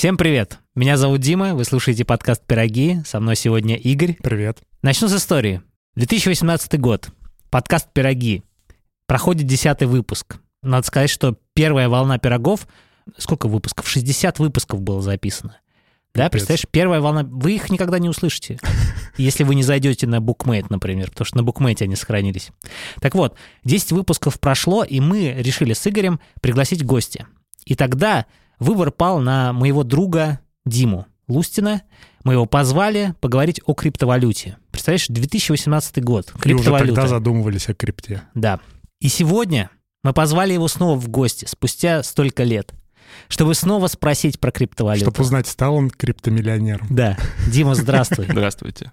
Всем 0.00 0.16
привет! 0.16 0.60
Меня 0.74 0.96
зовут 0.96 1.20
Дима, 1.20 1.54
вы 1.54 1.62
слушаете 1.66 2.06
подкаст 2.06 2.42
«Пироги». 2.46 3.02
Со 3.04 3.20
мной 3.20 3.36
сегодня 3.36 3.76
Игорь. 3.76 4.16
Привет. 4.22 4.62
Начну 4.80 5.08
с 5.08 5.14
истории. 5.14 5.60
2018 5.96 6.80
год. 6.80 7.10
Подкаст 7.50 7.92
«Пироги». 7.92 8.42
Проходит 9.04 9.46
десятый 9.46 9.86
выпуск. 9.86 10.38
Надо 10.62 10.86
сказать, 10.86 11.10
что 11.10 11.36
первая 11.52 11.90
волна 11.90 12.16
пирогов... 12.16 12.66
Сколько 13.18 13.46
выпусков? 13.46 13.86
60 13.90 14.38
выпусков 14.38 14.80
было 14.80 15.02
записано. 15.02 15.58
Да, 16.14 16.22
Капец. 16.22 16.30
представляешь, 16.30 16.66
первая 16.70 17.02
волна... 17.02 17.24
Вы 17.24 17.56
их 17.56 17.68
никогда 17.68 17.98
не 17.98 18.08
услышите, 18.08 18.58
если 19.18 19.44
вы 19.44 19.54
не 19.54 19.62
зайдете 19.62 20.06
на 20.06 20.16
Bookmate, 20.16 20.68
например, 20.70 21.10
потому 21.10 21.26
что 21.26 21.36
на 21.36 21.42
Bookmate 21.42 21.82
они 21.82 21.94
сохранились. 21.94 22.52
Так 23.02 23.14
вот, 23.14 23.36
10 23.64 23.92
выпусков 23.92 24.40
прошло, 24.40 24.82
и 24.82 24.98
мы 24.98 25.34
решили 25.36 25.74
с 25.74 25.86
Игорем 25.86 26.20
пригласить 26.40 26.86
гостя. 26.86 27.26
И 27.66 27.74
тогда 27.74 28.24
выбор 28.60 28.92
пал 28.92 29.18
на 29.18 29.52
моего 29.52 29.82
друга 29.82 30.38
Диму 30.64 31.06
Лустина. 31.26 31.82
Мы 32.22 32.34
его 32.34 32.46
позвали 32.46 33.14
поговорить 33.20 33.60
о 33.64 33.74
криптовалюте. 33.74 34.58
Представляешь, 34.70 35.08
2018 35.08 36.04
год. 36.04 36.26
И 36.28 36.30
уже 36.30 36.40
Криптовалюта. 36.42 36.94
тогда 36.94 37.08
задумывались 37.08 37.68
о 37.68 37.74
крипте. 37.74 38.22
Да. 38.34 38.60
И 39.00 39.08
сегодня 39.08 39.70
мы 40.04 40.12
позвали 40.12 40.52
его 40.52 40.68
снова 40.68 40.98
в 40.98 41.08
гости, 41.08 41.46
спустя 41.46 42.02
столько 42.02 42.42
лет, 42.42 42.74
чтобы 43.28 43.54
снова 43.54 43.86
спросить 43.86 44.38
про 44.38 44.50
криптовалюту. 44.50 45.10
Чтобы 45.10 45.22
узнать, 45.22 45.46
стал 45.46 45.74
он 45.74 45.90
криптомиллионером. 45.90 46.86
Да. 46.90 47.16
Дима, 47.50 47.74
здравствуй. 47.74 48.26
Здравствуйте. 48.30 48.92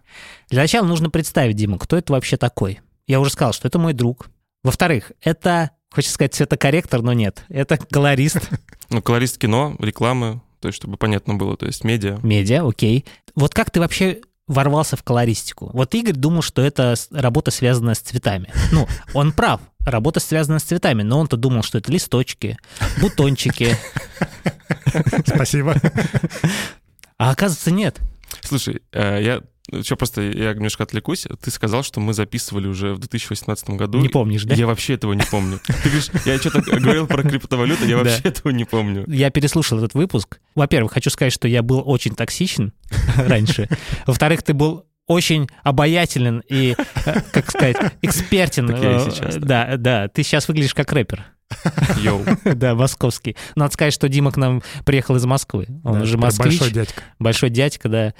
Для 0.49 0.61
начала 0.61 0.85
нужно 0.85 1.09
представить 1.09 1.57
Диму, 1.57 1.77
кто 1.77 1.97
это 1.97 2.13
вообще 2.13 2.37
такой. 2.37 2.79
Я 3.07 3.19
уже 3.19 3.31
сказал, 3.31 3.53
что 3.53 3.67
это 3.67 3.77
мой 3.77 3.93
друг. 3.93 4.29
Во-вторых, 4.63 5.11
это, 5.21 5.71
хочется 5.91 6.13
сказать, 6.15 6.33
цветокорректор, 6.33 7.01
но 7.01 7.13
нет. 7.13 7.43
Это 7.49 7.77
колорист 7.77 8.37
Ну, 8.89 9.01
колорист 9.01 9.37
кино, 9.37 9.75
рекламы, 9.79 10.41
то 10.61 10.69
есть, 10.69 10.77
чтобы 10.77 10.97
понятно 10.97 11.35
было, 11.35 11.57
то 11.57 11.65
есть 11.65 11.83
медиа. 11.83 12.19
медиа, 12.23 12.67
окей. 12.67 13.05
Вот 13.35 13.53
как 13.53 13.69
ты 13.69 13.79
вообще 13.79 14.21
ворвался 14.47 14.95
в 14.95 15.03
колористику? 15.03 15.69
Вот 15.73 15.93
Игорь 15.93 16.13
думал, 16.15 16.41
что 16.41 16.61
это 16.61 16.95
работа, 17.11 17.51
связанная 17.51 17.95
с 17.95 17.99
цветами. 17.99 18.51
Ну, 18.71 18.87
он 19.13 19.31
прав. 19.33 19.61
Работа 19.79 20.19
связана 20.19 20.59
с 20.59 20.63
цветами, 20.63 21.01
но 21.03 21.19
он-то 21.19 21.37
думал, 21.37 21.63
что 21.63 21.77
это 21.77 21.91
листочки, 21.91 22.57
бутончики. 23.01 23.77
Спасибо. 25.25 25.75
А 27.17 27.31
оказывается, 27.31 27.71
нет. 27.71 27.99
Слушай, 28.41 28.81
э, 28.91 29.19
я 29.21 29.41
еще 29.71 29.95
просто 29.95 30.21
я 30.21 30.53
немножко 30.53 30.83
отвлекусь. 30.83 31.27
Ты 31.41 31.51
сказал, 31.51 31.83
что 31.83 31.99
мы 31.99 32.13
записывали 32.13 32.67
уже 32.67 32.93
в 32.93 32.99
2018 32.99 33.71
году. 33.71 33.99
Не 33.99 34.09
помнишь, 34.09 34.43
да? 34.43 34.55
Я 34.55 34.67
вообще 34.67 34.93
этого 34.93 35.13
не 35.13 35.23
помню. 35.29 35.59
Ты 35.65 35.89
говоришь, 35.89 36.09
я 36.25 36.37
что-то 36.37 36.61
говорил 36.61 37.07
про 37.07 37.23
криптовалюту, 37.23 37.85
я 37.85 37.97
вообще 37.97 38.21
этого 38.23 38.51
не 38.51 38.65
помню. 38.65 39.03
Я 39.07 39.29
переслушал 39.29 39.77
этот 39.79 39.93
выпуск. 39.93 40.39
Во-первых, 40.55 40.93
хочу 40.93 41.09
сказать, 41.09 41.33
что 41.33 41.47
я 41.47 41.61
был 41.63 41.81
очень 41.85 42.15
токсичен 42.15 42.73
раньше. 43.17 43.67
Во-вторых, 44.05 44.43
ты 44.43 44.53
был 44.53 44.85
очень 45.07 45.47
обаятелен 45.63 46.43
и, 46.49 46.75
э, 47.05 47.21
как 47.31 47.49
сказать, 47.49 47.77
экспертен. 48.01 48.67
Так 48.67 48.81
я 48.81 48.97
и 48.97 49.11
сейчас, 49.11 49.35
Да, 49.37 49.77
да. 49.77 50.07
Ты 50.09 50.23
сейчас 50.23 50.47
выглядишь 50.47 50.73
как 50.73 50.91
рэпер. 50.91 51.25
Йоу. 52.01 52.25
Да, 52.55 52.75
московский. 52.75 53.37
Надо 53.55 53.73
сказать, 53.73 53.93
что 53.93 54.09
Дима 54.09 54.31
к 54.31 54.37
нам 54.37 54.61
приехал 54.85 55.15
из 55.15 55.23
Москвы. 55.25 55.67
Он 55.85 55.99
Да, 55.99 56.05
же 56.05 56.17
москвич. 56.17 56.59
Большой 56.59 56.71
дядька. 56.73 57.03
большой 57.19 57.49
дядька, 57.49 57.87
да. 57.87 58.13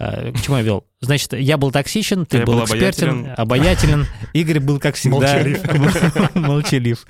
А, 0.00 0.32
К 0.32 0.40
чему 0.40 0.56
я 0.56 0.62
вел? 0.62 0.86
Значит, 1.00 1.34
я 1.34 1.58
был 1.58 1.70
токсичен, 1.70 2.24
ты 2.24 2.38
Я 2.38 2.44
был 2.44 2.54
был 2.54 2.64
экспертен, 2.64 3.34
обаятелен. 3.36 4.06
Игорь 4.32 4.58
был, 4.58 4.80
как 4.80 4.94
всегда, 4.94 5.16
Молчалив. 5.18 6.34
молчалив. 6.34 7.06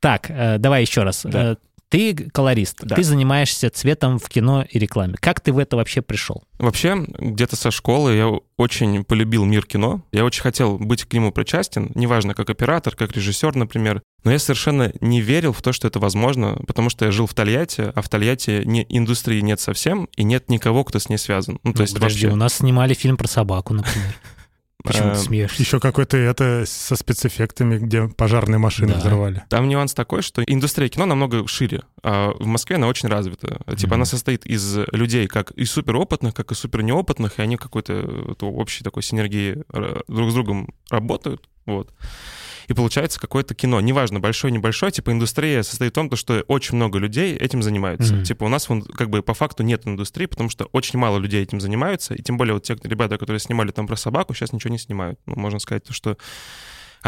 Так, 0.00 0.26
э, 0.28 0.58
давай 0.58 0.82
еще 0.82 1.04
раз. 1.04 1.22
Да. 1.24 1.56
Ты 1.88 2.14
колорист, 2.32 2.78
Да. 2.82 2.96
ты 2.96 3.04
занимаешься 3.04 3.70
цветом 3.70 4.18
в 4.18 4.28
кино 4.28 4.64
и 4.68 4.78
рекламе. 4.78 5.14
Как 5.20 5.40
ты 5.40 5.52
в 5.52 5.58
это 5.58 5.76
вообще 5.76 6.02
пришел? 6.02 6.42
Вообще, 6.58 6.96
где-то 7.18 7.54
со 7.54 7.70
школы 7.70 8.14
я 8.16 8.28
очень 8.56 9.04
полюбил 9.04 9.44
мир 9.44 9.64
кино. 9.66 10.02
Я 10.10 10.24
очень 10.24 10.42
хотел 10.42 10.78
быть 10.78 11.04
к 11.04 11.12
нему 11.12 11.30
причастен, 11.30 11.92
неважно, 11.94 12.34
как 12.34 12.50
оператор, 12.50 12.96
как 12.96 13.12
режиссер, 13.12 13.54
например. 13.54 14.02
Но 14.24 14.32
я 14.32 14.40
совершенно 14.40 14.92
не 15.00 15.20
верил 15.20 15.52
в 15.52 15.62
то, 15.62 15.72
что 15.72 15.86
это 15.86 16.00
возможно, 16.00 16.58
потому 16.66 16.90
что 16.90 17.04
я 17.04 17.12
жил 17.12 17.26
в 17.28 17.34
Тольятти, 17.34 17.92
а 17.94 18.02
в 18.02 18.08
Тольятти 18.08 18.62
не, 18.64 18.84
индустрии 18.88 19.40
нет 19.40 19.60
совсем, 19.60 20.08
и 20.16 20.24
нет 20.24 20.50
никого, 20.50 20.82
кто 20.82 20.98
с 20.98 21.08
ней 21.08 21.18
связан. 21.18 21.60
Ну, 21.62 21.72
то 21.72 21.78
Ну, 21.78 21.82
есть 21.84 21.94
Подожди, 21.94 22.26
вообще... 22.26 22.34
у 22.34 22.36
нас 22.36 22.54
снимали 22.54 22.94
фильм 22.94 23.16
про 23.16 23.28
собаку, 23.28 23.74
например. 23.74 24.12
Почему 24.84 25.10
ты 25.10 25.16
Э, 25.16 25.22
смеешься? 25.22 25.62
Еще 25.62 25.80
какой-то 25.80 26.16
это 26.16 26.64
со 26.66 26.94
спецэффектами, 26.96 27.78
где 27.78 28.08
пожарные 28.08 28.58
машины 28.58 28.92
Да. 28.92 28.98
взрывали. 28.98 29.42
Там 29.48 29.68
нюанс 29.68 29.94
такой, 29.94 30.22
что 30.22 30.42
индустрия 30.44 30.88
кино 30.88 31.06
намного 31.06 31.46
шире. 31.48 31.82
А 32.02 32.32
в 32.38 32.46
Москве 32.46 32.76
она 32.76 32.86
очень 32.86 33.08
развита. 33.08 33.60
Типа 33.76 33.88
Мгм. 33.88 33.94
она 33.94 34.04
состоит 34.04 34.46
из 34.46 34.76
людей 34.92 35.26
как 35.26 35.50
и 35.52 35.64
суперопытных, 35.64 36.34
как 36.34 36.52
и 36.52 36.54
супер 36.54 36.82
неопытных, 36.82 37.38
и 37.38 37.42
они 37.42 37.56
какой-то 37.56 38.24
вот 38.28 38.42
общей 38.42 38.84
такой 38.84 39.02
синергии 39.02 39.64
э, 39.72 40.00
друг 40.08 40.30
с 40.30 40.34
другом 40.34 40.68
работают. 40.90 41.48
Вот. 41.64 41.92
И 42.68 42.74
получается 42.74 43.20
какое-то 43.20 43.54
кино. 43.54 43.80
Неважно, 43.80 44.20
большое, 44.20 44.52
небольшое, 44.52 44.92
типа 44.92 45.12
индустрия 45.12 45.62
состоит 45.62 45.92
в 45.92 45.94
том, 45.94 46.10
то, 46.10 46.16
что 46.16 46.44
очень 46.48 46.76
много 46.76 46.98
людей 46.98 47.36
этим 47.36 47.62
занимаются. 47.62 48.14
Мгм. 48.14 48.24
Типа 48.24 48.44
у 48.44 48.48
нас 48.48 48.68
как 48.96 49.10
бы 49.10 49.22
по 49.22 49.34
факту 49.34 49.62
нет 49.62 49.86
индустрии, 49.86 50.26
потому 50.26 50.50
что 50.50 50.66
очень 50.72 50.98
мало 50.98 51.18
людей 51.18 51.42
этим 51.42 51.60
занимаются. 51.60 52.14
И 52.14 52.22
тем 52.22 52.36
более 52.36 52.54
вот 52.54 52.64
те 52.64 52.76
ребята, 52.82 53.18
которые 53.18 53.40
снимали 53.40 53.70
там 53.70 53.86
про 53.86 53.96
собаку, 53.96 54.34
сейчас 54.34 54.52
ничего 54.52 54.70
не 54.70 54.78
снимают. 54.78 55.18
Ну, 55.26 55.36
можно 55.36 55.58
сказать, 55.58 55.84
то, 55.84 55.92
что 55.92 56.16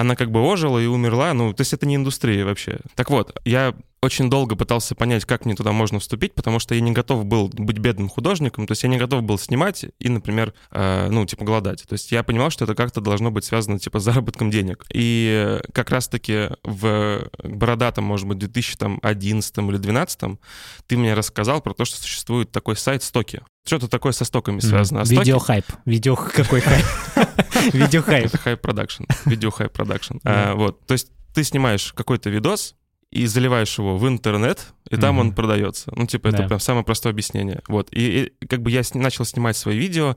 она 0.00 0.14
как 0.14 0.30
бы 0.30 0.40
ожила 0.40 0.78
и 0.78 0.86
умерла, 0.86 1.34
ну, 1.34 1.52
то 1.52 1.62
есть 1.62 1.72
это 1.72 1.86
не 1.86 1.96
индустрия 1.96 2.44
вообще. 2.44 2.78
Так 2.94 3.10
вот, 3.10 3.36
я 3.44 3.74
очень 4.00 4.30
долго 4.30 4.54
пытался 4.54 4.94
понять, 4.94 5.24
как 5.24 5.44
мне 5.44 5.56
туда 5.56 5.72
можно 5.72 5.98
вступить, 5.98 6.34
потому 6.34 6.60
что 6.60 6.76
я 6.76 6.80
не 6.80 6.92
готов 6.92 7.24
был 7.24 7.48
быть 7.52 7.78
бедным 7.78 8.08
художником, 8.08 8.68
то 8.68 8.72
есть 8.72 8.84
я 8.84 8.88
не 8.88 8.96
готов 8.96 9.24
был 9.24 9.38
снимать 9.38 9.86
и, 9.98 10.08
например, 10.08 10.54
э, 10.70 11.08
ну, 11.10 11.26
типа, 11.26 11.44
голодать. 11.44 11.82
То 11.88 11.94
есть 11.94 12.12
я 12.12 12.22
понимал, 12.22 12.50
что 12.50 12.64
это 12.64 12.76
как-то 12.76 13.00
должно 13.00 13.32
быть 13.32 13.44
связано, 13.44 13.80
типа, 13.80 13.98
с 13.98 14.04
заработком 14.04 14.50
денег. 14.50 14.86
И 14.94 15.60
как 15.72 15.90
раз-таки 15.90 16.50
в 16.62 17.28
бородатом, 17.42 18.04
может 18.04 18.28
быть, 18.28 18.38
2011 18.38 19.58
или 19.58 19.78
2012 19.78 20.38
ты 20.86 20.96
мне 20.96 21.14
рассказал 21.14 21.60
про 21.60 21.74
то, 21.74 21.84
что 21.84 21.96
существует 21.96 22.52
такой 22.52 22.76
сайт 22.76 23.02
«Стоки». 23.02 23.42
Что-то 23.68 23.86
такое 23.88 24.12
со 24.12 24.24
стоками 24.24 24.60
связано. 24.60 25.02
А 25.02 25.04
стоки- 25.04 25.18
Videohive. 25.20 25.66
Видео 25.84 26.16
какой 26.16 26.60
хайп? 26.60 26.84
Videohive. 27.74 28.26
это 28.26 28.38
Hype 28.38 28.60
Production, 28.60 29.04
видео 29.26 29.50
Hype 29.50 29.72
Production. 29.72 30.14
Да. 30.24 30.52
А, 30.52 30.54
Вот, 30.54 30.86
то 30.86 30.92
есть 30.92 31.08
ты 31.34 31.44
снимаешь 31.44 31.92
какой-то 31.92 32.30
видос 32.30 32.74
и 33.10 33.26
заливаешь 33.26 33.76
его 33.78 33.96
в 33.98 34.08
интернет, 34.08 34.72
и 34.90 34.96
там 34.96 35.18
он 35.18 35.32
продается. 35.34 35.92
Ну, 35.94 36.06
типа, 36.06 36.28
это 36.28 36.38
Да. 36.38 36.46
прям 36.48 36.60
самое 36.60 36.84
простое 36.84 37.12
объяснение. 37.12 37.60
Вот, 37.68 37.88
и, 37.92 38.32
и 38.40 38.46
как 38.46 38.62
бы 38.62 38.70
я 38.70 38.82
сни- 38.82 39.00
начал 39.00 39.24
снимать 39.26 39.56
свои 39.56 39.76
видео, 39.78 40.16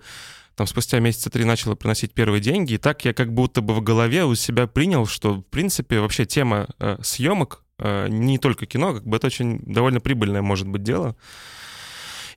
там 0.56 0.66
спустя 0.68 1.00
месяца 1.00 1.29
три 1.29 1.44
начало 1.45 1.75
приносить 1.75 2.13
первые 2.13 2.41
деньги, 2.41 2.73
и 2.73 2.78
так 2.78 3.03
я 3.06 3.13
как 3.13 3.33
будто 3.33 3.62
бы 3.62 3.73
в 3.73 3.81
голове 3.81 4.23
у 4.25 4.35
себя 4.35 4.68
принял, 4.68 5.06
что, 5.06 5.33
в 5.35 5.41
принципе, 5.41 6.00
вообще 6.00 6.25
тема 6.25 6.68
э, 6.79 6.97
съемок, 7.01 7.63
э, 7.79 8.07
не 8.09 8.38
только 8.38 8.66
кино, 8.66 8.94
как 8.94 9.06
бы 9.06 9.18
это 9.18 9.28
очень 9.28 9.59
довольно 9.66 10.00
прибыльное 10.00 10.41
может 10.41 10.68
быть 10.68 10.83
дело. 10.83 11.16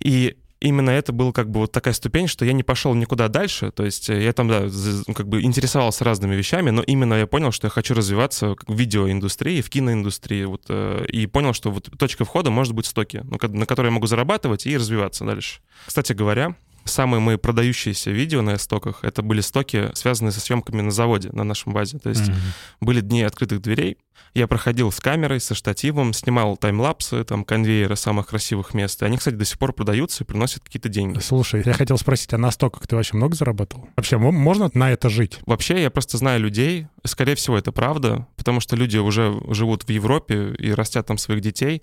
И 0.00 0.36
именно 0.64 0.90
это 0.90 1.12
был 1.12 1.32
как 1.32 1.50
бы 1.50 1.60
вот 1.60 1.72
такая 1.72 1.94
ступень, 1.94 2.26
что 2.26 2.44
я 2.44 2.52
не 2.52 2.62
пошел 2.62 2.94
никуда 2.94 3.28
дальше. 3.28 3.70
То 3.70 3.84
есть 3.84 4.08
э, 4.08 4.24
я 4.24 4.32
там, 4.32 4.48
да, 4.48 4.68
как 5.14 5.28
бы 5.28 5.42
интересовался 5.42 6.04
разными 6.04 6.34
вещами, 6.34 6.70
но 6.70 6.82
именно 6.82 7.14
я 7.14 7.26
понял, 7.26 7.52
что 7.52 7.66
я 7.66 7.70
хочу 7.70 7.94
развиваться 7.94 8.56
в 8.66 8.74
видеоиндустрии, 8.74 9.60
в 9.60 9.68
киноиндустрии. 9.68 10.44
Вот, 10.44 10.62
э, 10.68 11.04
и 11.08 11.26
понял, 11.26 11.52
что 11.52 11.70
вот 11.70 11.90
точка 11.98 12.24
входа 12.24 12.50
может 12.50 12.72
быть 12.72 12.86
стоки, 12.86 13.22
ну, 13.24 13.38
на 13.48 13.66
которые 13.66 13.90
я 13.90 13.94
могу 13.94 14.06
зарабатывать 14.06 14.66
и 14.66 14.76
развиваться 14.76 15.24
дальше. 15.24 15.60
Кстати 15.86 16.12
говоря, 16.12 16.56
самые 16.84 17.20
мои 17.20 17.36
продающиеся 17.36 18.10
видео 18.10 18.42
на 18.42 18.58
стоках, 18.58 19.00
это 19.02 19.22
были 19.22 19.40
стоки, 19.40 19.90
связанные 19.94 20.32
со 20.32 20.40
съемками 20.40 20.80
на 20.82 20.90
заводе, 20.90 21.30
на 21.32 21.44
нашем 21.44 21.72
базе. 21.72 21.98
То 21.98 22.08
есть 22.10 22.28
Мгм. 22.28 22.36
были 22.80 23.00
дни 23.00 23.22
открытых 23.22 23.60
дверей. 23.62 23.96
Я 24.32 24.46
проходил 24.48 24.90
с 24.90 25.00
камерой, 25.00 25.40
со 25.40 25.54
штативом, 25.54 26.12
снимал 26.12 26.56
таймлапсы, 26.56 27.22
там, 27.24 27.44
конвейеры 27.44 27.94
самых 27.96 28.28
красивых 28.28 28.74
мест. 28.74 29.00
И 29.02 29.04
они, 29.04 29.16
кстати, 29.16 29.34
до 29.34 29.44
сих 29.44 29.58
пор 29.58 29.72
продаются 29.72 30.24
и 30.24 30.26
приносят 30.26 30.62
какие-то 30.64 30.88
деньги. 30.88 31.18
Слушай, 31.20 31.62
я 31.64 31.72
хотел 31.72 31.98
спросить, 31.98 32.32
а 32.32 32.38
на 32.38 32.50
стоках 32.50 32.86
ты 32.86 32.96
вообще 32.96 33.16
много 33.16 33.34
заработал? 33.36 33.88
Вообще, 33.96 34.16
мо- 34.18 34.32
можно 34.32 34.70
на 34.74 34.90
это 34.90 35.08
жить? 35.08 35.38
Вообще, 35.46 35.80
я 35.82 35.90
просто 35.90 36.18
знаю 36.18 36.40
людей, 36.40 36.86
скорее 37.04 37.34
всего, 37.36 37.56
это 37.56 37.70
правда, 37.72 38.26
потому 38.44 38.60
что 38.60 38.76
люди 38.76 38.98
уже 38.98 39.40
живут 39.48 39.84
в 39.84 39.88
Европе 39.88 40.54
и 40.58 40.70
растят 40.72 41.06
там 41.06 41.16
своих 41.16 41.40
детей, 41.40 41.82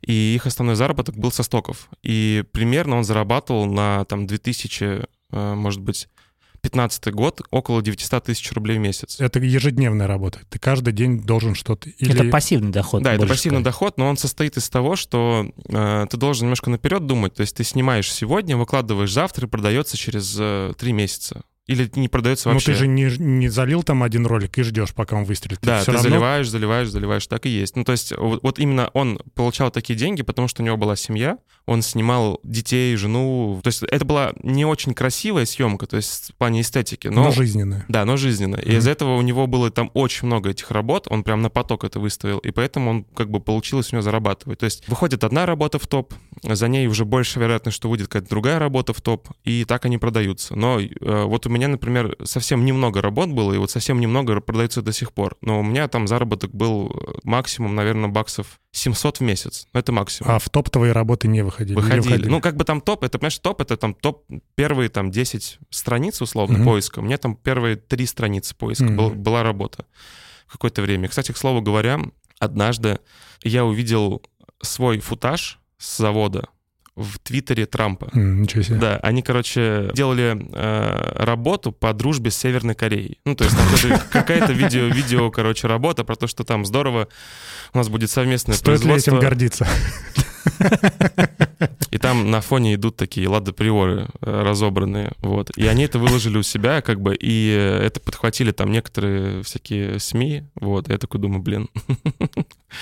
и 0.00 0.12
их 0.36 0.46
основной 0.46 0.76
заработок 0.76 1.16
был 1.16 1.32
со 1.32 1.42
стоков. 1.42 1.88
И 2.04 2.44
примерно 2.52 2.96
он 2.96 3.04
зарабатывал 3.04 3.66
на 3.66 4.04
там 4.04 4.28
2000, 4.28 4.84
э, 5.32 5.54
может 5.54 5.80
быть, 5.80 6.08
15 6.60 7.12
год 7.12 7.40
около 7.50 7.82
900 7.82 8.24
тысяч 8.24 8.52
рублей 8.52 8.78
в 8.78 8.80
месяц. 8.80 9.20
Это 9.20 9.40
ежедневная 9.40 10.06
работа. 10.06 10.40
Ты 10.48 10.60
каждый 10.60 10.92
день 10.92 11.20
должен 11.20 11.56
что-то... 11.56 11.90
Или... 11.90 12.14
Это 12.14 12.30
пассивный 12.30 12.70
доход. 12.70 13.02
Да, 13.02 13.14
это 13.14 13.26
пассивный 13.26 13.60
сказать. 13.60 13.64
доход, 13.64 13.98
но 13.98 14.08
он 14.08 14.16
состоит 14.16 14.56
из 14.56 14.68
того, 14.68 14.94
что 14.94 15.50
э, 15.68 16.06
ты 16.08 16.16
должен 16.16 16.44
немножко 16.44 16.70
наперед 16.70 17.06
думать. 17.06 17.34
То 17.34 17.40
есть 17.40 17.56
ты 17.56 17.64
снимаешь 17.64 18.12
сегодня, 18.12 18.56
выкладываешь 18.56 19.12
завтра 19.12 19.46
и 19.46 19.50
продается 19.50 19.96
через 19.96 20.36
э, 20.38 20.74
три 20.78 20.92
месяца. 20.92 21.42
Или 21.68 21.88
не 21.94 22.08
продается 22.08 22.48
Ну 22.48 22.54
вообще. 22.54 22.72
ты 22.72 22.78
же 22.78 22.86
не, 22.88 23.04
не 23.18 23.48
залил 23.48 23.82
там 23.82 24.02
один 24.02 24.26
ролик 24.26 24.58
и 24.58 24.62
ждешь, 24.62 24.92
пока 24.94 25.16
он 25.16 25.24
выстрелит. 25.24 25.58
Да, 25.62 25.76
все 25.82 25.86
ты 25.86 25.92
равно... 25.92 26.08
заливаешь, 26.08 26.48
заливаешь, 26.48 26.88
заливаешь, 26.88 27.26
так 27.26 27.46
и 27.46 27.50
есть. 27.50 27.76
Ну, 27.76 27.84
то 27.84 27.92
есть 27.92 28.12
вот, 28.16 28.40
вот 28.42 28.58
именно 28.58 28.90
он 28.94 29.20
получал 29.34 29.70
такие 29.70 29.96
деньги, 29.96 30.22
потому 30.22 30.48
что 30.48 30.62
у 30.62 30.64
него 30.64 30.76
была 30.76 30.96
семья, 30.96 31.38
он 31.66 31.82
снимал 31.82 32.40
детей, 32.42 32.96
жену. 32.96 33.60
То 33.62 33.68
есть 33.68 33.82
это 33.82 34.04
была 34.04 34.32
не 34.42 34.64
очень 34.64 34.94
красивая 34.94 35.44
съемка, 35.44 35.86
то 35.86 35.96
есть 35.96 36.30
в 36.32 36.34
плане 36.36 36.62
эстетики, 36.62 37.08
но... 37.08 37.24
но 37.24 37.30
жизненное. 37.30 37.84
Да, 37.88 38.04
но 38.06 38.16
жизненно. 38.16 38.56
И 38.56 38.68
Мгм. 38.70 38.78
из-за 38.78 38.90
этого 38.90 39.16
у 39.16 39.22
него 39.22 39.46
было 39.46 39.70
там 39.70 39.90
очень 39.92 40.26
много 40.26 40.48
этих 40.50 40.70
работ, 40.70 41.06
он 41.10 41.22
прям 41.22 41.42
на 41.42 41.50
поток 41.50 41.84
это 41.84 42.00
выставил, 42.00 42.38
и 42.38 42.50
поэтому 42.50 42.90
он 42.90 43.04
как 43.04 43.30
бы 43.30 43.40
получилось 43.40 43.92
у 43.92 43.96
него 43.96 44.02
зарабатывать. 44.02 44.58
То 44.60 44.64
есть 44.64 44.88
выходит 44.88 45.22
одна 45.24 45.44
работа 45.44 45.78
в 45.78 45.86
топ, 45.86 46.14
за 46.42 46.68
ней 46.68 46.86
уже 46.86 47.04
больше 47.04 47.38
вероятность, 47.40 47.76
что 47.76 47.90
выйдет 47.90 48.08
какая-то 48.08 48.30
другая 48.30 48.58
работа 48.58 48.92
в 48.94 49.00
топ, 49.02 49.28
и 49.44 49.64
так 49.66 49.84
они 49.84 49.98
продаются. 49.98 50.54
Но 50.56 50.80
э, 50.80 50.86
вот 51.24 51.46
у 51.46 51.50
меня, 51.50 51.57
например, 51.66 52.16
совсем 52.24 52.64
немного 52.64 53.02
работ 53.02 53.30
было, 53.30 53.52
и 53.52 53.58
вот 53.58 53.70
совсем 53.70 53.98
немного 54.00 54.40
продаются 54.40 54.82
до 54.82 54.92
сих 54.92 55.12
пор. 55.12 55.36
Но 55.40 55.58
у 55.58 55.62
меня 55.64 55.88
там 55.88 56.06
заработок 56.06 56.52
был 56.54 56.90
э, 56.90 57.18
максимум, 57.24 57.74
наверное, 57.74 58.08
баксов 58.08 58.60
700 58.70 59.16
в 59.18 59.20
месяц. 59.22 59.66
Ну, 59.72 59.80
Это 59.80 59.90
максимум. 59.90 60.30
А 60.32 60.38
в 60.38 60.48
топ 60.48 60.70
твои 60.70 60.90
работы 60.90 61.26
не 61.26 61.42
выходили? 61.42 61.72
Или 61.78 61.80
Выходили. 61.80 62.28
Ну, 62.28 62.40
как 62.40 62.56
бы 62.56 62.64
там 62.64 62.80
топ, 62.80 63.02
это, 63.02 63.18
понимаешь, 63.18 63.38
топ, 63.38 63.60
это 63.60 63.76
там 63.76 63.94
топ 63.94 64.24
первые 64.54 64.88
там 64.88 65.10
10 65.10 65.58
страниц, 65.70 66.22
условно, 66.22 66.58
Мгм. 66.58 66.66
поиска. 66.66 67.00
У 67.00 67.02
меня 67.02 67.18
там 67.18 67.34
первые 67.34 67.76
три 67.76 68.06
страницы 68.06 68.54
поиска 68.54 68.84
Мгм. 68.84 68.96
был- 68.96 69.10
была 69.10 69.42
работа 69.42 69.84
в 70.46 70.52
какое-то 70.52 70.82
время. 70.82 71.08
Кстати, 71.08 71.32
к 71.32 71.36
слову 71.36 71.60
говоря, 71.62 71.98
однажды 72.38 72.98
я 73.42 73.64
увидел 73.64 74.22
свой 74.62 74.98
футаж 75.00 75.58
с 75.78 75.98
завода 75.98 76.48
в 76.98 77.18
твиттере 77.20 77.66
Трампа. 77.66 78.08
Ничего 78.12 78.62
себе. 78.62 78.76
Да, 78.76 78.96
они, 79.02 79.22
короче, 79.22 79.90
делали 79.94 80.36
э, 80.52 81.24
работу 81.24 81.72
по 81.72 81.92
дружбе 81.92 82.30
с 82.30 82.36
Северной 82.36 82.74
Кореей. 82.74 83.18
Ну, 83.24 83.34
то 83.34 83.44
есть 83.44 83.56
там 83.56 83.98
какая-то- 84.10 84.52
видео, 84.52 84.86
видео, 84.86 85.30
короче, 85.30 85.66
работа 85.68 86.04
про 86.04 86.16
то, 86.16 86.26
что 86.26 86.44
там 86.44 86.64
здорово, 86.64 87.08
у 87.72 87.78
нас 87.78 87.88
будет 87.88 88.10
совместное 88.10 88.54
Стоит 88.56 88.80
ли 88.80 88.84
производство. 88.86 89.10
этим 89.12 89.20
гордиться? 89.20 89.66
И 91.90 91.98
там 91.98 92.30
на 92.30 92.40
фоне 92.40 92.74
идут 92.74 92.96
такие 92.96 93.28
лада 93.28 93.52
приоры 93.52 94.08
э, 94.20 94.42
разобранные, 94.42 95.12
вот. 95.20 95.50
И 95.56 95.66
они 95.66 95.84
это 95.84 95.98
выложили 95.98 96.36
у 96.38 96.42
себя, 96.42 96.82
как 96.82 97.00
бы, 97.00 97.16
и 97.16 97.50
э, 97.56 97.78
это 97.86 97.98
подхватили 97.98 98.52
там 98.52 98.70
некоторые 98.70 99.42
всякие 99.42 99.98
СМИ, 99.98 100.44
вот. 100.56 100.88
Я 100.88 100.98
такой 100.98 101.18
думаю, 101.20 101.40
блин, 101.42 101.68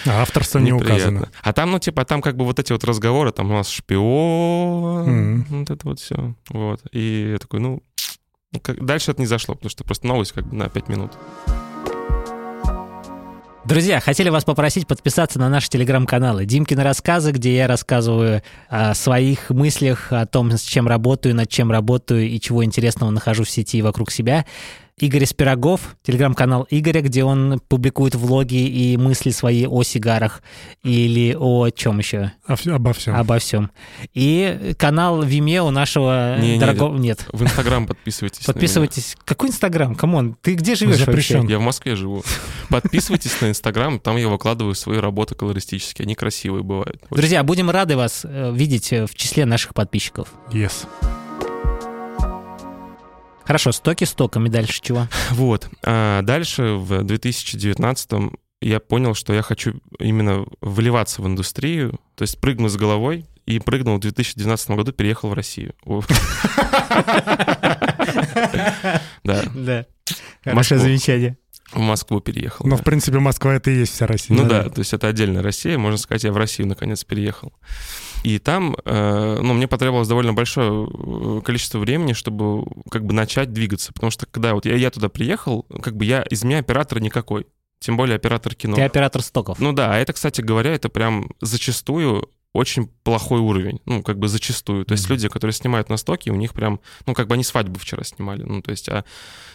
А 0.07 0.23
авторство 0.23 0.59
не 0.59 0.73
указано. 0.73 1.31
А 1.43 1.53
там, 1.53 1.71
ну, 1.71 1.79
типа, 1.79 2.05
там 2.05 2.21
как 2.21 2.37
бы 2.37 2.45
вот 2.45 2.59
эти 2.59 2.73
вот 2.73 2.85
разговоры, 2.85 3.31
там 3.33 3.51
у 3.51 3.55
нас 3.55 3.69
шпион, 3.69 5.07
Мгм. 5.07 5.47
вот 5.61 5.71
это 5.71 5.89
вот 5.89 6.01
все, 6.01 6.35
вот. 6.51 6.81
И 6.93 7.31
я 7.33 7.39
такой, 7.39 7.61
ну, 7.61 7.83
ну, 8.53 8.61
как- 8.61 8.85
дальше 8.85 9.13
это 9.13 9.21
не 9.21 9.27
зашло, 9.27 9.55
потому 9.55 9.71
что 9.71 9.85
просто 9.85 10.07
новость 10.07 10.33
как 10.33 10.47
бы 10.47 10.57
на 10.57 10.69
5 10.69 10.89
минут. 10.89 11.13
Друзья, 13.67 13.99
хотели 13.99 14.29
вас 14.29 14.45
попросить 14.45 14.87
подписаться 14.87 15.41
на 15.41 15.49
наши 15.49 15.69
телеграм-каналы. 15.69 16.45
Димкины 16.45 16.85
рассказы, 16.85 17.33
где 17.33 17.57
я 17.57 17.67
рассказываю 17.67 18.43
о 18.69 18.95
своих 18.95 19.51
мыслях, 19.51 20.13
о 20.13 20.25
том, 20.25 20.53
с 20.53 20.63
чем 20.63 20.87
работаю, 20.87 21.35
над 21.35 21.49
чем 21.49 21.73
работаю 21.73 22.29
и 22.29 22.39
чего 22.39 22.65
интересного 22.65 23.11
нахожу 23.11 23.43
в 23.43 23.51
сети 23.51 23.79
и 23.79 23.83
вокруг 23.83 24.13
себя. 24.13 24.47
Игорь 24.99 25.27
Спирогов, 25.27 25.95
телеграм-канал 26.05 26.67
Игоря, 26.71 27.03
где 27.03 27.23
он 27.23 27.61
публикует 27.69 28.15
влоги 28.15 28.67
и 28.67 28.97
мысли 28.97 29.29
свои 29.29 29.67
о 29.67 29.83
сигарах 29.83 30.43
или 30.83 31.37
о 31.39 31.69
чем 31.69 31.99
еще? 31.99 32.33
Всё- 32.57 32.77
обо 32.77 32.95
всем. 32.95 33.15
Обо 33.15 33.39
всем. 33.39 33.71
И 34.15 34.73
канал 34.79 35.23
Vimeo 35.23 35.69
нашего 35.69 36.39
Не, 36.41 36.55
не, 36.55 36.59
дорогого... 36.59 36.97
Нет. 36.97 37.27
В 37.31 37.43
Инстаграм 37.43 37.87
подписывайтесь. 37.87 38.47
Подписывайтесь. 38.47 39.17
Какой 39.27 39.51
Инстаграм? 39.51 39.95
Come 39.95 40.18
on, 40.18 40.35
ты 40.41 40.55
где 40.55 40.75
живешь 40.75 40.97
Запрещен. 40.97 41.41
вообще? 41.41 41.53
Я 41.53 41.59
в 41.59 41.63
Москве 41.63 41.95
живу. 41.95 42.25
Подписывайтесь 42.71 43.39
на 43.43 43.51
Инстаграм, 43.51 44.01
там 44.01 44.17
я 44.17 44.29
выкладываю 44.29 44.75
свои 44.75 44.97
работы 44.97 45.35
колористические. 45.35 46.07
Они 46.07 46.15
красивые 46.15 46.63
бывают. 46.63 47.03
Друзья, 47.11 47.43
будем 47.43 47.69
рады 47.69 47.99
вас 47.99 48.23
э, 48.25 48.51
видеть 48.55 48.95
э, 48.95 49.05
в 49.05 49.15
числе 49.15 49.45
наших 49.45 49.75
подписчиков. 49.75 50.33
Yes. 50.53 50.87
Хорошо, 53.47 53.73
стоки 53.73 54.05
стоками, 54.05 54.49
дальше 54.49 54.83
чего? 54.83 55.09
Вот. 55.31 55.69
А 55.85 56.23
дальше 56.23 56.75
в 56.75 57.03
2019 57.03 58.33
я 58.61 58.81
понял, 58.81 59.15
что 59.15 59.33
я 59.33 59.43
хочу 59.43 59.75
именно 59.99 60.45
вливаться 60.61 61.23
в 61.23 61.27
индустрию, 61.27 62.01
то 62.17 62.23
есть 62.23 62.41
прыгну 62.41 62.69
с 62.69 62.77
головой, 62.77 63.27
и 63.47 63.61
прыгнул 63.61 63.97
в 63.97 64.01
2012 64.01 64.71
году, 64.71 64.93
переехал 64.93 65.31
в 65.31 65.35
Россию. 65.35 65.75
Да, 69.25 69.43
Да. 69.55 69.87
Хорошее 70.45 70.79
замечание. 70.81 71.37
в 71.73 71.81
Москву 71.81 72.21
переехал. 72.21 72.65
Но, 72.67 72.77
да. 72.77 72.83
в 72.83 72.85
принципе, 72.85 73.19
Москва— 73.19 73.55
это 73.57 73.71
и 73.71 73.79
есть 73.79 73.93
вся 73.93 74.07
Россия. 74.07 74.37
Ну 74.37 74.49
да. 74.49 74.69
то 74.69 74.79
есть 74.79 74.93
это 74.93 75.09
отдельная 75.09 75.43
Россия, 75.43 75.77
можно 75.77 75.99
сказать, 75.99 76.25
я 76.25 76.33
в 76.33 76.37
Россию 76.37 76.69
наконец 76.69 77.03
переехал. 77.03 77.53
И 78.27 78.41
там, 78.41 78.77
э, 78.85 79.39
ну, 79.41 79.55
мне 79.55 79.69
потребовалось 79.69 80.09
довольно 80.09 80.33
большое 80.33 80.89
э, 80.89 81.41
количество 81.45 81.79
времени, 81.79 82.13
чтобы 82.13 82.67
как 82.91 83.07
бы 83.07 83.15
начать 83.15 83.53
двигаться, 83.53 83.93
потому 83.93 84.11
что 84.11 84.27
когда 84.27 84.55
вот 84.55 84.67
я, 84.67 84.75
я 84.75 84.91
туда 84.91 85.09
приехал, 85.09 85.63
как 85.81 85.97
бы 85.97 86.05
я 86.05 86.23
из 86.23 86.43
меня 86.43 86.59
оператор 86.59 86.99
никакой, 86.99 87.47
тем 87.79 87.97
более 87.97 88.17
оператор 88.17 88.57
кино. 88.57 88.75
Ты 88.75 88.83
оператор 88.83 89.23
стоков. 89.23 89.61
Ну 89.61 89.73
да, 89.73 89.95
а 89.95 89.99
это, 89.99 90.13
кстати 90.13 90.41
говоря, 90.41 90.73
это 90.73 90.89
прям 90.89 91.31
зачастую 91.41 92.29
очень 92.57 92.87
плохой 93.05 93.41
уровень, 93.41 93.81
ну, 93.87 94.03
как 94.03 94.19
бы 94.19 94.29
зачастую. 94.29 94.85
То 94.85 94.93
есть 94.93 95.05
Мгм. 95.05 95.13
люди, 95.15 95.29
которые 95.29 95.53
снимают 95.55 95.89
на 95.89 95.97
стоке, 95.97 96.31
у 96.31 96.37
них 96.37 96.53
прям, 96.55 96.81
ну, 97.07 97.15
как 97.15 97.29
бы 97.29 97.35
они 97.35 97.45
свадьбу 97.45 97.79
вчера 97.79 98.03
снимали, 98.05 98.43
ну, 98.43 98.63
то 98.63 98.71
есть, 98.71 98.89
а 98.89 99.05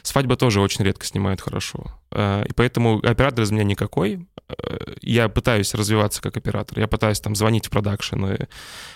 свадьба 0.04 0.36
тоже 0.36 0.62
очень 0.62 0.86
редко 0.86 1.06
снимают 1.06 1.42
хорошо. 1.42 1.86
А, 2.12 2.44
И 2.44 2.54
поэтому 2.54 3.00
оператор 3.04 3.44
из 3.44 3.52
меня 3.52 3.64
никакой. 3.64 4.28
Э, 4.50 4.78
Я 5.02 5.30
пытаюсь 5.30 5.74
развиваться 5.74 6.22
как 6.22 6.38
оператор, 6.38 6.80
я 6.80 6.88
пытаюсь 6.88 7.20
там 7.20 7.36
звонить 7.36 7.68
в 7.68 7.70
продакшн, 7.70 8.26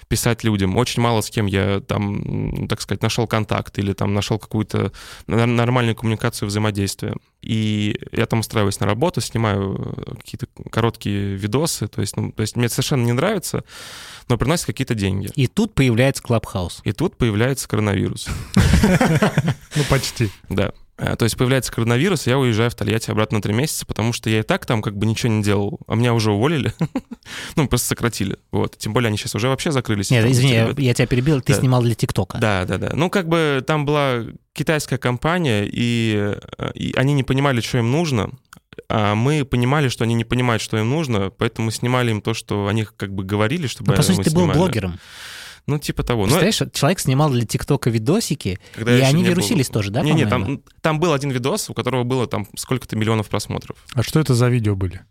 писать 0.08 0.44
людям. 0.44 0.78
Очень 0.78 1.02
мало 1.02 1.22
с 1.22 1.30
кем 1.30 1.46
я 1.48 1.80
там, 1.80 2.68
так 2.68 2.82
сказать, 2.82 3.02
нашел 3.02 3.28
контакт 3.28 3.80
или 3.80 3.94
там 3.94 4.14
нашел 4.14 4.38
какую-то 4.40 4.92
нормальную 5.28 5.96
коммуникацию 5.96 6.48
взаимодействия. 6.48 7.16
И 7.46 7.96
я 8.12 8.26
там 8.26 8.40
устраиваюсь 8.40 8.80
на 8.80 8.88
работу, 8.88 9.22
снимаю 9.22 9.94
э, 9.98 10.16
какие-то 10.16 10.48
короткие 10.72 11.36
видосы. 11.36 11.88
То 11.88 12.02
есть, 12.02 12.18
ну, 12.18 12.32
то 12.32 12.42
есть 12.42 12.56
мне 12.56 12.70
совершенно 12.70 13.06
не 13.06 13.14
нравится, 13.14 13.64
но 14.28 14.38
приносит 14.38 14.66
какие-то 14.66 14.96
деньги. 14.96 15.30
И 15.36 15.46
тут 15.46 15.76
появляется 15.76 16.24
Клабхаус. 16.24 16.82
И 16.84 16.92
тут 16.92 17.18
появляется 17.18 17.68
коронавирус. 17.68 18.28
Ну, 19.76 19.84
почти. 19.90 20.30
Да. 20.48 20.72
А, 20.98 21.16
То 21.16 21.26
есть 21.26 21.36
появляется 21.36 21.72
коронавирус, 21.72 22.26
и 22.26 22.30
я 22.30 22.40
уезжаю 22.40 22.72
в 22.72 22.76
Тольятти 22.76 23.12
обратно 23.12 23.40
на 23.40 23.42
три 23.42 23.54
месяца, 23.54 23.86
потому 23.86 24.14
что 24.14 24.30
я 24.30 24.40
и 24.40 24.44
так 24.44 24.66
там 24.66 24.82
как 24.82 24.96
бы 24.98 25.06
ничего 25.06 25.32
не 25.32 25.44
делал, 25.44 25.80
а 25.88 25.96
меня 25.96 26.14
уже 26.14 26.32
уволили, 26.32 26.74
ну, 27.56 27.68
просто 27.68 27.88
сократили, 27.90 28.38
вот. 28.52 28.78
Тем 28.78 28.94
более 28.94 29.10
они 29.10 29.18
сейчас 29.18 29.36
уже 29.36 29.50
вообще 29.50 29.72
закрылись. 29.72 30.10
Нет, 30.10 30.26
извини, 30.26 30.74
я, 30.78 30.94
тебя 30.94 31.08
перебил, 31.08 31.42
ты 31.42 31.54
снимал 31.54 31.82
для 31.82 31.96
ТикТока. 31.96 32.38
Да, 32.38 32.66
да, 32.66 32.78
да. 32.78 32.92
Ну, 32.94 33.10
как 33.10 33.28
бы 33.28 33.64
там 33.66 33.86
была 33.86 34.24
китайская 34.54 34.98
компания, 34.98 35.68
и, 35.70 36.38
э, 36.58 36.72
и 36.76 36.94
они 36.96 37.14
не 37.14 37.24
понимали, 37.24 37.60
что 37.60 37.78
им 37.78 37.92
нужно, 37.92 38.32
а 38.88 39.16
мы 39.16 39.44
понимали, 39.46 39.90
что 39.90 40.04
они 40.04 40.14
не 40.14 40.24
понимают, 40.24 40.62
что 40.62 40.78
им 40.78 40.90
нужно, 40.90 41.30
поэтому 41.30 41.72
снимали 41.72 42.12
им 42.12 42.22
то, 42.22 42.34
что 42.34 42.68
они 42.68 42.86
как 42.86 43.14
бы 43.14 43.24
говорили, 43.24 43.68
чтобы 43.68 43.92
Ну, 43.92 43.98
по 43.98 44.04
сути, 44.04 44.30
ты 44.30 44.32
был 44.36 44.48
блогером. 44.48 45.00
Ну, 45.68 45.80
типа 45.80 46.04
того. 46.04 46.28
Но 46.28 46.38
Представляешь, 46.40 46.74
человек 46.74 47.00
снимал 47.00 47.30
для 47.32 47.46
ТикТока 47.46 47.90
видосики, 47.90 48.60
когда 48.74 48.98
и 48.98 49.02
они 49.02 49.22
не 49.22 49.24
был- 49.24 49.30
вирусились 49.32 49.70
тоже, 49.70 49.90
да, 49.92 50.02
Не-не, 50.02 50.28
там, 50.28 50.62
там 50.82 51.00
был 51.00 51.12
один 51.14 51.32
видос, 51.32 51.70
у 51.70 51.74
которого 51.74 52.04
было 52.04 52.28
там 52.28 52.48
сколько-то 52.56 52.96
миллионов 52.96 53.30
просмотров. 53.30 53.78
А 53.94 54.04
что 54.04 54.20
это 54.20 54.36
за 54.36 54.50
видео 54.50 54.76
были? 54.76 55.02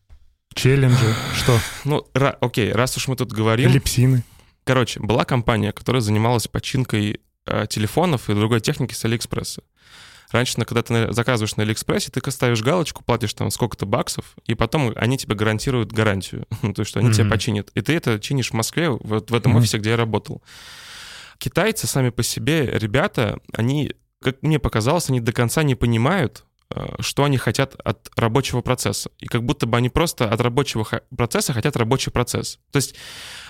Челленджи? 0.55 1.15
Что? 1.37 1.59
Ну, 1.85 2.07
ра- 2.15 2.37
окей, 2.41 2.73
раз 2.73 2.97
уж 2.97 3.09
мы 3.09 3.17
тут 3.17 3.33
говорим... 3.33 3.71
Липсины? 3.71 4.23
Короче, 4.65 5.01
была 5.01 5.25
компания, 5.25 5.73
которая 5.73 6.01
занималась 6.01 6.47
починкой 6.47 7.21
э, 7.47 7.67
телефонов 7.69 8.31
и 8.31 8.35
другой 8.35 8.61
техники 8.61 8.95
с 8.95 9.05
Алиэкспресса. 9.05 9.63
Раньше, 10.31 10.55
когда 10.65 10.83
ты 10.83 11.13
заказываешь 11.13 11.57
на 11.57 11.63
Алиэкспрессе, 11.63 12.11
ты 12.11 12.31
ставишь 12.31 12.63
галочку, 12.63 13.05
платишь 13.05 13.35
там 13.35 13.51
сколько-то 13.51 13.87
баксов, 13.87 14.35
и 14.47 14.55
потом 14.55 14.93
они 14.97 15.17
тебе 15.19 15.35
гарантируют 15.35 15.93
гарантию, 15.93 16.47
Ну, 16.63 16.73
то 16.73 16.81
есть 16.81 16.91
что 16.91 17.01
они 17.01 17.13
тебе 17.13 17.25
Мгм. 17.25 17.31
починят. 17.31 17.71
И 17.75 17.81
ты 17.81 17.95
это 17.95 18.19
чинишь 18.19 18.51
в 18.51 18.55
Москве, 18.55 18.91
вот 18.91 19.31
в 19.31 19.35
этом 19.35 19.53
Мгм. 19.53 19.61
офисе, 19.61 19.79
где 19.79 19.91
я 19.91 19.97
работал. 19.97 20.43
Китайцы 21.39 21.87
сами 21.87 22.11
по 22.11 22.23
себе, 22.23 22.67
ребята, 22.79 23.39
они, 23.53 23.95
как 24.23 24.43
мне 24.43 24.59
показалось, 24.59 25.09
они 25.11 25.21
до 25.21 25.33
конца 25.33 25.63
не 25.63 25.75
понимают, 25.75 26.45
что 27.01 27.25
они 27.25 27.37
хотят 27.37 27.75
от 27.85 28.11
рабочего 28.17 28.61
процесса. 28.61 29.11
И 29.19 29.27
как 29.27 29.45
будто 29.45 29.67
бы 29.67 29.77
они 29.77 29.89
просто 29.89 30.29
от 30.29 30.41
рабочего 30.41 30.87
процесса 31.17 31.53
хотят 31.53 31.77
рабочий 31.77 32.11
процесс. 32.11 32.59
То 32.73 32.77
есть 32.77 32.95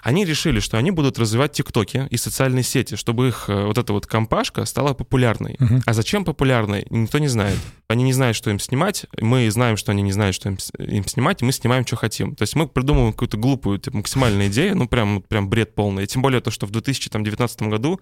они 0.03 0.25
решили, 0.25 0.61
что 0.61 0.77
они 0.77 0.91
будут 0.91 1.19
развивать 1.19 1.53
тиктоки 1.53 2.07
и 2.11 2.17
социальные 2.17 2.63
сети, 2.63 2.95
чтобы 2.97 3.29
их 3.29 3.47
э, 3.49 3.65
вот 3.65 3.79
эта 3.79 3.93
вот 3.93 4.07
компашка 4.07 4.65
стала 4.67 4.93
популярной. 4.93 5.57
Мгм. 5.59 5.83
А 5.87 5.95
зачем 5.95 6.25
популярной, 6.25 6.87
никто 6.91 7.19
не 7.19 7.29
знает. 7.29 7.59
Они 7.89 8.05
не 8.05 8.13
знают, 8.13 8.37
что 8.37 8.51
им 8.51 8.61
снимать, 8.61 9.07
мы 9.21 9.51
знаем, 9.51 9.77
что 9.77 9.93
они 9.93 10.03
не 10.03 10.13
знают, 10.13 10.37
что 10.37 10.49
им, 10.49 10.59
им 10.79 11.07
снимать, 11.07 11.41
и 11.41 11.45
мы 11.45 11.53
снимаем, 11.53 11.87
что 11.87 11.97
хотим. 11.97 12.35
То 12.35 12.43
есть 12.43 12.55
мы 12.55 12.69
придумываем 12.69 13.13
какую-то 13.13 13.39
глупую, 13.39 13.79
типа, 13.79 13.97
максимальную 13.97 14.49
идею, 14.49 14.77
ну 14.77 14.87
прям, 14.87 15.23
прям 15.23 15.49
бред 15.49 15.75
полный. 15.75 16.05
И 16.05 16.07
тем 16.07 16.21
более 16.21 16.41
то, 16.41 16.51
что 16.51 16.67
в 16.67 16.71
2019 16.71 17.63
году 17.63 18.01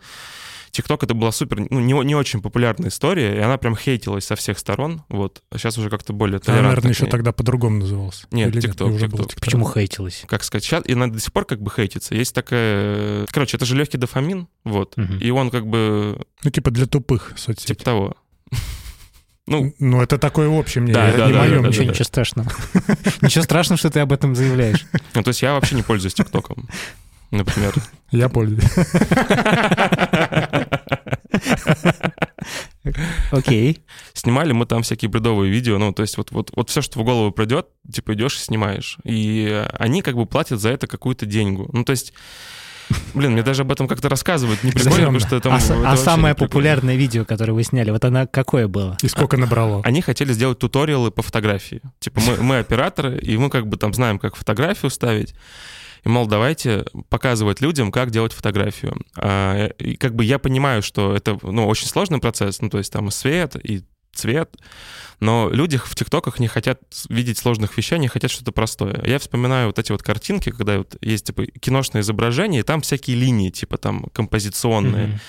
ТикТок 0.73 1.03
это 1.05 1.15
была 1.15 1.31
супер, 1.33 1.61
ну, 1.71 1.81
не, 1.81 1.93
не 2.05 2.15
очень 2.15 2.41
популярная 2.43 2.89
история, 2.89 3.37
и 3.37 3.39
она 3.41 3.59
прям 3.59 3.77
хейтилась 3.77 4.25
со 4.25 4.37
всех 4.37 4.59
сторон, 4.59 5.03
вот. 5.09 5.43
А 5.51 5.59
сейчас 5.59 5.77
уже 5.79 5.91
как-то 5.91 6.13
более 6.15 6.39
толерантно. 6.41 6.69
наверное, 6.71 6.93
еще 6.93 7.07
тогда 7.07 7.33
по-другому 7.33 7.79
назывался. 7.81 8.27
Нет, 8.33 8.55
Или 8.57 8.63
TikTok, 8.71 8.89
И 8.89 8.93
уже 8.93 9.07
был 9.09 9.19
TikTok. 9.21 9.27
TikTok. 9.37 9.41
Почему 9.45 9.71
хейтилась? 9.71 10.25
Как 10.27 10.43
сказать, 10.43 10.65
сейчас, 10.65 10.83
и 10.87 10.95
она 10.95 11.07
до 11.09 11.21
сих 11.21 11.33
пор 11.33 11.45
как 11.45 11.61
бы 11.61 11.71
хейтится. 11.71 12.15
Есть 12.15 12.35
такая... 12.35 13.27
Короче, 13.31 13.57
это 13.59 13.67
же 13.67 13.77
легкий 13.77 13.99
дофамин, 13.99 14.49
вот. 14.65 14.97
Мгм. 14.97 15.19
И 15.19 15.31
он 15.31 15.51
как 15.51 15.67
бы 15.67 16.25
Ну, 16.43 16.51
типа 16.51 16.71
для 16.71 16.87
тупых 16.87 17.35
соцсетей. 17.37 17.75
типа 17.75 17.85
того. 17.85 18.15
Ну, 19.47 19.75
Ну, 19.81 20.01
это 20.01 20.19
такое 20.19 20.49
общее 20.49 20.83
мнение, 20.83 21.03
Да, 21.03 21.09
это 21.09 21.19
да, 21.19 21.27
не 21.27 21.33
да, 21.33 21.39
мое 21.41 21.49
да, 21.51 21.55
да, 21.63 21.69
Ничего, 21.69 21.71
мнение. 21.83 21.91
ничего 21.91 22.05
страшного. 22.05 22.53
Ничего 23.23 23.45
страшного, 23.45 23.77
что 23.79 23.91
ты 23.91 24.01
об 24.01 24.13
этом 24.13 24.35
заявляешь. 24.37 24.87
ну, 25.15 25.23
то 25.23 25.29
есть 25.29 25.43
я 25.43 25.53
вообще 25.55 25.75
не 25.75 25.83
пользуюсь 25.83 26.15
ТикТоком, 26.15 26.69
например. 27.33 27.75
Я 28.11 28.29
пользуюсь. 28.29 28.65
Окей. 33.31 33.85
Снимали 34.13 34.53
мы 34.53 34.67
там 34.67 34.83
всякие 34.83 35.09
бредовые 35.09 35.51
видео, 35.51 35.79
ну, 35.79 35.93
то 35.93 36.03
есть 36.03 36.17
вот, 36.17 36.31
вот, 36.31 36.51
вот 36.55 36.71
все, 36.71 36.83
что 36.83 37.01
в 37.01 37.05
голову 37.05 37.33
придет, 37.33 37.67
типа 37.91 38.15
идешь 38.15 38.37
и 38.37 38.41
снимаешь. 38.41 38.99
И 39.05 39.67
они 39.79 40.03
как 40.03 40.17
бы 40.17 40.27
платят 40.27 40.61
за 40.61 40.71
это 40.71 40.87
какую-то 40.87 41.27
деньгу. 41.27 41.69
Ну, 41.73 41.85
то 41.85 41.93
есть, 41.93 42.13
блин, 43.15 43.33
мне 43.33 43.43
даже 43.43 43.63
об 43.63 43.73
этом 43.73 43.89
как-то 43.89 44.09
рассказывать 44.09 44.63
не 44.63 44.73
прикольно, 44.73 44.97
потому 44.97 45.21
что 45.21 45.41
там... 45.41 45.55
А, 45.55 45.59
это 45.59 45.91
а 45.91 45.97
самое 45.97 46.35
популярное 46.35 46.97
видео, 46.97 47.25
которое 47.25 47.53
вы 47.53 47.63
сняли, 47.63 47.91
вот 47.91 48.05
она 48.05 48.27
какое 48.27 48.69
было? 48.69 48.97
И 49.03 49.09
сколько 49.09 49.37
набрало? 49.37 49.81
Они 49.85 50.03
хотели 50.03 50.33
сделать 50.33 50.59
туториалы 50.59 51.11
по 51.11 51.23
фотографии. 51.23 51.81
Типа 52.01 52.21
мы, 52.21 52.43
мы 52.43 52.59
операторы, 52.59 53.19
и 53.19 53.37
мы 53.37 53.49
как 53.49 53.67
бы 53.67 53.77
там 53.77 53.95
знаем, 53.95 54.19
как 54.19 54.37
фотографию 54.37 54.91
ставить. 54.91 55.35
И, 56.05 56.09
мол, 56.09 56.27
давайте 56.27 56.85
показывать 57.09 57.61
людям, 57.61 57.93
как 57.93 58.11
делать 58.11 58.33
фотографию. 58.33 59.01
А, 59.17 59.67
и 59.79 59.97
как 59.97 60.15
бы 60.15 60.25
я 60.25 60.39
понимаю, 60.39 60.83
что 60.83 61.15
это 61.15 61.39
ну, 61.43 61.67
очень 61.67 61.87
сложный 61.87 62.19
процесс, 62.19 62.61
ну, 62.61 62.71
то 62.71 62.79
есть 62.79 62.93
там 62.93 63.09
и 63.09 63.11
свет, 63.11 63.57
и 63.57 63.85
цвет, 64.13 64.57
но 65.21 65.49
люди 65.51 65.79
в 65.79 65.95
ТикТоках 65.95 66.39
не 66.39 66.49
хотят 66.49 66.81
видеть 67.09 67.39
сложных 67.39 67.77
вещей, 67.77 67.95
они 67.95 68.09
хотят 68.09 68.31
что-то 68.31 68.53
простое. 68.53 69.03
Я 69.07 69.19
вспоминаю 69.19 69.69
вот 69.69 69.79
эти 69.79 69.93
вот 69.93 70.03
картинки, 70.03 70.51
когда 70.51 70.79
вот 70.79 70.97
есть 71.01 71.27
типа 71.27 71.47
киношное 71.47 72.03
изображение, 72.03 72.61
и 72.61 72.65
там 72.65 72.81
всякие 72.81 73.17
линии, 73.17 73.51
типа 73.51 73.79
там 73.79 74.05
композиционные. 74.13 75.07
Мгм. 75.07 75.21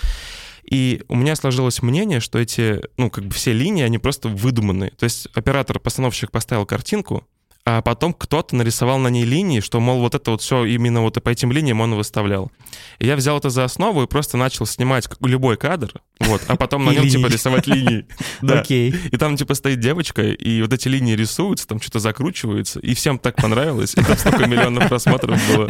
И 0.64 1.04
у 1.10 1.16
меня 1.16 1.36
сложилось 1.36 1.82
мнение, 1.82 2.20
что 2.22 2.40
эти, 2.40 2.82
ну, 2.98 3.10
как 3.10 3.26
бы 3.26 3.34
все 3.34 3.52
линии, 3.52 3.84
они 3.84 4.00
просто 4.00 4.30
выдуманные. 4.30 4.92
То 4.92 5.04
есть 5.04 5.28
оператор-постановщик 5.34 6.32
поставил 6.32 6.66
картинку, 6.66 7.28
а 7.66 7.82
потом 7.82 8.14
кто-то 8.14 8.56
нарисовал 8.58 8.98
на 8.98 9.08
ней 9.08 9.24
линии, 9.24 9.62
что, 9.62 9.80
мол, 9.80 10.00
вот 10.02 10.16
это 10.16 10.32
вот 10.32 10.42
все 10.42 10.66
именно 10.66 11.02
вот 11.02 11.22
по 11.24 11.30
этим 11.30 11.52
линиям 11.52 11.80
он 11.80 11.96
выставлял. 11.96 12.52
И 13.00 13.08
я 13.08 13.16
взял 13.16 13.38
это 13.38 13.50
за 13.50 13.64
основу 13.64 14.04
и 14.04 14.08
просто 14.08 14.36
начал 14.36 14.66
снимать 14.66 15.08
любой 15.22 15.56
кадр, 15.56 15.94
вот, 16.20 16.42
а 16.48 16.58
потом 16.58 16.84
на 16.84 16.92
нем, 16.92 17.08
типа, 17.08 17.28
рисовать 17.28 17.68
линии. 17.68 18.06
Да. 18.42 18.60
Окей. 18.60 18.94
И 19.12 19.16
там, 19.18 19.38
типа, 19.38 19.54
стоит 19.54 19.80
девочка, 19.80 20.22
и 20.24 20.62
вот 20.62 20.74
эти 20.74 20.90
линии 20.90 21.16
рисуются, 21.16 21.66
там 21.68 21.80
что-то 21.80 22.00
закручивается, 22.00 22.80
и 22.82 22.94
всем 22.94 23.18
так 23.18 23.38
понравилось, 23.38 23.94
и 23.96 24.04
там 24.04 24.18
столько 24.18 24.46
миллионов 24.48 24.90
просмотров 24.90 25.40
было. 25.48 25.70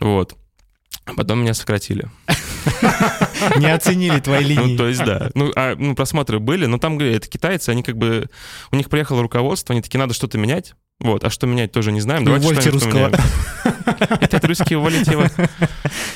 Вот. 0.00 0.34
А 1.04 1.14
потом 1.14 1.40
меня 1.40 1.54
сократили. 1.54 2.08
Не 3.58 3.72
оценили 3.72 4.18
твои 4.20 4.42
Ну, 4.42 4.48
линии. 4.48 4.76
то 4.76 4.88
есть, 4.88 5.04
да. 5.04 5.30
Ну, 5.34 5.52
а, 5.54 5.76
ну, 5.76 5.94
просмотры 5.94 6.40
были, 6.40 6.66
но 6.66 6.78
там, 6.78 6.98
говорю, 6.98 7.14
это 7.14 7.28
китайцы, 7.28 7.70
они 7.70 7.82
как 7.82 7.96
бы... 7.96 8.28
У 8.72 8.76
них 8.76 8.88
приехало 8.88 9.22
руководство, 9.22 9.72
они 9.72 9.82
такие, 9.82 10.00
надо 10.00 10.14
что-то 10.14 10.36
менять. 10.38 10.74
Вот, 11.00 11.24
а 11.24 11.30
что 11.30 11.46
менять 11.46 11.72
тоже 11.72 11.92
не 11.92 12.00
знаем. 12.00 12.24
Давайте 12.24 12.46
Увольте 12.46 12.62
что-нибудь 12.62 12.84
русского. 12.84 13.12
Это 14.20 14.46
русские 14.46 14.78
уволите 14.78 15.12
его. 15.12 15.24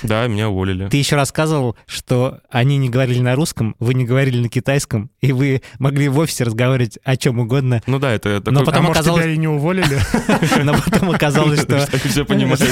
Да, 0.02 0.26
меня 0.26 0.48
уволили. 0.48 0.88
Ты 0.88 0.96
еще 0.96 1.16
рассказывал, 1.16 1.76
что 1.86 2.38
они 2.48 2.78
не 2.78 2.88
говорили 2.88 3.20
на 3.20 3.34
русском, 3.34 3.76
вы 3.78 3.92
не 3.92 4.04
говорили 4.06 4.40
на 4.40 4.48
китайском, 4.48 5.10
и 5.20 5.32
вы 5.32 5.60
могли 5.78 6.08
в 6.08 6.18
офисе 6.18 6.44
разговаривать 6.44 6.98
о 7.04 7.16
чем 7.16 7.38
угодно, 7.38 7.82
Ну 7.86 7.98
да, 7.98 8.12
это 8.12 8.40
такой... 8.40 8.54
Но 8.54 8.60
А 8.62 8.64
потом 8.64 8.84
может, 8.84 8.96
оказалось- 8.96 9.22
тебя 9.24 9.34
и 9.34 9.36
не 9.36 9.48
уволили? 9.48 9.98
но 10.62 10.74
потом 10.74 11.10
оказалось, 11.10 11.60
что... 11.60 11.86
Что 11.86 12.08
все 12.08 12.24
понимают. 12.24 12.62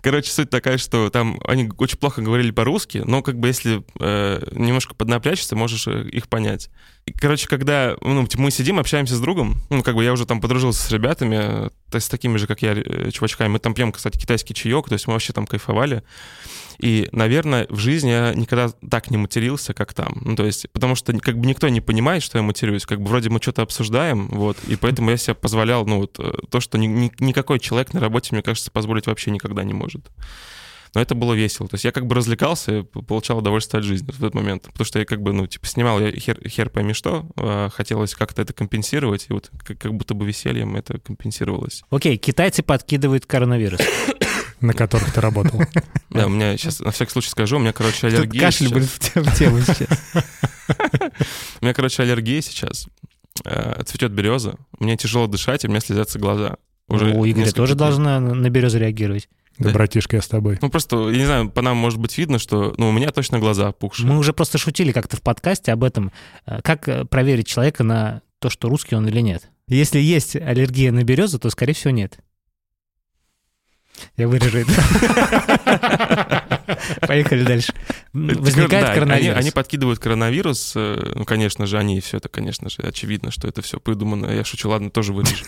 Короче, 0.00 0.32
суть 0.32 0.50
такая, 0.50 0.78
что 0.78 1.10
там 1.10 1.40
они 1.46 1.70
очень 1.78 1.98
плохо 1.98 2.22
говорили 2.22 2.50
по-русски, 2.50 3.02
но 3.04 3.22
как 3.22 3.38
бы 3.38 3.48
если 3.48 3.84
э, 4.00 4.42
немножко 4.52 4.94
поднапрячься, 4.94 5.54
можешь 5.54 5.86
э, 5.86 6.08
их 6.08 6.28
понять. 6.28 6.70
Короче, 7.18 7.48
когда 7.48 7.96
ну, 8.00 8.26
типа, 8.26 8.42
мы 8.42 8.50
сидим, 8.52 8.78
общаемся 8.78 9.16
с 9.16 9.20
другом, 9.20 9.56
ну, 9.70 9.82
как 9.82 9.96
бы 9.96 10.04
я 10.04 10.12
уже 10.12 10.24
там 10.24 10.40
подружился 10.40 10.82
с 10.86 10.90
ребятами, 10.90 11.68
то 11.90 11.96
есть 11.96 12.06
с 12.06 12.08
такими 12.08 12.36
же, 12.36 12.46
как 12.46 12.62
я, 12.62 12.74
э, 12.74 13.10
чувачками. 13.10 13.48
Мы 13.48 13.58
там 13.58 13.74
пьем, 13.74 13.90
кстати, 13.90 14.18
китайский 14.18 14.54
чаек, 14.54 14.88
то 14.88 14.92
есть 14.92 15.06
мы 15.08 15.14
вообще 15.14 15.32
там 15.32 15.46
кайфовали. 15.46 16.04
И, 16.78 17.08
наверное, 17.12 17.66
в 17.68 17.78
жизни 17.78 18.10
я 18.10 18.34
никогда 18.34 18.70
так 18.88 19.10
не 19.10 19.16
матерился, 19.16 19.74
как 19.74 19.94
там. 19.94 20.20
Ну, 20.24 20.36
то 20.36 20.44
есть, 20.44 20.70
потому 20.72 20.94
что 20.94 21.12
как 21.18 21.38
бы 21.38 21.46
никто 21.46 21.68
не 21.68 21.80
понимает, 21.80 22.22
что 22.22 22.38
я 22.38 22.42
матерюсь. 22.42 22.86
Как 22.86 23.00
бы 23.00 23.08
вроде 23.08 23.30
мы 23.30 23.40
что-то 23.42 23.62
обсуждаем, 23.62 24.28
вот, 24.28 24.56
и 24.68 24.76
поэтому 24.76 25.10
я 25.10 25.16
себе 25.16 25.34
позволял, 25.34 25.84
ну, 25.84 25.98
вот, 25.98 26.18
э, 26.18 26.32
то, 26.50 26.60
что 26.60 26.78
ни- 26.78 26.86
ни- 26.86 27.12
никакой 27.18 27.58
человек 27.58 27.94
на 27.94 28.00
работе, 28.00 28.28
мне 28.32 28.42
кажется, 28.42 28.70
позволить 28.70 29.06
вообще 29.06 29.30
никогда 29.30 29.64
не 29.64 29.74
может. 29.74 30.08
Но 30.94 31.00
это 31.00 31.14
было 31.14 31.32
весело. 31.32 31.68
То 31.68 31.74
есть 31.76 31.84
я 31.84 31.92
как 31.92 32.06
бы 32.06 32.14
развлекался 32.14 32.82
получал 32.82 33.38
удовольствие 33.38 33.78
от 33.78 33.84
жизни 33.84 34.10
в 34.10 34.18
этот 34.18 34.34
момент. 34.34 34.64
Потому 34.64 34.84
что 34.84 34.98
я 34.98 35.04
как 35.06 35.22
бы, 35.22 35.32
ну, 35.32 35.46
типа, 35.46 35.66
снимал 35.66 35.98
я 36.00 36.12
хер, 36.12 36.38
хер 36.46 36.68
пойми 36.68 36.92
что, 36.92 37.26
а 37.36 37.70
хотелось 37.70 38.14
как-то 38.14 38.42
это 38.42 38.52
компенсировать, 38.52 39.26
и 39.30 39.32
вот 39.32 39.50
как, 39.64 39.78
как 39.78 39.94
будто 39.94 40.12
бы 40.14 40.26
весельем 40.26 40.76
это 40.76 40.98
компенсировалось. 40.98 41.82
Окей, 41.90 42.18
китайцы 42.18 42.62
подкидывают 42.62 43.24
коронавирус. 43.26 43.80
На 44.60 44.74
которых 44.74 45.12
ты 45.12 45.20
работал. 45.20 45.60
Да, 46.10 46.26
у 46.26 46.28
меня 46.28 46.58
сейчас, 46.58 46.80
на 46.80 46.90
всякий 46.90 47.10
случай 47.12 47.30
скажу, 47.30 47.56
у 47.56 47.58
меня, 47.58 47.72
короче, 47.72 48.06
аллергия 48.06 48.42
кашель 48.42 48.68
будет 48.68 48.90
в 48.90 48.98
те- 48.98 49.22
в 49.22 49.34
тему 49.34 49.60
сейчас. 49.62 49.88
У 51.60 51.64
меня, 51.64 51.72
короче, 51.74 52.02
аллергия 52.02 52.42
сейчас. 52.42 52.86
Э, 53.46 53.82
Цветет 53.84 54.12
береза, 54.12 54.56
мне 54.78 54.98
тяжело 54.98 55.26
дышать, 55.26 55.64
и 55.64 55.68
у 55.68 55.70
меня 55.70 55.80
слезятся 55.80 56.18
глаза. 56.18 56.56
Уже 56.88 57.06
У 57.14 57.24
Игоря 57.24 57.50
тоже 57.52 57.74
должна 57.74 58.20
на 58.20 58.50
березу 58.50 58.78
реагировать. 58.78 59.28
Да, 59.58 59.66
Да. 59.68 59.72
братишка, 59.74 60.16
я 60.16 60.22
с 60.22 60.28
тобой. 60.28 60.58
Ну, 60.62 60.70
просто, 60.70 61.10
я 61.10 61.18
не 61.18 61.24
знаю, 61.26 61.50
по 61.50 61.62
нам, 61.62 61.76
может 61.76 61.98
быть, 61.98 62.16
видно, 62.18 62.38
что, 62.38 62.74
ну, 62.78 62.88
у 62.88 62.92
меня 62.92 63.10
точно 63.10 63.38
глаза 63.38 63.68
опухшие. 63.68 64.08
Мы 64.08 64.18
уже 64.18 64.32
просто 64.32 64.58
шутили 64.58 64.92
как-то 64.92 65.16
в 65.16 65.22
подкасте 65.22 65.72
об 65.72 65.84
этом. 65.84 66.10
Э, 66.46 66.60
Как 66.62 66.88
э, 66.88 67.04
проверить 67.04 67.46
человека 67.46 67.84
на 67.84 68.22
то, 68.38 68.50
что 68.50 68.68
русский 68.68 68.96
он 68.96 69.06
или 69.06 69.20
нет? 69.20 69.48
Если 69.68 70.00
есть 70.00 70.36
аллергия 70.36 70.90
на 70.92 71.04
березу, 71.04 71.38
то, 71.38 71.48
скорее 71.50 71.74
всего, 71.74 71.90
нет. 71.92 72.18
Я 74.16 74.28
вырежу 74.28 74.58
это. 74.58 74.72
Поехали 77.06 77.44
дальше. 77.44 77.72
Возникает 78.12 78.86
да, 78.86 78.94
коронавирус. 78.94 79.38
Они, 79.38 79.50
подкидывают 79.50 79.98
коронавирус. 79.98 80.72
э, 80.76 81.12
Ну, 81.14 81.24
конечно 81.24 81.66
же, 81.66 81.78
они 81.78 82.00
все 82.00 82.18
это, 82.18 82.28
конечно 82.28 82.68
же, 82.70 82.82
очевидно, 82.82 83.30
что 83.30 83.48
это 83.48 83.62
все 83.62 83.80
придумано. 83.80 84.26
Я 84.26 84.44
шучу, 84.44 84.68
ладно, 84.68 84.90
тоже 84.90 85.12
вырежу. 85.12 85.44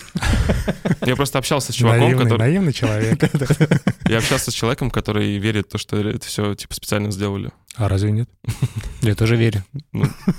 Я 1.04 1.16
просто 1.16 1.38
общался 1.38 1.72
с 1.72 1.74
чуваком, 1.74 2.00
Наивный, 2.00 2.22
который... 2.24 2.38
наивный 2.38 2.72
человек. 2.72 3.22
Я 4.08 4.18
общался 4.18 4.50
с 4.50 4.54
человеком, 4.54 4.90
который 4.90 5.36
верит 5.38 5.66
в 5.66 5.72
то, 5.72 5.78
что 5.78 5.96
это 5.96 6.26
все, 6.26 6.54
типа, 6.54 6.74
специально 6.74 7.10
сделали. 7.10 7.50
А 7.76 7.88
разве 7.88 8.12
нет? 8.12 8.28
Я 9.02 9.14
тоже 9.14 9.36
верю. 9.36 9.64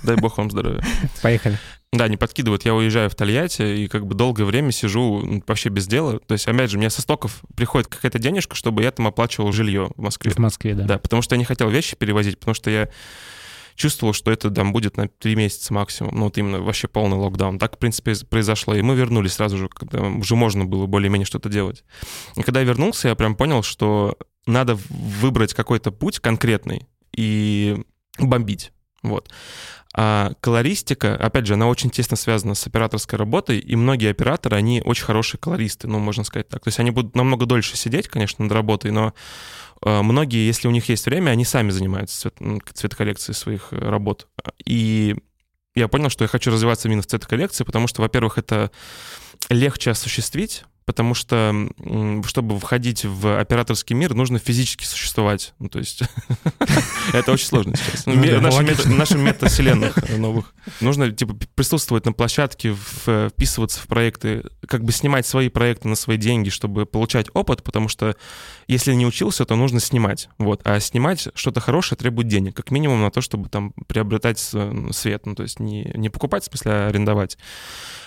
Дай 0.03 0.15
бог 0.15 0.37
вам 0.37 0.49
здоровья. 0.49 0.83
Поехали. 1.21 1.57
Да, 1.95 2.07
не 2.07 2.17
подкидывают. 2.17 2.65
Я 2.65 2.75
уезжаю 2.75 3.09
в 3.09 3.15
Тольятти 3.15 3.61
и 3.83 3.87
как 3.87 4.05
бы 4.05 4.15
долгое 4.15 4.43
время 4.43 4.71
сижу 4.71 5.41
вообще 5.47 5.69
без 5.69 5.87
дела. 5.87 6.19
То 6.19 6.33
есть, 6.33 6.47
опять 6.47 6.69
же, 6.69 6.77
мне 6.77 6.89
со 6.89 7.01
стоков 7.01 7.41
приходит 7.55 7.87
какая-то 7.87 8.19
денежка, 8.19 8.55
чтобы 8.55 8.83
я 8.83 8.91
там 8.91 9.07
оплачивал 9.07 9.51
жилье 9.51 9.91
в 9.95 10.01
Москве. 10.01 10.31
В 10.31 10.37
Москве, 10.37 10.73
да. 10.75 10.83
Да, 10.83 10.97
потому 10.97 11.21
что 11.21 11.35
я 11.35 11.39
не 11.39 11.45
хотел 11.45 11.69
вещи 11.69 11.95
перевозить, 11.95 12.37
потому 12.39 12.53
что 12.53 12.69
я 12.69 12.89
чувствовал, 13.75 14.13
что 14.13 14.31
это 14.31 14.49
там 14.49 14.73
будет 14.73 14.97
на 14.97 15.07
три 15.07 15.35
месяца 15.35 15.73
максимум. 15.73 16.15
Ну, 16.15 16.23
вот 16.25 16.37
именно 16.37 16.61
вообще 16.61 16.87
полный 16.87 17.17
локдаун. 17.17 17.59
Так, 17.59 17.75
в 17.75 17.79
принципе, 17.79 18.13
произошло. 18.29 18.75
И 18.75 18.81
мы 18.81 18.95
вернулись 18.95 19.33
сразу 19.33 19.57
же, 19.57 19.69
когда 19.69 20.01
уже 20.01 20.35
можно 20.35 20.65
было 20.65 20.85
более-менее 20.85 21.25
что-то 21.25 21.49
делать. 21.49 21.83
И 22.35 22.41
когда 22.41 22.61
я 22.61 22.65
вернулся, 22.65 23.09
я 23.09 23.15
прям 23.15 23.35
понял, 23.35 23.63
что 23.63 24.17
надо 24.45 24.77
выбрать 24.89 25.53
какой-то 25.53 25.91
путь 25.91 26.19
конкретный 26.19 26.87
и 27.15 27.83
бомбить. 28.17 28.71
Вот. 29.09 29.29
А 29.97 30.33
колористика, 30.41 31.15
опять 31.15 31.45
же, 31.45 31.53
она 31.53 31.67
очень 31.67 31.89
тесно 31.89 32.17
связана 32.17 32.53
с 32.53 32.67
операторской 32.67 33.17
работой, 33.17 33.59
и 33.59 33.77
многие 33.77 34.09
операторы, 34.09 34.57
они 34.57 34.81
очень 34.83 35.05
хорошие 35.05 35.39
колористы, 35.39 35.87
ну, 35.87 35.99
можно 35.99 36.25
сказать 36.25 36.49
так. 36.49 36.61
То 36.63 36.67
есть 36.67 36.79
они 36.79 36.91
будут 36.91 37.15
намного 37.15 37.45
дольше 37.45 37.77
сидеть, 37.77 38.09
конечно, 38.09 38.43
над 38.43 38.51
работой, 38.51 38.91
но 38.91 39.13
э, 39.81 40.01
многие, 40.01 40.45
если 40.45 40.67
у 40.67 40.71
них 40.71 40.89
есть 40.89 41.05
время, 41.05 41.31
они 41.31 41.45
сами 41.45 41.69
занимаются 41.69 42.19
цвет, 42.19 42.35
цветоколлекцией 42.73 43.35
своих 43.35 43.69
э, 43.71 43.77
работ. 43.77 44.27
И 44.65 45.15
я 45.75 45.87
понял, 45.87 46.09
что 46.09 46.25
я 46.25 46.27
хочу 46.27 46.51
развиваться 46.51 46.89
именно 46.89 47.01
в 47.01 47.07
цветоколлекции, 47.07 47.63
потому 47.63 47.87
что, 47.87 48.01
во-первых, 48.01 48.37
это 48.37 48.71
легче 49.49 49.91
осуществить, 49.91 50.65
потому 50.85 51.15
что, 51.15 51.67
чтобы 52.25 52.59
входить 52.59 53.05
в 53.05 53.39
операторский 53.39 53.95
мир, 53.95 54.13
нужно 54.13 54.37
физически 54.37 54.85
существовать. 54.85 55.53
Ну, 55.59 55.67
то 55.67 55.79
есть 55.79 56.03
это 57.13 57.31
очень 57.31 57.47
сложно 57.47 57.75
сейчас. 57.75 58.05
Ну, 58.05 58.15
Нашим 58.95 59.21
метавселенных 59.21 60.09
новых. 60.17 60.53
Нужно, 60.81 61.11
типа, 61.11 61.35
присутствовать 61.55 62.05
на 62.05 62.13
площадке, 62.13 62.75
вписываться 62.75 63.79
в 63.79 63.87
проекты, 63.87 64.43
как 64.67 64.83
бы 64.83 64.91
снимать 64.91 65.25
свои 65.25 65.49
проекты 65.49 65.87
на 65.87 65.95
свои 65.95 66.17
деньги, 66.17 66.49
чтобы 66.49 66.85
получать 66.85 67.27
опыт, 67.33 67.63
потому 67.63 67.87
что 67.87 68.15
если 68.67 68.93
не 68.93 69.07
учился, 69.07 69.45
то 69.45 69.55
нужно 69.55 69.79
снимать. 69.79 70.29
Вот. 70.37 70.61
А 70.65 70.79
снимать 70.79 71.29
что-то 71.33 71.59
хорошее 71.61 71.97
требует 71.97 72.27
денег, 72.27 72.55
как 72.55 72.69
минимум 72.69 73.01
на 73.01 73.09
то, 73.09 73.21
чтобы 73.21 73.49
там 73.49 73.73
приобретать 73.87 74.37
свет. 74.39 75.25
Ну, 75.25 75.33
то 75.33 75.43
есть 75.43 75.59
не, 75.59 75.91
не 75.95 76.09
покупать, 76.09 76.43
в 76.43 76.47
смысле, 76.47 76.71
а 76.71 76.87
арендовать 76.87 77.37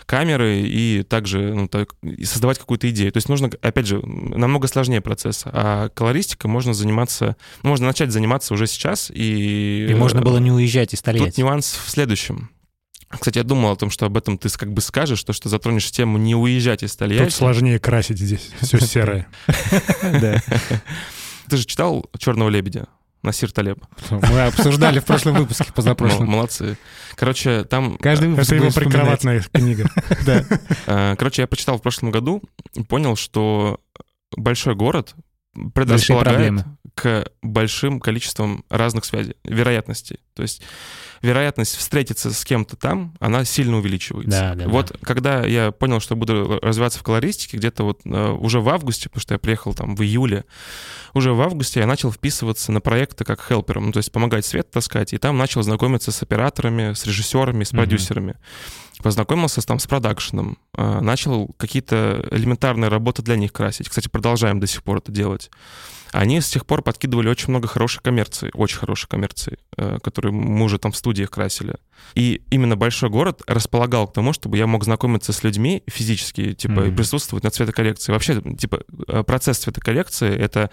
камеры 0.09 0.63
и 0.63 1.03
также 1.03 1.55
ну, 1.55 1.69
так, 1.69 1.95
и 2.03 2.25
создавать 2.25 2.59
какую-то 2.59 2.89
идею. 2.89 3.13
То 3.13 3.19
есть 3.19 3.29
нужно, 3.29 3.51
опять 3.61 3.87
же, 3.87 4.01
намного 4.05 4.67
сложнее 4.67 5.03
процесс. 5.03 5.43
А 5.45 5.91
колористика 5.91 6.49
можно 6.49 6.73
заниматься, 6.73 7.37
ну, 7.63 7.69
можно 7.71 7.87
начать 7.89 8.11
заниматься 8.11 8.55
уже 8.55 8.67
сейчас. 8.67 9.11
И, 9.15 9.87
И 9.91 9.95
можно 9.95 10.23
было 10.23 10.39
не 10.39 10.51
уезжать 10.51 10.95
из 10.95 11.01
Тут 11.01 11.05
Тольятти. 11.15 11.41
нюанс 11.41 11.79
в 11.85 11.91
следующем. 11.91 12.49
Кстати, 13.11 13.37
я 13.39 13.45
думал 13.45 13.73
о 13.73 13.77
том, 13.77 13.91
что 13.91 14.07
об 14.07 14.17
этом 14.17 14.39
ты 14.39 14.49
как 14.49 14.73
бы 14.73 14.81
скажешь, 14.81 15.23
то, 15.25 15.35
что 15.35 15.51
затронешь 15.51 15.91
тему 15.91 16.17
не 16.17 16.35
уезжать 16.35 16.83
из 16.83 16.93
Тут 16.93 17.01
Тольятти. 17.01 17.35
сложнее 17.35 17.79
красить 17.79 18.19
здесь. 18.19 18.51
Все 18.63 18.81
серое. 18.85 19.29
Ты 21.49 21.57
же 21.57 21.65
читал 21.65 22.09
«Черного 22.19 22.49
лебедя»? 22.49 22.89
Насир 23.23 23.51
Талеб. 23.53 23.79
Мы 24.11 24.43
обсуждали 24.47 25.01
в 25.01 25.05
прошлом 25.05 25.35
выпуске, 25.35 25.73
позапрошлом. 25.73 26.29
Молодцы. 26.29 26.77
Короче, 27.17 27.65
там... 27.65 27.99
Каждый 27.99 28.29
выпуск 28.29 28.53
Это 28.53 28.65
его 28.65 28.71
прикроватная 28.73 29.41
книга. 29.53 29.91
Да. 30.25 30.45
э, 30.87 31.17
Короче, 31.17 31.43
я 31.43 31.49
почитал 31.49 31.79
в 31.79 31.83
прошлом 31.83 32.11
году 32.11 32.43
и 32.75 32.83
понял, 32.83 33.17
что 33.17 33.81
большой 34.37 34.75
город 34.75 35.15
предрасполагает 35.75 36.65
к 36.95 37.31
большим 37.43 38.01
количествам 38.01 38.65
разных 38.69 39.05
связей, 39.05 39.37
вероятностей. 39.45 40.19
То 40.35 40.43
есть 40.43 40.63
вероятность 41.23 41.77
встретиться 41.77 42.33
с 42.33 42.45
кем-то 42.45 42.77
там, 42.77 43.15
она 43.21 43.45
сильно 43.45 43.77
увеличивается. 43.79 44.31
Да, 44.31 44.55
да, 44.55 44.69
вот 44.69 44.97
когда 45.03 45.45
я 45.45 45.71
понял, 45.71 46.01
что 46.01 46.17
буду 46.17 46.59
развиваться 46.61 46.99
в 46.99 47.03
колористике, 47.03 47.57
где-то 47.57 47.85
вот 47.85 48.01
э, 48.05 48.31
уже 48.31 48.61
в 48.61 48.69
августе, 48.69 49.09
потому 49.09 49.23
что 49.23 49.35
я 49.35 49.39
приехал 49.39 49.75
там 49.75 49.95
в 49.95 50.03
июле, 50.03 50.45
уже 51.15 51.33
в 51.33 51.41
августе 51.41 51.81
я 51.81 51.87
начал 51.87 52.11
вписываться 52.11 52.73
на 52.73 52.81
проекты 52.81 53.25
как 53.25 53.41
хелпером, 53.47 53.87
ну, 53.87 53.93
то 53.93 53.99
есть 53.99 54.11
помогать 54.13 54.45
свет 54.45 54.71
таскать, 54.71 55.13
и 55.13 55.19
там 55.19 55.39
начал 55.39 55.63
знакомиться 55.63 56.13
с 56.13 56.23
операторами, 56.23 56.95
с 56.95 57.07
режиссерами, 57.07 57.65
с 57.65 57.71
продюсерами. 57.71 58.37
Познакомился 59.03 59.61
там 59.63 59.79
с 59.79 59.87
продакшеном, 59.87 60.59
э, 60.77 61.01
начал 61.01 61.49
какие-то 61.57 62.27
элементарные 62.31 62.89
работы 62.89 63.23
для 63.23 63.37
них 63.37 63.53
красить. 63.53 63.89
Кстати, 63.89 64.09
продолжаем 64.09 64.59
до 64.61 64.67
сих 64.67 64.83
пор 64.83 64.99
это 64.99 65.13
делать. 65.13 65.51
Они 66.11 66.41
с 66.41 66.49
тех 66.49 66.65
пор 66.65 66.83
подкидывали 66.83 67.29
очень 67.29 67.51
много 67.51 67.69
хорошей 67.69 68.01
коммерции, 68.03 68.51
очень 68.55 68.79
хорошей 68.79 69.09
коммерции, 69.09 69.59
э, 69.77 69.99
которую 70.03 70.33
мы 70.35 70.65
уже 70.65 70.79
там 70.79 70.93
в 70.93 70.97
студиях 70.97 71.31
красили. 71.31 71.77
И 72.15 72.43
именно 72.51 72.77
большой 72.77 73.11
город 73.11 73.43
располагал 73.47 74.09
к 74.09 74.15
тому, 74.15 74.33
чтобы 74.33 74.57
я 74.57 74.67
мог 74.67 74.85
знакомиться 74.85 75.33
с 75.33 75.45
людьми 75.45 75.83
физически, 75.87 76.55
типа, 76.55 76.81
и 76.81 76.89
Мгм. 76.89 76.97
присутствовать 76.97 77.45
на 77.45 77.51
цветокоррекции. 77.51 78.13
Вообще, 78.13 78.41
типа, 78.57 78.81
э, 79.07 79.23
процесс 79.23 79.59
цветокоррекции— 79.59 80.35
это 80.39 80.71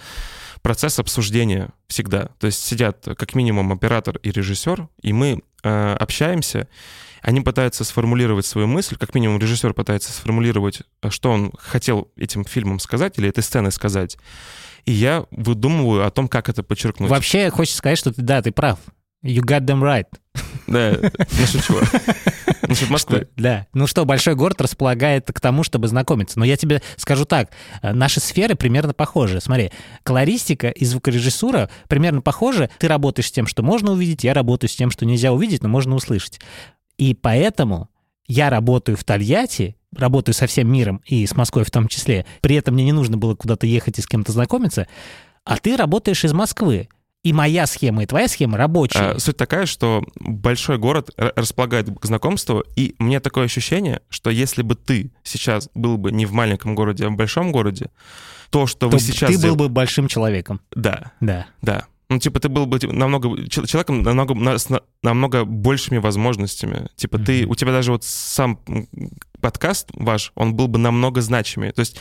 процесс 0.66 0.98
обсуждения 0.98 1.70
всегда. 1.88 2.30
То 2.40 2.48
есть 2.48 2.66
сидят 2.66 3.08
как 3.20 3.36
минимум 3.36 3.72
оператор 3.72 4.18
и 4.24 4.32
режиссер, 4.32 4.88
и 5.00 5.14
мы 5.14 5.44
э, 5.62 5.94
общаемся, 6.00 6.68
они 7.22 7.42
пытаются 7.42 7.84
сформулировать 7.84 8.48
свою 8.48 8.66
мысль, 8.66 8.98
как 8.98 9.14
минимум 9.14 9.38
режиссер 9.38 9.76
пытается 9.76 10.12
сформулировать, 10.12 10.82
э, 11.04 11.12
что 11.12 11.30
он 11.30 11.52
хотел 11.56 12.12
этим 12.18 12.46
фильмом 12.46 12.80
сказать 12.80 13.20
или 13.20 13.30
этой 13.30 13.44
сценой 13.44 13.72
сказать. 13.72 14.18
И 14.86 14.92
я 14.92 15.28
выдумываю 15.30 16.04
о 16.04 16.10
том, 16.10 16.28
как 16.28 16.50
это 16.50 16.64
подчеркнуть. 16.64 17.12
Вообще, 17.12 17.52
хочется 17.52 17.78
сказать, 17.78 18.00
что 18.00 18.12
ты, 18.12 18.24
да, 18.24 18.42
ты 18.42 18.52
прав. 18.52 18.80
You 19.24 19.42
got 19.42 19.68
them 19.68 19.84
right. 19.84 20.08
Да, 20.68 20.98
насчет 21.40 21.64
чего? 21.64 21.80
Насчет 22.68 22.90
Москвы. 22.90 23.28
Да. 23.36 23.68
Ну 23.74 23.88
что, 23.88 24.06
большой 24.06 24.36
город 24.36 24.62
располагает 24.62 25.32
к 25.32 25.40
тому, 25.40 25.64
чтобы 25.64 25.88
знакомиться. 25.88 26.40
Но 26.40 26.46
я 26.46 26.58
тебе 26.58 26.82
скажу 26.98 27.26
так, 27.26 27.52
э, 27.82 27.94
наши 27.94 28.20
сферы 28.20 28.56
примерно 28.56 28.94
похожи. 28.94 29.40
Смотри, 29.42 29.72
колористика 30.04 30.70
и 30.70 30.86
звукорежиссура 30.86 31.70
примерно 31.88 32.22
похожи. 32.22 32.70
Ты 32.80 32.88
работаешь 32.88 33.28
с 33.28 33.32
тем, 33.32 33.48
что 33.48 33.64
можно 33.64 33.92
увидеть, 33.92 34.24
я 34.24 34.34
работаю 34.34 34.70
с 34.70 34.76
тем, 34.76 34.92
что 34.92 35.06
нельзя 35.06 35.32
увидеть, 35.32 35.64
но 35.64 35.70
можно 35.70 35.96
услышать. 35.96 36.40
И 36.98 37.14
поэтому 37.14 37.90
я 38.28 38.50
работаю 38.50 38.98
в 38.98 39.04
Тольятти, 39.04 39.76
работаю 39.96 40.34
со 40.34 40.48
всем 40.48 40.72
миром 40.72 41.02
и 41.06 41.26
с 41.26 41.36
Москвой 41.36 41.64
в 41.64 41.72
том 41.72 41.88
числе. 41.88 42.26
При 42.42 42.56
этом 42.56 42.74
мне 42.74 42.86
не 42.86 42.92
нужно 42.92 43.18
было 43.18 43.36
куда-то 43.36 43.68
ехать 43.68 44.00
и 44.00 44.02
с 44.02 44.08
кем-то 44.08 44.32
знакомиться. 44.32 44.88
А 45.44 45.58
ты 45.58 45.78
работаешь 45.78 46.24
из 46.26 46.34
Москвы. 46.34 46.90
И 47.26 47.34
моя 47.34 47.66
схема, 47.66 48.04
и 48.04 48.06
твоя 48.06 48.28
схема 48.28 48.56
рабочие. 48.58 49.02
А, 49.02 49.20
Суть 49.20 49.36
такая, 49.36 49.66
что 49.66 50.04
большой 50.20 50.78
город 50.78 51.10
располагает 51.18 51.90
к 52.00 52.06
знакомству, 52.06 52.64
и 52.76 52.94
мне 53.00 53.20
такое 53.20 53.46
ощущение, 53.46 54.02
что 54.10 54.30
если 54.30 54.62
бы 54.62 54.76
ты 54.76 55.12
сейчас 55.24 55.68
был 55.74 55.98
бы 55.98 56.12
не 56.12 56.28
в 56.28 56.34
маленьком 56.34 56.76
городе, 56.76 57.08
а 57.08 57.10
в 57.10 57.16
большом 57.16 57.52
городе, 57.52 57.90
то, 58.52 58.68
что 58.68 58.90
То 58.90 58.90
вы 58.90 59.00
сейчас... 59.00 59.32
ты 59.32 59.40
был 59.42 59.56
бы 59.56 59.70
большим 59.70 60.08
человеком. 60.08 60.62
Да, 60.76 61.12
Да. 61.20 61.48
да. 61.64 61.86
Ну, 62.08 62.20
типа, 62.20 62.40
ты 62.40 62.50
был 62.50 62.68
бы 62.68 62.78
типа, 62.80 62.94
намного... 62.94 63.48
чел- 63.50 63.66
Человеком 63.66 64.04
намного, 64.04 64.36
на- 64.36 64.60
с 64.60 64.70
на- 64.70 64.82
намного 65.02 65.44
большими 65.44 65.98
возможностями. 65.98 66.88
Типа, 66.96 67.18
ты... 67.18 67.42
Мгм. 67.42 67.52
У 67.52 67.56
тебя 67.56 67.72
даже 67.72 67.92
вот 67.92 68.04
сам 68.04 68.60
подкаст 69.42 69.90
ваш, 69.94 70.32
он 70.36 70.54
был 70.54 70.68
бы 70.68 70.78
намного 70.78 71.22
значимее. 71.22 71.72
То 71.72 71.80
есть 71.80 71.98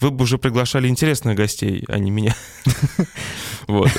вы 0.00 0.10
бы 0.10 0.24
уже 0.24 0.36
приглашали 0.36 0.88
интересных 0.88 1.36
гостей, 1.36 1.84
а 1.88 1.98
не 1.98 2.10
меня. 2.10 2.34
Вот. 3.66 3.90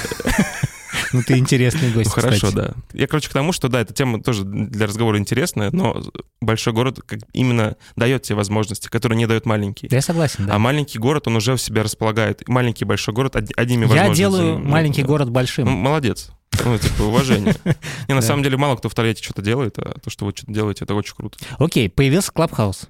Ну, 1.13 1.21
ты 1.25 1.37
интересный 1.37 1.91
гость, 1.91 2.15
Ну, 2.15 2.21
хорошо, 2.21 2.51
да. 2.51 2.73
Я, 2.93 3.07
короче, 3.07 3.29
к 3.29 3.33
тому, 3.33 3.51
что, 3.53 3.67
да, 3.69 3.81
эта 3.81 3.93
тема 3.93 4.21
тоже 4.21 4.43
для 4.43 4.87
разговора 4.87 5.17
интересная, 5.17 5.69
но 5.71 6.03
большой 6.41 6.73
город 6.73 6.99
именно 7.33 7.75
дает 7.95 8.23
тебе 8.23 8.35
возможности, 8.35 8.87
которые 8.87 9.17
не 9.17 9.25
дает 9.27 9.45
маленький. 9.45 9.87
Да, 9.87 9.95
я 9.97 10.01
согласен, 10.01 10.45
да. 10.47 10.55
А 10.55 10.59
маленький 10.59 10.97
город, 10.99 11.27
он 11.27 11.35
уже 11.35 11.55
в 11.55 11.61
себя 11.61 11.83
располагает. 11.83 12.47
Маленький 12.47 12.83
и 12.85 12.87
большой 12.87 13.13
город 13.13 13.35
од- 13.35 13.51
одними 13.57 13.81
я 13.83 13.87
возможностями. 13.87 14.15
делаю 14.17 14.59
Ну, 14.59 14.69
маленький 14.69 15.03
город 15.03 15.27
Ну, 15.27 15.33
большим. 15.33 15.67
молодец. 15.69 16.29
Ну, 16.65 16.77
типа, 16.77 17.03
уважение. 17.03 17.55
Не, 17.65 17.73
Да. 18.07 18.15
на 18.15 18.21
самом 18.21 18.43
деле, 18.43 18.57
мало 18.57 18.75
кто 18.77 18.89
в 18.89 18.95
Тольятти 18.95 19.21
что-то 19.23 19.41
делает, 19.41 19.77
а 19.77 19.99
то, 19.99 20.09
что 20.09 20.25
вы 20.25 20.31
что-то 20.35 20.51
делаете, 20.51 20.85
это 20.85 20.95
очень 20.95 21.15
круто. 21.15 21.37
Окей, 21.59 21.89
появился 21.89 22.31
Клабхаус. 22.31 22.89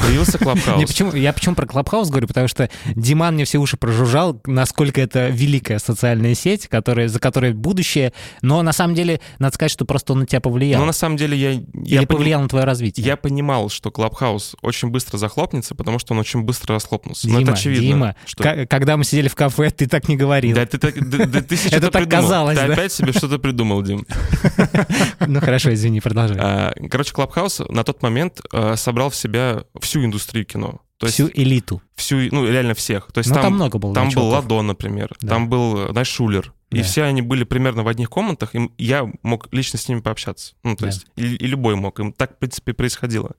Появился 0.00 0.38
Клабхаус. 0.38 0.84
почему, 0.86 1.12
я 1.14 1.32
почему 1.32 1.54
про 1.54 1.66
Клабхаус 1.66 2.08
говорю? 2.10 2.26
Потому 2.28 2.48
что 2.48 2.68
Диман 2.94 3.34
мне 3.34 3.44
все 3.44 3.58
уши 3.58 3.76
прожужжал, 3.76 4.40
насколько 4.46 5.00
это 5.00 5.28
великая 5.28 5.78
социальная 5.78 6.34
сеть, 6.34 6.68
которая, 6.68 7.08
за 7.08 7.18
которой 7.18 7.52
будущее. 7.52 8.12
Но 8.42 8.62
на 8.62 8.72
самом 8.72 8.94
деле, 8.94 9.20
надо 9.38 9.54
сказать, 9.54 9.72
что 9.72 9.84
просто 9.84 10.12
он 10.12 10.20
на 10.20 10.26
тебя 10.26 10.40
повлиял. 10.40 10.80
Но 10.80 10.86
на 10.86 10.92
самом 10.92 11.16
деле 11.16 11.36
я... 11.36 11.52
Или 11.52 11.64
я 11.74 12.00
пони- 12.02 12.06
повлиял 12.06 12.40
на 12.42 12.48
твое 12.48 12.64
развитие. 12.64 13.04
Я 13.06 13.16
понимал, 13.16 13.68
что 13.68 13.90
Клабхаус 13.90 14.56
очень 14.62 14.88
быстро 14.88 15.18
захлопнется, 15.18 15.74
потому 15.74 15.98
что 15.98 16.14
он 16.14 16.20
очень 16.20 16.42
быстро 16.42 16.74
расхлопнулся. 16.74 17.28
Ну, 17.28 17.38
Дима, 17.38 17.42
это 17.42 17.52
очевидно. 17.52 17.86
Дима, 17.86 18.16
что... 18.26 18.66
когда 18.66 18.96
мы 18.96 19.04
сидели 19.04 19.28
в 19.28 19.34
кафе, 19.34 19.70
ты 19.70 19.86
так 19.86 20.08
не 20.08 20.16
говорил. 20.16 20.56
Да 20.56 20.66
ты, 20.66 20.78
так, 20.78 20.94
да, 21.08 21.24
да 21.26 21.40
ты 21.42 21.54
Это 21.70 21.90
так 21.90 22.02
придумал. 22.02 22.22
казалось, 22.22 22.58
Ты 22.58 22.66
да? 22.66 22.72
опять 22.72 22.92
себе 22.92 23.12
что-то 23.12 23.38
придумал, 23.38 23.82
Дим. 23.82 24.06
Ну 25.26 25.40
хорошо, 25.40 25.72
извини, 25.72 26.00
продолжай. 26.00 26.36
А, 26.40 26.72
Короче, 26.90 27.12
Клабхаус 27.12 27.60
на 27.68 27.84
тот 27.84 28.02
момент 28.02 28.40
а, 28.52 28.76
собрал 28.76 29.10
в 29.10 29.16
себя 29.16 29.64
всю 29.80 30.04
индустрию 30.04 30.44
кино. 30.46 30.80
То 30.98 31.06
есть 31.06 31.16
Всю 31.16 31.28
элиту. 31.34 31.82
всю, 31.94 32.16
ну, 32.32 32.48
реально 32.48 32.72
всех. 32.74 33.08
То 33.12 33.18
есть 33.18 33.28
Ну, 33.28 33.34
там, 33.34 33.44
там, 33.44 33.54
много 33.54 33.78
было. 33.78 33.94
там 33.94 34.08
был. 34.10 34.28
Ладо, 34.28 34.66
например, 34.68 35.14
Да. 35.20 35.28
там 35.28 35.48
был, 35.50 35.88
знаешь, 35.92 36.08
Шулер. 36.08 36.54
И 36.70 36.78
Да. 36.78 36.82
все 36.84 37.02
они 37.02 37.20
были 37.22 37.44
примерно 37.44 37.82
в 37.82 37.88
одних 37.88 38.08
комнатах, 38.08 38.54
и 38.54 38.70
я 38.78 39.06
мог 39.22 39.48
лично 39.52 39.78
с 39.78 39.88
ними 39.88 40.00
пообщаться. 40.00 40.54
Ну, 40.64 40.74
то 40.74 40.82
Да. 40.82 40.86
есть, 40.88 41.06
и, 41.16 41.34
и 41.36 41.46
любой 41.46 41.76
мог. 41.76 42.00
Им 42.00 42.12
так, 42.12 42.36
в 42.36 42.38
принципе, 42.38 42.72
происходило. 42.72 43.32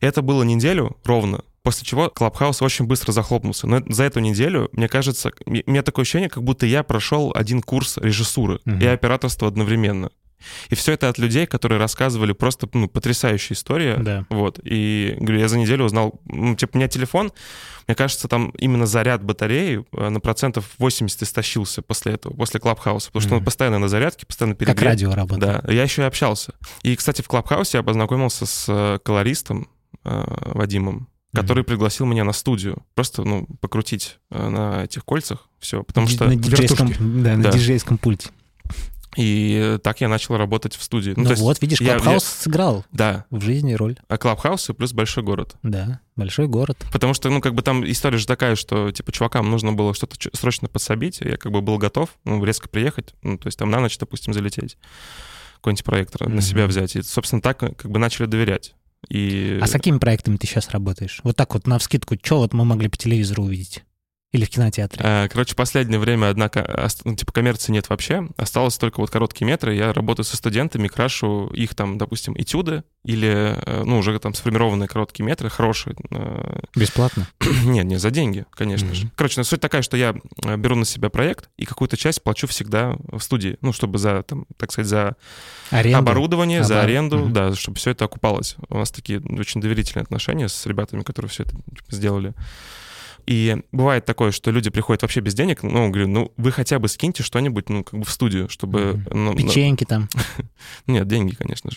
Это 0.00 0.22
было 0.22 0.42
неделю 0.44 0.96
ровно, 1.04 1.42
после 1.62 1.84
чего 1.84 2.08
Клабхаус 2.08 2.62
очень 2.62 2.86
быстро 2.86 3.12
захлопнулся. 3.12 3.66
Но 3.66 3.82
за 3.88 4.04
эту 4.04 4.20
неделю, 4.20 4.70
мне 4.72 4.88
кажется, 4.88 5.32
у 5.44 5.50
меня 5.50 5.82
такое 5.82 6.04
ощущение, 6.04 6.28
как 6.30 6.42
будто 6.42 6.64
я 6.66 6.82
прошел 6.82 7.32
один 7.34 7.60
курс 7.62 7.98
режиссуры 7.98 8.60
Мгм. 8.64 8.78
и 8.78 8.86
операторства 8.86 9.48
одновременно. 9.48 10.10
И 10.68 10.74
все 10.74 10.92
это 10.92 11.08
от 11.08 11.18
людей, 11.18 11.46
которые 11.46 11.78
рассказывали 11.78 12.32
просто 12.32 12.68
ну, 12.72 12.88
потрясающие 12.88 13.54
истории. 13.54 13.96
Да. 14.00 14.24
Вот. 14.30 14.60
И 14.64 15.16
говорю, 15.18 15.38
я 15.40 15.48
за 15.48 15.58
неделю 15.58 15.84
узнал, 15.84 16.20
ну, 16.26 16.54
типа, 16.54 16.72
у 16.74 16.78
меня 16.78 16.88
телефон, 16.88 17.32
мне 17.86 17.94
кажется, 17.94 18.28
там 18.28 18.50
именно 18.58 18.86
заряд 18.86 19.22
батареи 19.24 19.84
э, 19.92 20.08
на 20.08 20.20
процентов 20.20 20.64
80 20.78 21.22
истощился 21.22 21.82
после 21.82 22.12
этого, 22.12 22.32
после 22.34 22.60
Клабхауса, 22.60 23.08
потому 23.08 23.20
что 23.22 23.32
он 23.34 23.38
Мгм. 23.38 23.44
постоянно 23.46 23.78
на 23.78 23.88
зарядке, 23.88 24.26
постоянно 24.26 24.54
Как 24.54 24.60
перегрет. 24.68 24.82
радио 24.84 25.14
работает. 25.14 25.62
Да, 25.64 25.72
я 25.72 25.82
еще 25.82 26.02
и 26.02 26.04
общался. 26.04 26.52
И, 26.82 26.94
кстати, 26.96 27.22
в 27.22 27.28
Клабхаусе 27.28 27.78
я 27.78 27.82
познакомился 27.82 28.46
с 28.46 28.66
э, 28.68 28.98
колористом 29.02 29.68
э, 30.04 30.24
Вадимом, 30.54 31.08
который 31.32 31.62
пригласил 31.64 32.06
меня 32.06 32.24
на 32.24 32.32
студию. 32.32 32.84
Просто, 32.94 33.22
ну, 33.24 33.46
покрутить 33.60 34.18
э, 34.30 34.48
на 34.48 34.84
этих 34.84 35.04
кольцах 35.04 35.48
все, 35.58 35.82
потому 35.82 36.06
Ди- 36.06 36.14
что... 36.14 36.24
на 36.26 36.36
диджейском, 36.36 36.88
вертушки. 36.88 37.02
да, 37.22 37.36
на 37.36 37.42
Да. 37.44 37.50
диджейском 37.52 37.98
пульте. 37.98 38.30
И 39.16 39.78
так 39.82 40.00
я 40.00 40.08
начал 40.08 40.36
работать 40.36 40.76
в 40.76 40.82
студии. 40.82 41.14
Ну, 41.16 41.28
есть 41.28 41.42
вот, 41.42 41.60
видишь, 41.60 41.80
я- 41.80 41.94
Клабхаус 41.94 42.24
сыграл 42.24 42.84
Да, 42.92 43.24
в 43.30 43.40
жизни 43.40 43.74
роль. 43.74 43.96
а 44.08 44.16
Клабхаус 44.18 44.70
и 44.70 44.72
плюс 44.72 44.92
большой 44.92 45.24
город. 45.24 45.56
Да, 45.64 46.00
большой 46.14 46.46
город. 46.46 46.78
Потому 46.92 47.12
что, 47.14 47.28
ну, 47.28 47.40
как 47.40 47.54
бы 47.54 47.62
там 47.62 47.84
история 47.90 48.18
же 48.18 48.26
такая, 48.26 48.54
что, 48.54 48.92
типа, 48.92 49.10
чувакам 49.10 49.50
нужно 49.50 49.72
было 49.72 49.94
что-то 49.94 50.16
срочно 50.36 50.68
подсобить, 50.68 51.20
я 51.20 51.36
как 51.36 51.50
бы 51.50 51.60
был 51.60 51.76
готов, 51.78 52.10
ну, 52.24 52.44
резко 52.44 52.68
приехать, 52.68 53.14
ну, 53.22 53.36
то 53.36 53.48
есть 53.48 53.58
там 53.58 53.68
на 53.70 53.80
ночь, 53.80 53.98
допустим, 53.98 54.32
залететь, 54.32 54.76
какой-нибудь 55.56 55.84
проектор 55.84 56.28
на 56.28 56.34
Мгм. 56.34 56.42
себя 56.42 56.66
взять. 56.66 56.94
И, 56.96 57.02
собственно, 57.02 57.42
так 57.42 57.62
э, 57.64 57.72
как 57.74 57.90
бы 57.90 57.98
начали 57.98 58.26
доверять. 58.26 58.74
И... 59.08 59.58
А 59.62 59.66
с 59.66 59.70
какими 59.72 59.98
проектами 59.98 60.36
ты 60.36 60.46
сейчас 60.46 60.70
работаешь? 60.70 61.20
Вот 61.24 61.34
так 61.34 61.52
вот, 61.54 61.66
на 61.66 61.78
вскидку, 61.78 62.16
что 62.22 62.38
вот 62.38 62.52
мы 62.52 62.64
могли 62.64 62.88
по 62.88 62.96
телевизору 62.96 63.44
увидеть? 63.44 63.82
Или 64.32 64.44
в 64.44 64.50
кинотеатре? 64.50 65.00
Э, 65.04 65.28
Короче, 65.28 65.56
последнее 65.56 65.98
время, 65.98 66.28
однако, 66.28 66.88
ну, 67.04 67.16
типа 67.16 67.32
коммерции 67.32 67.72
нет 67.72 67.88
вообще. 67.88 68.28
Осталось 68.36 68.78
только 68.78 69.00
вот 69.00 69.10
короткие 69.10 69.46
метры. 69.48 69.74
Я 69.74 69.92
работаю 69.92 70.24
со 70.24 70.36
студентами, 70.36 70.86
крашу 70.86 71.48
их 71.48 71.74
там, 71.74 71.98
допустим, 71.98 72.34
этюды 72.38 72.84
или, 73.04 73.56
э, 73.66 73.82
ну, 73.84 73.98
уже 73.98 74.16
там 74.20 74.34
сформированные 74.34 74.88
короткие 74.88 75.26
метры, 75.26 75.50
хорошие. 75.50 75.96
э, 76.12 76.60
Бесплатно? 76.76 77.26
Нет, 77.64 77.86
не 77.86 77.96
за 77.96 78.10
деньги, 78.12 78.46
конечно 78.52 78.86
Мгм. 78.86 78.94
же. 78.94 79.10
Короче, 79.16 79.34
ну, 79.40 79.44
суть 79.44 79.60
такая, 79.60 79.82
что 79.82 79.96
я 79.96 80.14
беру 80.56 80.76
на 80.76 80.84
себя 80.84 81.10
проект 81.10 81.50
и 81.56 81.64
какую-то 81.64 81.96
часть 81.96 82.22
плачу 82.22 82.46
всегда 82.46 82.96
в 83.10 83.18
студии, 83.20 83.56
ну, 83.62 83.72
чтобы 83.72 83.98
за, 83.98 84.22
там, 84.22 84.46
так 84.56 84.70
сказать, 84.70 84.88
за 84.88 85.16
Аренда? 85.70 85.98
оборудование, 85.98 86.62
за 86.62 86.74
Обор- 86.76 86.84
аренду, 86.84 87.18
Мгм. 87.18 87.32
да, 87.32 87.54
чтобы 87.56 87.78
все 87.78 87.90
это 87.90 88.04
окупалось. 88.04 88.54
У 88.68 88.78
нас 88.78 88.92
такие 88.92 89.18
очень 89.20 89.60
доверительные 89.60 90.04
отношения 90.04 90.48
с 90.48 90.66
ребятами, 90.66 91.02
которые 91.02 91.30
все 91.30 91.42
это 91.42 91.56
типа, 91.56 91.84
сделали. 91.90 92.32
И 93.30 93.62
бывает 93.70 94.04
такое, 94.04 94.32
что 94.32 94.50
люди 94.50 94.70
приходят 94.70 95.02
вообще 95.02 95.20
без 95.20 95.34
денег, 95.34 95.62
ну, 95.62 95.88
говорю, 95.88 96.08
ну, 96.08 96.32
вы 96.36 96.50
хотя 96.50 96.80
бы 96.80 96.88
скиньте 96.88 97.22
что-нибудь, 97.22 97.68
ну, 97.68 97.84
как 97.84 98.00
бы 98.00 98.04
в 98.04 98.10
студию, 98.10 98.48
чтобы... 98.48 99.04
Мгм. 99.08 99.24
ну, 99.24 99.36
Печеньки 99.36 99.84
там. 99.84 100.08
нет, 100.88 101.06
деньги, 101.06 101.36
конечно 101.36 101.70
же. 101.70 101.76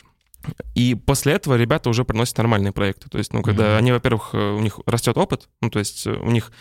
И 0.73 0.95
после 0.95 1.33
этого 1.33 1.55
ребята 1.55 1.91
уже 1.91 2.05
приносят 2.05 2.39
нормальные 2.39 2.71
проекты. 2.71 3.07
То 3.07 3.19
есть, 3.19 3.33
ну, 3.33 3.43
когда 3.43 3.65
Мгм. 3.65 3.77
они, 3.77 3.91
во-первых, 3.91 4.31
э, 4.33 4.37
у 4.37 4.61
них 4.61 4.79
растет 4.87 5.15
опыт, 5.15 5.47
ну, 5.61 5.69
то 5.69 5.77
есть 5.77 6.07
э, 6.07 6.13
у 6.13 6.31
них 6.31 6.51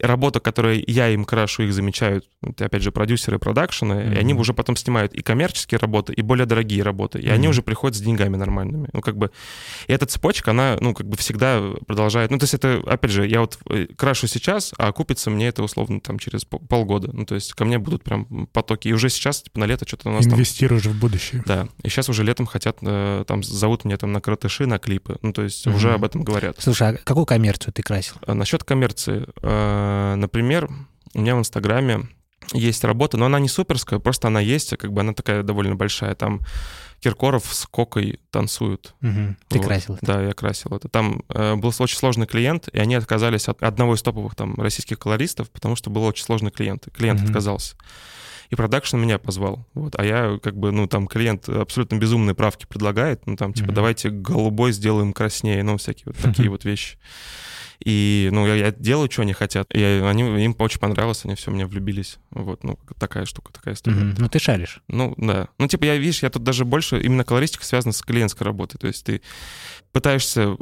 работа, 0.00 0.40
которую 0.40 0.82
я 0.86 1.08
им 1.08 1.24
крашу, 1.24 1.62
их 1.64 1.72
замечают, 1.72 2.26
это, 2.42 2.66
опять 2.66 2.82
же, 2.82 2.92
продюсеры 2.92 3.38
продакшена, 3.38 4.02
и 4.02 4.16
они 4.16 4.34
уже 4.34 4.54
потом 4.54 4.76
снимают 4.76 5.12
и 5.14 5.22
коммерческие 5.22 5.78
работы, 5.78 6.12
и 6.12 6.22
более 6.22 6.46
дорогие 6.46 6.82
работы, 6.82 7.18
и 7.20 7.28
они 7.28 7.42
Мгм. 7.46 7.50
уже 7.50 7.62
приходят 7.62 7.96
с 7.96 8.00
деньгами 8.00 8.36
нормальными. 8.36 8.88
Ну, 8.92 9.00
как 9.00 9.16
бы, 9.16 9.30
и 9.86 9.92
эта 9.92 10.06
цепочка, 10.06 10.50
она, 10.52 10.76
ну, 10.80 10.94
как 10.94 11.06
бы 11.08 11.16
всегда 11.16 11.60
продолжает, 11.86 12.30
ну, 12.30 12.38
то 12.38 12.44
есть 12.44 12.54
это, 12.54 12.82
опять 12.86 13.10
же, 13.10 13.26
я 13.26 13.40
вот 13.40 13.58
э, 13.70 13.86
крашу 13.96 14.26
сейчас, 14.26 14.72
а 14.78 14.88
окупится 14.88 15.30
мне 15.30 15.48
это, 15.48 15.62
условно, 15.62 16.00
там, 16.00 16.18
через 16.18 16.44
пол- 16.44 16.60
полгода. 16.60 17.10
Ну, 17.12 17.24
то 17.24 17.34
есть 17.34 17.52
ко 17.54 17.64
мне 17.64 17.78
будут 17.78 18.02
прям 18.04 18.46
потоки. 18.52 18.88
И 18.88 18.92
уже 18.92 19.08
сейчас, 19.10 19.42
типа, 19.42 19.60
на 19.60 19.64
лето 19.64 19.86
что-то 19.86 20.08
у 20.08 20.12
нас 20.12 20.24
там 20.24 20.34
Инвестируешь 20.34 20.84
в 20.86 20.98
будущее. 20.98 21.42
да, 21.46 21.68
и 21.82 21.88
сейчас 21.88 22.08
уже 22.08 22.24
летом 22.24 22.46
хотят, 22.46 22.78
э, 22.82 23.24
там 23.26 23.42
зовут 23.42 23.84
меня 23.84 23.96
там 23.96 24.12
на 24.12 24.20
каратыши, 24.20 24.66
на 24.66 24.78
клипы, 24.78 25.18
ну 25.22 25.32
то 25.32 25.42
есть 25.42 25.66
Мгм. 25.66 25.76
уже 25.76 25.92
об 25.94 26.04
этом 26.04 26.22
говорят. 26.22 26.56
Слушай, 26.58 26.88
а 26.90 26.92
какую 27.04 27.26
коммерцию 27.26 27.72
ты 27.72 27.82
красил? 27.82 28.14
А 28.26 28.34
насчет 28.34 28.64
коммерции, 28.64 29.26
э, 29.42 29.81
например, 30.16 30.70
у 31.14 31.20
меня 31.20 31.36
в 31.36 31.38
Инстаграме 31.40 32.08
есть 32.52 32.84
работа, 32.84 33.16
но 33.16 33.26
она 33.26 33.38
не 33.38 33.48
суперская, 33.48 33.98
просто 33.98 34.28
она 34.28 34.40
есть, 34.40 34.72
а 34.72 34.76
как 34.76 34.92
бы 34.92 35.00
она 35.00 35.14
такая 35.14 35.42
довольно 35.42 35.74
большая. 35.76 36.14
Там 36.14 36.40
Киркоров 37.00 37.52
с 37.52 37.66
Кокой 37.66 38.20
танцуют. 38.30 38.94
Ты 39.00 39.58
Вот. 39.58 39.64
красил 39.66 39.94
это. 39.96 40.06
Да, 40.06 40.22
я 40.22 40.32
красил 40.34 40.72
это. 40.76 40.88
Там 40.88 41.22
э, 41.28 41.54
был 41.56 41.72
очень 41.78 41.96
сложный 41.98 42.26
клиент, 42.26 42.68
и 42.72 42.78
они 42.78 42.94
отказались 42.94 43.48
от 43.48 43.62
одного 43.62 43.94
из 43.94 44.02
топовых 44.02 44.34
там 44.34 44.54
российских 44.60 44.98
колористов, 44.98 45.50
потому 45.50 45.76
что 45.76 45.90
был 45.90 46.04
очень 46.04 46.24
сложный 46.24 46.50
клиент. 46.50 46.88
Клиент 46.92 47.20
Мгм. 47.20 47.28
отказался. 47.30 47.76
И 48.50 48.54
продакшн 48.54 48.98
меня 48.98 49.18
позвал. 49.18 49.66
Вот. 49.74 49.94
А 49.98 50.04
я 50.04 50.38
как 50.42 50.56
бы, 50.56 50.70
ну, 50.72 50.86
там 50.86 51.06
клиент 51.08 51.48
абсолютно 51.48 51.96
безумные 51.96 52.34
правки 52.34 52.66
предлагает. 52.66 53.26
Ну, 53.26 53.34
там, 53.36 53.52
типа, 53.54 53.68
Мгм. 53.68 53.74
давайте 53.74 54.10
голубой 54.10 54.72
сделаем 54.72 55.12
краснее, 55.12 55.62
ну, 55.62 55.78
всякие 55.78 56.04
вот 56.06 56.16
такие 56.18 56.48
вот 56.50 56.64
вещи. 56.64 56.98
И, 57.84 58.28
ну, 58.32 58.46
я, 58.46 58.54
я 58.54 58.72
делаю, 58.72 59.10
что 59.10 59.22
они 59.22 59.32
хотят. 59.32 59.74
И 59.74 59.82
они, 59.82 60.44
им 60.44 60.54
очень 60.58 60.80
понравилось, 60.80 61.24
они 61.24 61.34
все 61.34 61.50
меня 61.50 61.66
влюбились. 61.66 62.18
Вот, 62.30 62.64
ну, 62.64 62.78
такая 62.98 63.24
штука, 63.24 63.52
такая 63.52 63.74
история. 63.74 63.96
Мгм. 63.96 64.14
Ну 64.18 64.28
ты 64.28 64.38
шаришь. 64.38 64.82
Ну, 64.88 65.14
да. 65.16 65.48
Ну, 65.58 65.66
типа, 65.68 65.84
я, 65.84 65.96
видишь, 65.96 66.22
я 66.22 66.30
тут 66.30 66.42
даже 66.42 66.64
больше, 66.64 67.00
именно 67.00 67.24
колористика 67.24 67.64
связана 67.64 67.92
с 67.92 68.02
клиентской 68.02 68.44
работой. 68.44 68.78
То 68.78 68.86
есть 68.86 69.04
ты 69.04 69.22
пытаешься 69.92 70.56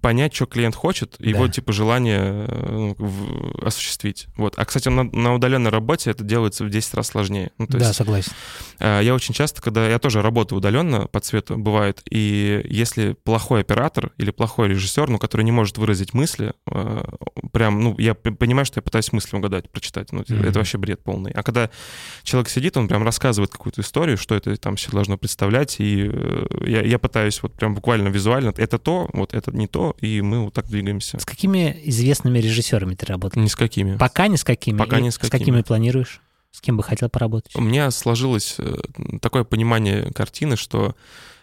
понять, 0.00 0.34
что 0.34 0.46
клиент 0.46 0.74
хочет, 0.74 1.16
и 1.18 1.28
его, 1.30 1.46
Да. 1.46 1.52
типа, 1.52 1.72
желание 1.72 2.46
э, 2.48 2.68
ну, 2.70 2.96
в- 2.98 3.66
осуществить. 3.66 4.26
Вот. 4.36 4.54
А, 4.56 4.64
кстати, 4.64 4.88
на, 4.88 5.04
на 5.04 5.34
удаленной 5.34 5.70
работе 5.70 6.10
это 6.10 6.24
делается 6.24 6.64
в 6.64 6.70
10 6.70 6.94
раз 6.94 7.08
сложнее. 7.08 7.50
Ну, 7.58 7.66
то 7.66 7.78
Да, 7.78 7.86
есть 7.86 7.96
согласен. 7.98 8.32
э, 8.78 9.00
я 9.02 9.14
очень 9.14 9.34
часто, 9.34 9.60
когда... 9.60 9.88
Я 9.88 9.98
тоже 9.98 10.22
работаю 10.22 10.58
удаленно 10.58 11.06
по 11.08 11.20
цвету, 11.20 11.56
бывает, 11.58 12.00
и 12.10 12.62
если 12.68 13.12
плохой 13.12 13.60
оператор 13.60 14.12
или 14.16 14.30
плохой 14.30 14.68
режиссер, 14.68 15.08
ну, 15.10 15.18
который 15.18 15.42
не 15.42 15.52
может 15.52 15.76
выразить 15.78 16.14
мысли, 16.14 16.54
э, 16.70 17.04
прям, 17.52 17.80
ну, 17.82 17.94
я 17.98 18.14
понимаю, 18.14 18.64
что 18.64 18.78
я 18.78 18.82
пытаюсь 18.82 19.12
мысли 19.12 19.36
угадать, 19.36 19.70
прочитать. 19.70 20.12
Ну, 20.12 20.24
Мгм. 20.26 20.42
это 20.44 20.58
вообще 20.58 20.78
бред 20.78 21.02
полный. 21.02 21.32
А 21.32 21.42
когда 21.42 21.70
человек 22.22 22.48
сидит, 22.48 22.76
он 22.76 22.88
прям 22.88 23.02
рассказывает 23.04 23.50
какую-то 23.50 23.82
историю, 23.82 24.16
что 24.16 24.34
это 24.34 24.56
там 24.56 24.76
все 24.76 24.90
должно 24.90 25.18
представлять, 25.18 25.76
и 25.80 26.08
э, 26.10 26.46
я, 26.66 26.82
я 26.82 26.98
пытаюсь 26.98 27.42
вот 27.42 27.54
прям 27.54 27.74
буквально 27.74 28.08
визуально, 28.08 28.54
это 28.56 28.69
то, 28.78 29.08
вот 29.12 29.34
это 29.34 29.50
не 29.52 29.66
то, 29.66 29.96
и 30.00 30.20
мы 30.22 30.44
вот 30.44 30.54
так 30.54 30.66
двигаемся. 30.68 31.18
С 31.18 31.24
какими 31.26 31.80
известными 31.84 32.38
режиссерами 32.38 32.94
ты 32.94 33.06
работал? 33.06 33.42
Ни 33.42 33.48
с 33.48 33.56
какими. 33.56 33.96
Пока 33.96 34.28
ни 34.28 34.36
с 34.36 34.44
какими? 34.44 34.76
Пока 34.78 34.98
И 34.98 35.02
ни 35.02 35.10
с 35.10 35.14
С 35.14 35.18
какими. 35.18 35.38
какими 35.38 35.62
планируешь? 35.62 36.20
С 36.52 36.60
кем 36.60 36.76
бы 36.76 36.82
хотел 36.82 37.08
поработать? 37.08 37.54
У 37.54 37.60
меня 37.60 37.90
сложилось 37.90 38.56
э, 38.58 38.76
такое 39.20 39.44
понимание 39.44 40.10
картины, 40.12 40.56
что 40.56 40.96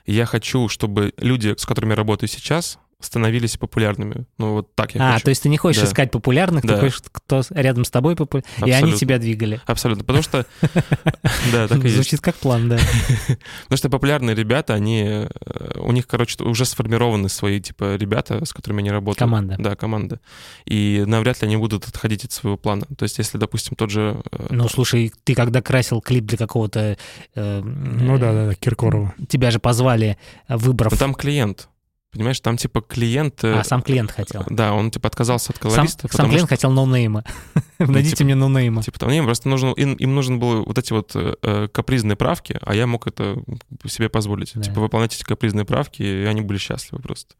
я 0.05 0.25
хочу, 0.25 0.67
чтобы 0.69 1.13
люди, 1.17 1.55
с 1.57 1.65
которыми 1.65 1.91
я 1.91 1.95
работаю 1.95 2.29
сейчас, 2.29 2.77
становились 2.99 3.57
популярными. 3.57 4.25
Ну, 4.39 4.53
вот 4.53 4.73
так 4.73 4.95
я 4.95 5.09
а, 5.09 5.13
хочу. 5.13 5.25
то 5.25 5.29
есть 5.29 5.43
ты 5.43 5.49
не 5.49 5.57
хочешь 5.57 5.81
Да. 5.83 5.87
искать 5.87 6.09
популярных, 6.11 6.63
ты 6.63 6.69
Да. 6.69 6.79
хочешь, 6.79 7.01
кто 7.11 7.43
рядом 7.51 7.85
с 7.85 7.91
тобой 7.91 8.15
популярный, 8.15 8.47
и 8.65 8.71
они 8.71 8.93
тебя 8.93 9.19
двигали. 9.19 9.61
Абсолютно. 9.67 10.03
Потому 10.03 10.23
что... 10.23 10.45
Да, 11.51 11.67
так 11.67 11.83
и. 11.85 11.89
Звучит 11.89 12.21
как 12.21 12.35
план, 12.35 12.69
да. 12.69 12.77
Потому 13.63 13.77
что 13.77 13.89
популярные 13.89 14.35
ребята, 14.35 14.73
они... 14.73 15.03
э, 15.05 15.79
У 15.79 15.91
них, 15.91 16.07
короче, 16.07 16.43
уже 16.43 16.65
сформированы 16.65 17.29
свои, 17.29 17.59
типа, 17.61 17.95
ребята, 17.95 18.43
с 18.43 18.51
которыми 18.53 18.79
они 18.81 18.91
работают. 18.91 19.19
Команда. 19.19 19.55
Да, 19.59 19.75
команда. 19.75 20.19
И 20.65 21.03
навряд 21.05 21.41
ли 21.41 21.47
они 21.47 21.57
будут 21.57 21.87
отходить 21.87 22.25
от 22.25 22.31
своего 22.31 22.57
плана. 22.57 22.85
То 22.97 23.03
есть, 23.03 23.17
если, 23.19 23.37
допустим, 23.37 23.75
тот 23.75 23.91
же... 23.91 24.21
э, 24.31 24.47
Ну, 24.49 24.67
слушай, 24.69 25.13
ты 25.23 25.35
когда 25.35 25.61
красил 25.61 26.01
клип 26.01 26.25
для 26.25 26.37
какого-то... 26.37 26.97
э, 27.35 27.61
Ну 27.61 28.17
да, 28.17 28.33
да, 28.33 28.55
Киркорова. 28.55 29.13
Тебя 29.29 29.51
же 29.51 29.59
позвали, 29.59 30.17
выбрав... 30.49 30.91
ну, 30.93 30.97
там 30.97 31.13
клиент. 31.13 31.69
Понимаешь, 32.11 32.39
там, 32.39 32.55
типа, 32.57 32.81
клиент... 32.81 33.43
э, 33.43 33.59
А, 33.59 33.63
сам 33.63 33.81
клиент 33.81 34.11
хотел. 34.11 34.43
Да, 34.49 34.73
он, 34.73 34.91
типа, 34.91 35.07
отказался 35.07 35.51
от 35.51 35.57
Сам, 35.57 35.71
колориста, 35.71 36.01
сам 36.03 36.09
потому 36.09 36.29
клиент 36.29 36.47
что... 36.47 36.55
хотел 36.55 36.71
ноунейма. 36.71 37.23
Найдите 37.79 38.15
типа- 38.15 38.23
мне 38.23 38.35
ноунейма. 38.35 38.81
Типа 38.81 38.97
там, 38.99 39.09
им 39.11 39.25
просто 39.25 39.49
нужно, 39.49 39.73
им, 39.73 39.93
им 39.93 40.15
нужен 40.15 40.39
было 40.39 40.61
вот 40.63 40.77
эти 40.77 40.93
вот 40.93 41.11
э, 41.15 41.35
э, 41.41 41.67
капризные 41.71 42.15
правки, 42.15 42.57
а 42.61 42.73
я 42.73 42.87
мог 42.87 43.07
это 43.07 43.37
себе 43.85 44.07
позволить. 44.09 44.51
Да. 44.55 44.61
Типа 44.63 44.79
выполнять 44.79 45.13
эти 45.15 45.23
капризные 45.23 45.65
правки, 45.65 46.01
и 46.01 46.23
они 46.23 46.41
были 46.41 46.57
счастливы 46.57 47.01
просто. 47.01 47.35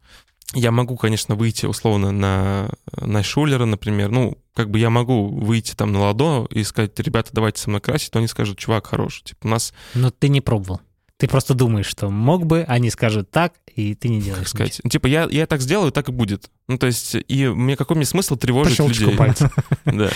Я 0.54 0.70
могу, 0.70 0.96
конечно, 0.96 1.34
выйти 1.34 1.66
условно 1.66 2.10
на, 2.10 2.70
на 2.96 3.22
Шулера, 3.22 3.66
например. 3.66 4.10
Ну, 4.10 4.38
как 4.54 4.70
бы 4.70 4.78
я 4.78 4.88
могу 4.88 5.28
выйти 5.28 5.74
там 5.74 5.92
на 5.92 6.00
Ладо 6.00 6.46
и 6.50 6.62
сказать, 6.64 6.98
ребята, 7.00 7.30
давайте 7.32 7.60
со 7.60 7.68
мной 7.68 7.82
красить, 7.82 8.10
то 8.12 8.18
они 8.18 8.28
скажут, 8.28 8.58
чувак, 8.58 8.86
хорош. 8.86 9.22
Типа 9.22 9.46
у 9.46 9.50
нас, 9.50 9.74
Но 9.94 10.10
ты 10.10 10.28
не 10.30 10.40
пробовал. 10.40 10.80
Ты 11.18 11.26
просто 11.26 11.54
думаешь, 11.54 11.86
что 11.86 12.10
мог 12.10 12.46
бы, 12.46 12.64
они 12.68 12.90
скажут 12.90 13.30
так, 13.30 13.54
и 13.74 13.94
ты 13.96 14.08
не 14.08 14.20
делаешь. 14.20 14.44
как 14.44 14.48
сказать, 14.48 14.80
ну, 14.84 14.90
типа 14.90 15.08
я, 15.08 15.28
я 15.30 15.46
так 15.46 15.60
сделаю, 15.60 15.90
так 15.90 16.08
и 16.08 16.12
будет. 16.12 16.48
Ну, 16.68 16.78
то 16.78 16.86
есть, 16.86 17.16
и 17.16 17.48
мне 17.48 17.76
какой 17.76 17.96
мне 17.96 18.06
смысл 18.06 18.34
По 18.34 18.40
тревожить 18.40 18.76
щелчку 18.76 19.04
людей? 19.04 19.16
пальца. 19.16 19.50
Да. 19.84 20.10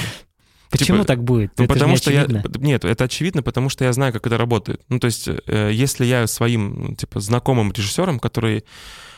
Почему 0.70 0.98
Типа, 0.98 1.06
так 1.06 1.22
будет? 1.22 1.52
Ну, 1.58 1.64
Это 1.64 1.74
потому 1.74 1.96
что 1.96 2.10
я... 2.10 2.26
Нет, 2.58 2.86
это 2.86 3.04
очевидно, 3.04 3.42
потому 3.42 3.68
что 3.68 3.84
я 3.84 3.92
знаю, 3.92 4.12
как 4.12 4.26
это 4.26 4.38
работает. 4.38 4.80
Ну, 4.88 5.00
то 5.00 5.06
есть, 5.06 5.28
э, 5.28 5.70
если 5.70 6.06
я 6.06 6.26
своим, 6.26 6.74
ну, 6.88 6.94
типа, 6.94 7.20
знакомым 7.20 7.72
режиссером, 7.72 8.18
который 8.18 8.64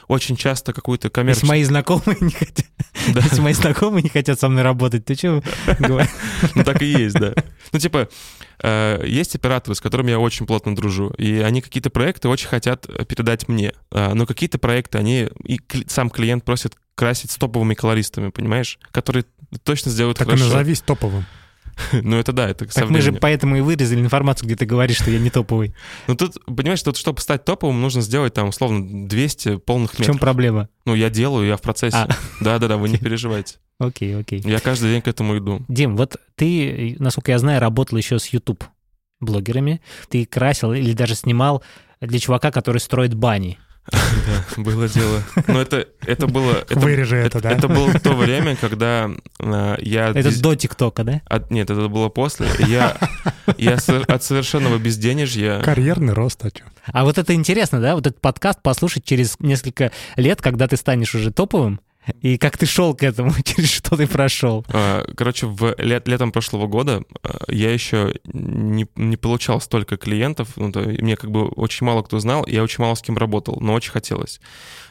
очень 0.08 0.36
часто 0.36 0.72
какую-то 0.72 1.06
Если 1.06 1.14
коммерческую... 1.14 1.48
мои 1.48 1.64
знакомые 1.64 2.18
не 2.20 2.30
хотят, 2.30 2.66
Да. 3.12 3.20
если 3.22 3.40
мои 3.40 3.52
знакомые 3.52 4.02
не 4.02 4.08
хотят 4.08 4.38
со 4.40 4.48
мной 4.48 4.62
работать, 4.62 5.04
ты 5.04 5.14
что 5.14 5.42
говоришь? 5.78 6.10
Ну, 6.54 6.64
так 6.64 6.82
и 6.82 6.86
есть, 6.86 7.14
да. 7.16 7.34
Ну, 7.72 7.78
типа, 7.78 8.08
э, 8.62 9.04
есть 9.06 9.34
операторы, 9.34 9.74
с 9.74 9.80
которыми 9.80 10.10
я 10.10 10.18
очень 10.18 10.46
плотно 10.46 10.74
дружу, 10.76 11.10
и 11.18 11.38
они 11.40 11.60
какие-то 11.60 11.90
проекты 11.90 12.28
очень 12.28 12.48
хотят 12.48 12.86
э, 12.88 13.04
передать 13.04 13.48
мне. 13.48 13.72
А, 13.90 14.14
Но 14.14 14.26
какие-то 14.26 14.58
проекты, 14.58 14.98
они... 14.98 15.28
И 15.44 15.60
сам 15.86 16.10
клиент 16.10 16.44
просит 16.44 16.74
красить 16.94 17.30
с 17.32 17.36
топовыми 17.36 17.74
колористами, 17.74 18.30
понимаешь? 18.30 18.78
Которые 18.92 19.24
точно 19.64 19.90
сделают 19.90 20.18
Так 20.18 20.26
и 20.28 20.30
хорошо. 20.30 20.46
назовись 20.46 20.80
топовым. 20.80 21.24
Ну, 21.92 22.16
это 22.18 22.32
да, 22.32 22.48
это 22.48 22.66
Так 22.66 22.90
мы 22.90 23.00
же 23.00 23.12
поэтому 23.12 23.56
и 23.56 23.60
вырезали 23.60 24.00
информацию, 24.00 24.46
где 24.46 24.56
ты 24.56 24.66
говоришь, 24.66 24.96
что 24.98 25.10
я 25.10 25.18
не 25.18 25.30
топовый. 25.30 25.74
Ну, 26.06 26.14
тут, 26.16 26.36
понимаешь, 26.44 26.82
тут, 26.82 26.96
чтобы 26.96 27.20
стать 27.20 27.44
топовым, 27.44 27.80
нужно 27.80 28.00
сделать, 28.02 28.34
там, 28.34 28.48
условно, 28.48 29.06
200 29.08 29.58
полных 29.58 29.92
В 29.92 29.96
чем 29.96 30.06
метров. 30.06 30.20
проблема? 30.20 30.68
Ну, 30.84 30.94
я 30.94 31.10
делаю, 31.10 31.46
я 31.46 31.56
в 31.56 31.62
процессе. 31.62 31.96
А. 31.96 32.08
Да-да-да, 32.40 32.76
вы 32.76 32.88
не 32.88 32.96
переживайте. 32.98 33.56
Окей, 33.78 34.16
окей. 34.18 34.40
Я 34.44 34.60
каждый 34.60 34.90
день 34.92 35.02
к 35.02 35.08
этому 35.08 35.36
иду. 35.38 35.62
Дим, 35.68 35.96
вот 35.96 36.16
ты, 36.36 36.96
насколько 36.98 37.32
я 37.32 37.38
знаю, 37.38 37.60
работал 37.60 37.98
еще 37.98 38.18
с 38.18 38.26
YouTube. 38.28 38.64
блогерами. 39.20 39.80
Ты 40.08 40.26
красил 40.26 40.72
или 40.72 40.92
даже 40.92 41.14
снимал 41.14 41.62
для 42.00 42.18
чувака, 42.18 42.50
который 42.50 42.78
строит 42.78 43.14
бани. 43.14 43.58
Да, 43.90 44.62
было 44.62 44.88
дело. 44.88 45.22
Но 45.46 45.60
это, 45.60 45.86
это 46.06 46.26
было... 46.26 46.52
Это, 46.52 46.78
Вырежи 46.78 47.16
это, 47.16 47.40
да? 47.40 47.50
Это 47.50 47.68
было 47.68 47.92
то 47.92 48.14
время, 48.14 48.56
когда 48.56 49.10
э, 49.38 49.76
я... 49.80 50.08
Это 50.08 50.30
дез- 50.30 50.40
до 50.40 50.54
ТикТока, 50.54 51.04
да? 51.04 51.20
от- 51.26 51.50
нет, 51.50 51.68
это 51.70 51.88
было 51.88 52.08
после. 52.08 52.46
Я, 52.60 52.96
я 53.58 53.74
от 53.74 54.22
совершенного 54.22 54.78
безденежья... 54.78 55.60
Карьерный 55.60 56.14
рост, 56.14 56.44
а 56.44 56.50
чё? 56.50 56.64
А 56.86 57.04
вот 57.04 57.18
это 57.18 57.34
интересно, 57.34 57.80
да? 57.80 57.94
Вот 57.94 58.06
этот 58.06 58.20
подкаст 58.20 58.62
послушать 58.62 59.04
через 59.04 59.36
несколько 59.38 59.92
лет, 60.16 60.40
когда 60.40 60.66
ты 60.66 60.76
станешь 60.76 61.14
уже 61.14 61.30
топовым, 61.30 61.80
и 62.20 62.38
как 62.38 62.58
ты 62.58 62.66
шел 62.66 62.94
к 62.94 63.02
этому, 63.02 63.32
через 63.44 63.70
что 63.70 63.96
ты 63.96 64.06
прошел. 64.06 64.64
А, 64.68 65.04
Короче, 65.16 65.46
в 65.46 65.74
лет, 65.78 66.06
летом 66.08 66.32
прошлого 66.32 66.66
года 66.66 67.02
а, 67.22 67.44
я 67.48 67.72
еще 67.72 68.14
не, 68.24 68.86
не 68.96 69.16
получал 69.16 69.60
столько 69.60 69.96
клиентов, 69.96 70.50
ну, 70.56 70.70
то 70.72 70.80
мне 70.80 71.16
как 71.16 71.30
бы 71.30 71.46
очень 71.48 71.86
мало 71.86 72.02
кто 72.02 72.18
знал, 72.18 72.46
я 72.46 72.62
очень 72.62 72.82
мало 72.82 72.94
с 72.94 73.02
кем 73.02 73.16
работал, 73.16 73.58
но 73.60 73.72
очень 73.74 73.92
хотелось. 73.92 74.40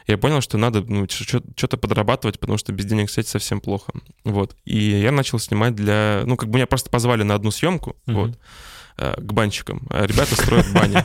Я 0.06 0.18
понял, 0.18 0.40
что 0.40 0.58
надо 0.58 0.82
ну, 0.82 1.06
что-то 1.08 1.76
подрабатывать, 1.76 2.38
потому 2.38 2.58
что 2.58 2.72
без 2.72 2.84
денег, 2.84 3.08
кстати, 3.08 3.26
совсем 3.28 3.60
плохо. 3.60 3.92
Вот. 4.24 4.54
И 4.64 4.76
я 4.76 5.12
начал 5.12 5.38
снимать 5.38 5.74
для... 5.74 6.22
Ну, 6.26 6.36
как 6.36 6.50
бы 6.50 6.56
меня 6.56 6.66
просто 6.66 6.90
позвали 6.90 7.22
на 7.22 7.34
одну 7.34 7.50
съемку, 7.50 7.96
Мгм. 8.06 8.16
вот, 8.16 8.38
к 8.96 9.32
банщикам. 9.32 9.82
А 9.90 10.06
ребята 10.06 10.34
строят 10.34 10.72
бани. 10.72 10.96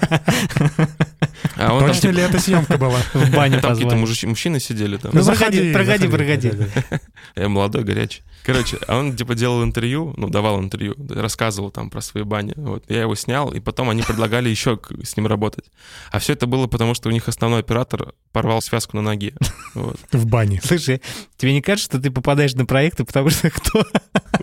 А 1.56 1.74
он 1.74 1.80
там, 1.80 1.90
Точно 1.90 2.10
ли 2.10 2.22
эта 2.22 2.40
съемка 2.40 2.78
была? 2.78 3.00
В 3.14 3.32
баню 3.34 3.62
там 3.62 3.74
какие-то 3.74 3.96
мужчины 3.96 4.60
сидели 4.60 4.98
там. 4.98 5.12
Ну, 5.14 5.26
проходи, 5.26 5.74
проходи, 5.74 6.08
проходи. 6.08 6.52
да-да-да. 6.52 7.00
Я 7.36 7.50
молодой, 7.50 7.84
горячий. 7.84 8.22
Короче, 8.46 8.78
а 8.88 8.98
он 8.98 9.16
типа 9.16 9.36
делал 9.36 9.64
интервью, 9.64 10.14
ну, 10.18 10.30
давал 10.30 10.60
интервью, 10.60 10.96
рассказывал 11.10 11.72
там 11.72 11.90
про 11.90 12.02
свои 12.02 12.24
бани. 12.24 12.54
Вот. 12.56 12.84
Я 12.90 13.02
его 13.02 13.16
снял, 13.16 13.52
и 13.52 13.60
потом 13.60 13.90
они 13.90 14.02
предлагали 14.02 14.50
еще 14.50 14.80
с 15.04 15.18
ним 15.18 15.28
работать. 15.28 15.66
А 16.12 16.20
все 16.20 16.34
это 16.34 16.48
было 16.48 16.68
потому, 16.68 16.94
что 16.94 17.10
у 17.10 17.12
них 17.12 17.28
основной 17.28 17.60
оператор 17.60 18.14
порвал 18.32 18.62
связку 18.62 18.96
на 18.96 19.02
ноге. 19.02 19.34
Вот. 19.74 19.98
В 20.12 20.26
бане. 20.26 20.62
Слушай, 20.64 21.02
тебе 21.38 21.54
не 21.54 21.62
кажется, 21.62 21.92
что 21.92 22.00
ты 22.02 22.12
попадаешь 22.12 22.54
на 22.54 22.66
проекты, 22.66 23.04
потому 23.04 23.30
что 23.30 23.50
кто? 23.50 23.84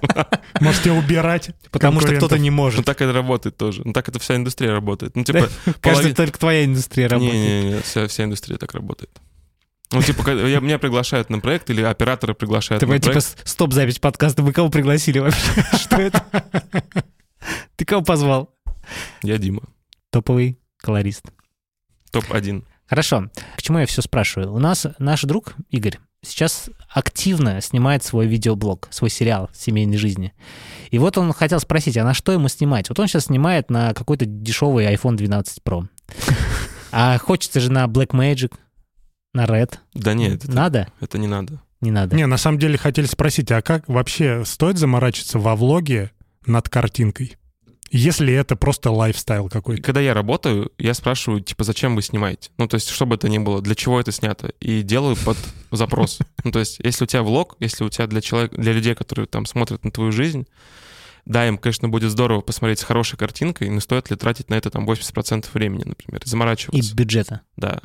Можете 0.60 0.92
убирать 0.92 1.50
Потому 1.70 2.00
что 2.00 2.14
кто-то 2.14 2.38
не 2.38 2.50
Ну, 2.50 2.56
может. 2.56 2.84
так 2.84 3.00
это 3.00 3.12
работает 3.12 3.35
тоже. 3.38 3.82
Ну, 3.84 3.92
так 3.92 4.08
это 4.08 4.18
вся 4.18 4.36
индустрия 4.36 4.72
работает. 4.72 5.16
Ну, 5.16 5.24
типа, 5.24 5.48
Кажется, 5.80 6.14
только 6.14 6.38
твоя 6.38 6.64
индустрия 6.64 7.08
работает. 7.08 7.34
Не-не-не, 7.34 7.80
вся, 7.82 8.06
вся 8.08 8.24
индустрия 8.24 8.58
так 8.58 8.72
работает. 8.74 9.10
Ну, 9.92 10.02
типа, 10.02 10.28
я, 10.46 10.60
меня 10.60 10.78
приглашают 10.78 11.30
на 11.30 11.38
проект, 11.38 11.70
или 11.70 11.80
операторы 11.80 12.34
приглашают 12.34 12.80
Ты 12.80 12.86
на 12.86 12.98
типа 12.98 13.12
проект. 13.12 13.26
с- 13.46 13.50
стоп-запись 13.50 13.98
подкаста. 14.00 14.42
Вы 14.42 14.52
кого 14.52 14.68
пригласили 14.68 15.20
вообще? 15.20 15.40
Что 15.78 15.96
это? 16.00 16.24
Ты 17.76 17.84
кого 17.84 18.02
позвал? 18.02 18.52
Я 19.22 19.38
Дима. 19.38 19.62
Топовый 20.10 20.58
колорист. 20.78 21.26
Топ-1. 22.10 22.64
Хорошо. 22.86 23.30
К 23.56 23.62
чему 23.62 23.78
я 23.78 23.86
все 23.86 24.02
спрашиваю? 24.02 24.52
У 24.52 24.58
нас 24.58 24.86
наш 24.98 25.22
друг 25.22 25.54
Игорь 25.70 25.98
сейчас 26.26 26.70
активно 26.88 27.60
снимает 27.60 28.04
свой 28.04 28.26
видеоблог, 28.26 28.88
свой 28.90 29.10
сериал 29.10 29.50
семейной 29.54 29.96
жизни. 29.96 30.32
И 30.90 30.98
вот 30.98 31.18
он 31.18 31.32
хотел 31.32 31.60
спросить, 31.60 31.96
а 31.96 32.04
на 32.04 32.14
что 32.14 32.32
ему 32.32 32.48
снимать? 32.48 32.88
Вот 32.88 32.98
он 32.98 33.06
сейчас 33.06 33.26
снимает 33.26 33.70
на 33.70 33.94
какой-то 33.94 34.24
дешевый 34.26 34.86
iPhone 34.86 35.16
12 35.16 35.60
Pro. 35.64 35.86
А 36.92 37.18
хочется 37.18 37.60
же 37.60 37.70
на 37.70 37.84
Blackmagic, 37.86 38.54
на 39.34 39.44
Red. 39.44 39.74
Да 39.94 40.14
нет, 40.14 40.44
это, 40.44 40.52
Надо? 40.52 40.88
это 41.00 41.18
не 41.18 41.26
надо. 41.26 41.60
Не 41.80 41.90
надо. 41.90 42.16
Не, 42.16 42.26
на 42.26 42.38
самом 42.38 42.58
деле 42.58 42.78
хотели 42.78 43.06
спросить, 43.06 43.50
а 43.52 43.60
как 43.60 43.86
вообще 43.88 44.44
стоит 44.44 44.78
заморачиваться 44.78 45.38
во 45.38 45.54
влоге 45.56 46.10
над 46.46 46.68
картинкой? 46.68 47.36
Если 47.96 48.32
это 48.32 48.56
просто 48.56 48.90
лайфстайл 48.90 49.46
И 49.46 49.50
какой-то. 49.50 49.82
когда 49.82 50.00
я 50.00 50.14
работаю, 50.14 50.70
я 50.78 50.94
спрашиваю, 50.94 51.40
типа, 51.40 51.64
зачем 51.64 51.96
вы 51.96 52.02
снимаете? 52.02 52.50
Ну, 52.58 52.68
то 52.68 52.74
есть, 52.76 52.88
что 52.90 53.06
бы 53.06 53.14
это 53.16 53.28
ни 53.28 53.38
было, 53.38 53.60
для 53.62 53.74
чего 53.74 53.98
это 54.00 54.12
снято? 54.12 54.48
И 54.60 54.82
делаю 54.82 55.16
под 55.16 55.36
запрос. 55.70 56.18
Ну, 56.44 56.52
то 56.52 56.60
есть, 56.60 56.78
если 56.84 57.04
у 57.04 57.06
тебя 57.06 57.22
влог, 57.22 57.56
если 57.58 57.82
у 57.84 57.88
тебя 57.88 58.06
для 58.06 58.20
человека, 58.20 58.56
для 58.56 58.72
людей, 58.72 58.94
которые 58.94 59.26
там 59.26 59.46
смотрят 59.46 59.84
на 59.84 59.90
твою 59.90 60.12
жизнь, 60.12 60.46
да, 61.24 61.48
им, 61.48 61.58
конечно, 61.58 61.88
будет 61.88 62.10
здорово 62.12 62.40
посмотреть 62.40 62.78
с 62.78 62.84
хорошей 62.84 63.16
картинкой, 63.16 63.68
но 63.70 63.80
стоит 63.80 64.10
ли 64.10 64.16
тратить 64.16 64.48
на 64.48 64.54
это 64.54 64.70
там 64.70 64.88
80% 64.88 65.46
времени, 65.54 65.82
например, 65.84 66.22
И 66.24 66.28
заморачиваться? 66.28 66.94
бюджета. 66.94 67.40
Да. 67.56 67.80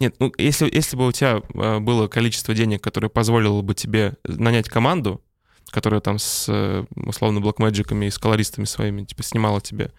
Нет, 0.00 0.16
ну, 0.18 0.32
если, 0.38 0.68
если 0.74 0.96
бы 0.96 1.06
у 1.06 1.12
тебя 1.12 1.40
э, 1.54 1.78
было 1.78 2.08
количество 2.08 2.54
денег, 2.54 2.82
которое 2.82 3.08
позволило 3.08 3.60
бы 3.62 3.74
тебе 3.74 4.14
нанять 4.24 4.68
команду, 4.68 5.22
которая 5.70 6.00
там 6.00 6.18
с, 6.18 6.46
э, 6.48 6.84
условно, 6.94 7.40
блокмэджиками 7.40 8.06
и 8.06 8.10
с 8.10 8.18
колористами 8.18 8.64
своими, 8.64 9.04
типа, 9.04 9.22
снимала 9.22 9.60
тебе, 9.60 9.92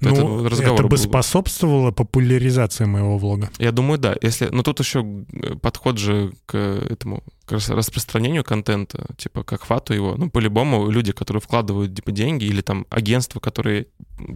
то 0.00 0.10
это 0.10 0.20
Ну, 0.20 0.46
разговор 0.46 0.80
это 0.80 0.82
бы 0.82 0.88
был 0.90 0.96
бы. 1.02 1.08
способствовало 1.08 1.90
популяризации 1.90 2.84
моего 2.84 3.16
влога. 3.16 3.48
Я 3.58 3.72
думаю, 3.72 3.98
да. 3.98 4.14
Если, 4.20 4.48
но 4.50 4.62
тут 4.62 4.78
еще 4.80 5.24
э, 5.32 5.54
подход 5.54 5.96
же 5.98 6.32
к 6.44 6.54
этому 6.54 7.22
к 7.46 7.52
рас- 7.52 7.70
распространению 7.70 8.44
контента, 8.44 9.06
типа 9.16 9.42
к 9.42 9.54
охвату 9.54 9.94
его. 9.94 10.14
Ну, 10.18 10.28
по-любому 10.28 10.90
люди, 10.90 11.12
которые 11.12 11.40
вкладывают 11.40 11.94
типа 11.96 12.12
деньги, 12.12 12.44
или 12.44 12.60
там 12.60 12.86
агентства, 12.90 13.40
которые 13.40 13.86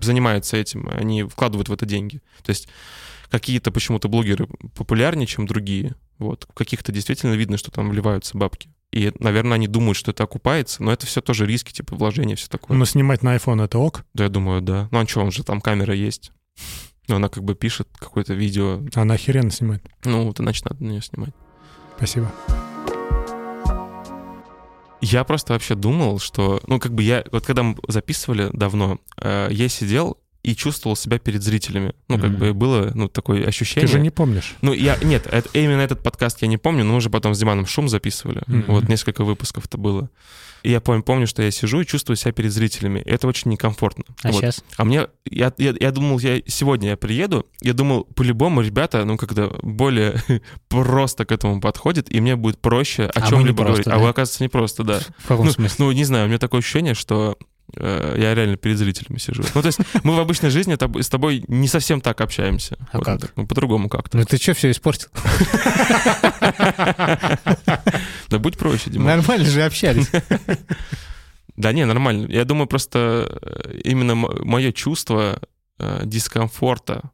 занимаются 0.01 0.57
этим, 0.57 0.89
они 0.91 1.25
вкладывают 1.25 1.69
в 1.69 1.73
это 1.75 1.85
деньги. 1.85 2.23
То 2.43 2.51
есть 2.51 2.69
какие-то 3.31 3.71
почему-то 3.71 4.09
блогеры 4.09 4.49
популярнее, 4.75 5.27
чем 5.27 5.47
другие. 5.47 5.95
Вот. 6.19 6.47
В 6.51 6.55
каких-то 6.55 6.91
действительно 6.91 7.35
видно, 7.35 7.59
что 7.59 7.71
там 7.71 7.91
вливаются 7.91 8.39
бабки. 8.39 8.71
И, 8.93 9.13
наверное, 9.21 9.55
они 9.55 9.69
думают, 9.69 9.97
что 9.97 10.11
это 10.11 10.25
окупается, 10.25 10.83
но 10.83 10.93
это 10.93 11.07
все 11.07 11.21
тоже 11.21 11.47
риски, 11.47 11.73
типа 11.73 11.95
вложения, 11.95 12.35
все 12.35 12.49
такое. 12.49 12.77
Но 12.77 12.85
снимать 12.85 13.23
на 13.23 13.37
iPhone 13.37 13.65
это 13.65 13.79
ок, 13.79 14.05
Да, 14.15 14.25
я 14.25 14.31
думаю, 14.31 14.63
да. 14.63 14.89
Ну, 14.91 14.99
а 14.99 15.07
что, 15.07 15.21
он 15.21 15.31
же 15.31 15.45
там 15.45 15.61
камера 15.61 15.95
есть. 15.95 16.33
Ну, 17.07 17.17
она 17.17 17.29
как 17.29 17.45
бы 17.45 17.55
пишет 17.55 17.89
какое-то 17.99 18.35
видео. 18.35 18.81
а 18.95 19.05
нахерен 19.05 19.51
снимать. 19.51 19.83
Ну, 20.05 20.27
вот 20.27 20.41
иначе 20.41 20.63
надо 20.65 20.83
на 20.83 20.89
нее 20.89 21.03
снимать. 21.03 21.35
Спасибо. 21.97 22.33
Я 25.01 25.25
просто 25.25 25.55
вообще 25.55 25.75
думал, 25.75 26.19
что, 26.19 26.61
ну, 26.67 26.79
как 26.79 26.93
бы 26.93 27.03
я, 27.03 27.25
вот 27.33 27.47
когда 27.47 27.63
мы 27.63 27.77
записывали 27.89 28.51
давно, 28.53 28.99
э, 29.17 29.49
я 29.51 29.69
сидел 29.69 30.19
и 30.43 30.55
чувствовал 30.55 30.97
себя 30.97 31.19
перед 31.19 31.43
зрителями. 31.43 31.93
Ну, 32.09 32.17
как 32.19 32.31
Мгм. 32.31 32.39
бы 32.39 32.55
было, 32.55 32.91
ну, 32.95 33.09
такое 33.09 33.45
ощущение. 33.47 33.87
Ты 33.87 33.93
же 33.93 34.01
не 34.01 34.11
помнишь. 34.11 34.55
Ну, 34.63 34.73
я, 34.73 34.97
нет, 35.03 35.27
это- 35.31 35.49
именно 35.53 35.81
этот 35.83 36.03
подкаст 36.03 36.41
я 36.43 36.49
не 36.49 36.57
помню, 36.57 36.85
но 36.85 36.93
мы 36.93 36.97
уже 36.99 37.11
потом 37.11 37.35
с 37.35 37.39
Диманом 37.39 37.67
шум 37.67 37.89
записывали. 37.89 38.43
Мгм. 38.47 38.65
Вот 38.69 38.89
несколько 38.89 39.23
выпусков 39.25 39.67
это 39.67 39.77
было. 39.77 40.09
И 40.63 40.71
я 40.71 40.81
помню, 40.83 41.03
помню, 41.03 41.27
что 41.27 41.43
я 41.43 41.51
сижу 41.51 41.81
и 41.81 41.87
чувствую 41.87 42.17
себя 42.17 42.33
перед 42.33 42.53
зрителями. 42.53 43.01
И 43.01 43.09
это 43.11 43.27
очень 43.27 43.51
некомфортно. 43.51 44.05
А 44.23 44.29
Вот. 44.31 44.41
сейчас? 44.43 44.63
А 44.77 44.85
мне, 44.85 45.07
я, 45.25 45.53
я, 45.57 45.75
я 45.79 45.91
думал, 45.91 46.19
я 46.19 46.43
сегодня 46.47 46.91
я 46.91 46.97
приеду, 46.99 47.47
я 47.63 47.73
думал, 47.73 48.05
по-любому 48.05 48.61
ребята, 48.61 49.05
ну, 49.07 49.17
когда 49.17 49.49
более 49.63 50.23
просто 50.69 51.25
к 51.25 51.33
этому 51.33 51.61
подходят, 51.61 52.11
и 52.13 52.21
мне 52.21 52.37
будет 52.37 52.59
проще 52.61 53.05
о 53.05 53.11
А 53.15 53.29
чем-либо 53.29 53.65
говорить. 53.65 53.87
А 53.87 53.91
да? 53.91 53.99
вы, 53.99 54.09
оказывается, 54.09 54.43
не 54.43 54.49
просто, 54.49 54.85
да. 54.85 55.01
В 55.19 55.29
каком 55.29 55.47
Ну, 55.47 55.53
смысле? 55.53 55.77
Ну, 55.87 55.93
не 55.93 56.05
знаю, 56.05 56.27
у 56.27 56.29
меня 56.29 56.39
такое 56.39 56.61
ощущение, 56.61 56.95
что 56.95 57.39
я 57.77 58.35
реально 58.35 58.57
перед 58.57 58.79
зрителями 58.79 59.19
сижу. 59.19 59.43
Ну, 59.55 59.63
то 59.63 59.67
есть 59.67 59.79
мы 60.03 60.15
в 60.17 60.21
обычной 60.21 60.51
жизни 60.51 60.77
с 61.01 61.09
тобой 61.09 61.45
не 61.49 61.69
совсем 61.69 62.01
так 62.01 62.21
общаемся. 62.21 62.77
А 62.93 62.99
Вот 62.99 63.05
как? 63.07 63.33
ну, 63.37 63.47
по-другому 63.47 63.89
как-то. 63.89 64.17
Ну 64.19 64.25
ты 64.25 64.37
что 64.39 64.55
все 64.55 64.71
испортил? 64.71 65.09
Да 68.29 68.39
будь 68.39 68.57
проще, 68.57 68.91
Дима. 68.91 69.07
Нормально 69.17 69.47
же 69.47 69.63
общались. 69.63 70.09
Да 71.57 71.73
не, 71.73 71.85
нормально. 71.85 72.27
Я 72.31 72.45
думаю, 72.45 72.67
просто 72.67 73.39
э, 73.43 73.81
именно 73.85 74.15
мое 74.15 74.73
чувство 74.73 75.41
э, 75.79 76.03
дискомфорта 76.05 77.11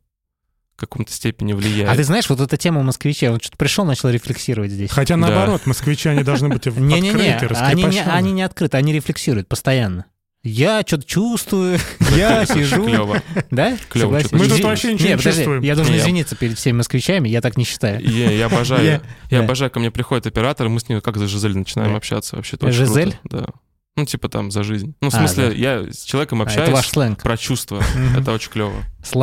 в 0.76 0.78
каком-то 0.78 1.10
степени 1.10 1.52
влияет. 1.54 1.90
А 1.90 1.96
ты 1.96 2.04
знаешь, 2.04 2.28
вот 2.28 2.40
эта 2.40 2.56
тема 2.56 2.82
москвичей, 2.82 3.30
он 3.30 3.40
что-то 3.40 3.56
пришел, 3.56 3.84
начал 3.84 4.10
рефлексировать 4.10 4.70
здесь. 4.70 4.90
Хотя 4.90 5.16
наоборот, 5.16 5.66
москвичи, 5.66 6.08
они 6.10 6.22
должны 6.22 6.48
быть 6.48 6.66
открыты, 6.66 6.94
они 6.94 7.10
не, 7.10 7.36
раскрепощенные. 7.38 8.02
они 8.04 8.32
не 8.32 8.42
открыты, 8.42 8.76
они 8.76 8.92
рефлексируют 8.92 9.48
постоянно. 9.48 10.04
Я 10.48 10.82
что-то 10.86 11.04
чувствую, 11.04 11.78
я 12.16 12.46
сижу. 12.46 12.84
Клево. 12.86 13.20
Да? 13.50 13.76
Что-то 13.90 14.36
Мы 14.36 14.48
тут 14.48 14.60
вообще 14.60 14.94
ничего 14.94 15.08
Не, 15.10 15.18
чувствуем. 15.18 15.62
Я 15.62 15.74
должен 15.74 15.96
извиниться 15.96 16.36
перед 16.36 16.56
всеми 16.56 16.76
москвичами, 16.78 17.28
я 17.28 17.40
так 17.40 17.56
не 17.56 17.64
считаю. 17.64 18.00
Я, 18.00 18.46
обожаю. 18.46 19.00
Я- 19.30 19.40
обожаю, 19.40 19.70
ко 19.70 19.80
мне 19.80 19.90
приходит 19.90 20.26
оператор, 20.26 20.66
и 20.66 20.70
мы 20.70 20.78
с 20.80 20.88
ним 20.88 21.00
как 21.00 21.16
за 21.16 21.26
Жизель 21.26 21.56
начинаем 21.56 21.96
общаться. 21.96 22.36
Вообще 22.36 22.56
Жизель? 22.70 23.16
круто. 23.22 23.46
Да. 23.46 23.46
Ну, 23.96 24.04
типа 24.04 24.28
там 24.28 24.50
за 24.50 24.62
жизнь. 24.62 24.94
Ну, 25.00 25.10
в 25.10 25.14
А, 25.14 25.18
смысле, 25.18 25.52
я 25.56 25.84
с 25.90 26.02
человеком 26.04 26.40
А, 26.42 26.44
общаюсь 26.44 26.68
Это 26.68 26.76
ваш 26.76 26.88
сленг. 26.88 27.22
про 27.22 27.36
чувства. 27.36 27.82
Это 28.16 28.30
очень 28.32 28.50
клево. 28.50 28.84
С 29.02 29.14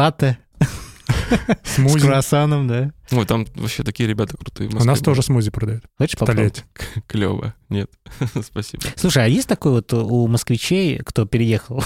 латте, 1.31 1.57
с 1.63 1.75
Смузи. 1.75 2.05
круассаном, 2.05 2.67
да? 2.67 2.91
Ой, 3.11 3.25
там 3.25 3.45
вообще 3.55 3.83
такие 3.83 4.07
ребята 4.07 4.37
крутые. 4.37 4.69
У 4.69 4.83
нас 4.83 4.99
тоже 4.99 5.21
смузи 5.21 5.51
продают. 5.51 5.83
Хочешь 5.97 6.17
попробовать? 6.17 6.65
Клево. 7.07 7.53
Нет, 7.69 7.89
спасибо. 8.43 8.83
Слушай, 8.95 9.25
а 9.25 9.27
есть 9.27 9.47
такой 9.47 9.71
вот 9.71 9.93
у 9.93 10.27
москвичей, 10.27 10.99
кто 10.99 11.25
переехал 11.25 11.83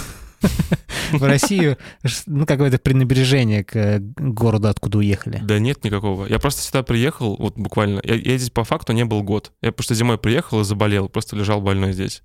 в 1.12 1.22
Россию, 1.22 1.78
ну, 2.26 2.46
какое-то 2.46 2.78
пренебрежение 2.78 3.64
к 3.64 3.98
городу, 4.00 4.68
откуда 4.68 4.98
уехали? 4.98 5.40
Да 5.42 5.58
нет 5.58 5.84
никакого. 5.84 6.26
Я 6.26 6.38
просто 6.38 6.62
сюда 6.62 6.82
приехал, 6.82 7.36
вот 7.36 7.56
буквально. 7.56 8.00
Я, 8.04 8.14
я 8.14 8.36
здесь 8.36 8.50
по 8.50 8.64
факту 8.64 8.92
не 8.92 9.04
был 9.04 9.22
год. 9.22 9.52
Я 9.62 9.72
просто 9.72 9.94
зимой 9.94 10.18
приехал 10.18 10.60
и 10.60 10.64
заболел, 10.64 11.08
просто 11.08 11.36
лежал 11.36 11.60
больной 11.60 11.92
здесь. 11.92 12.22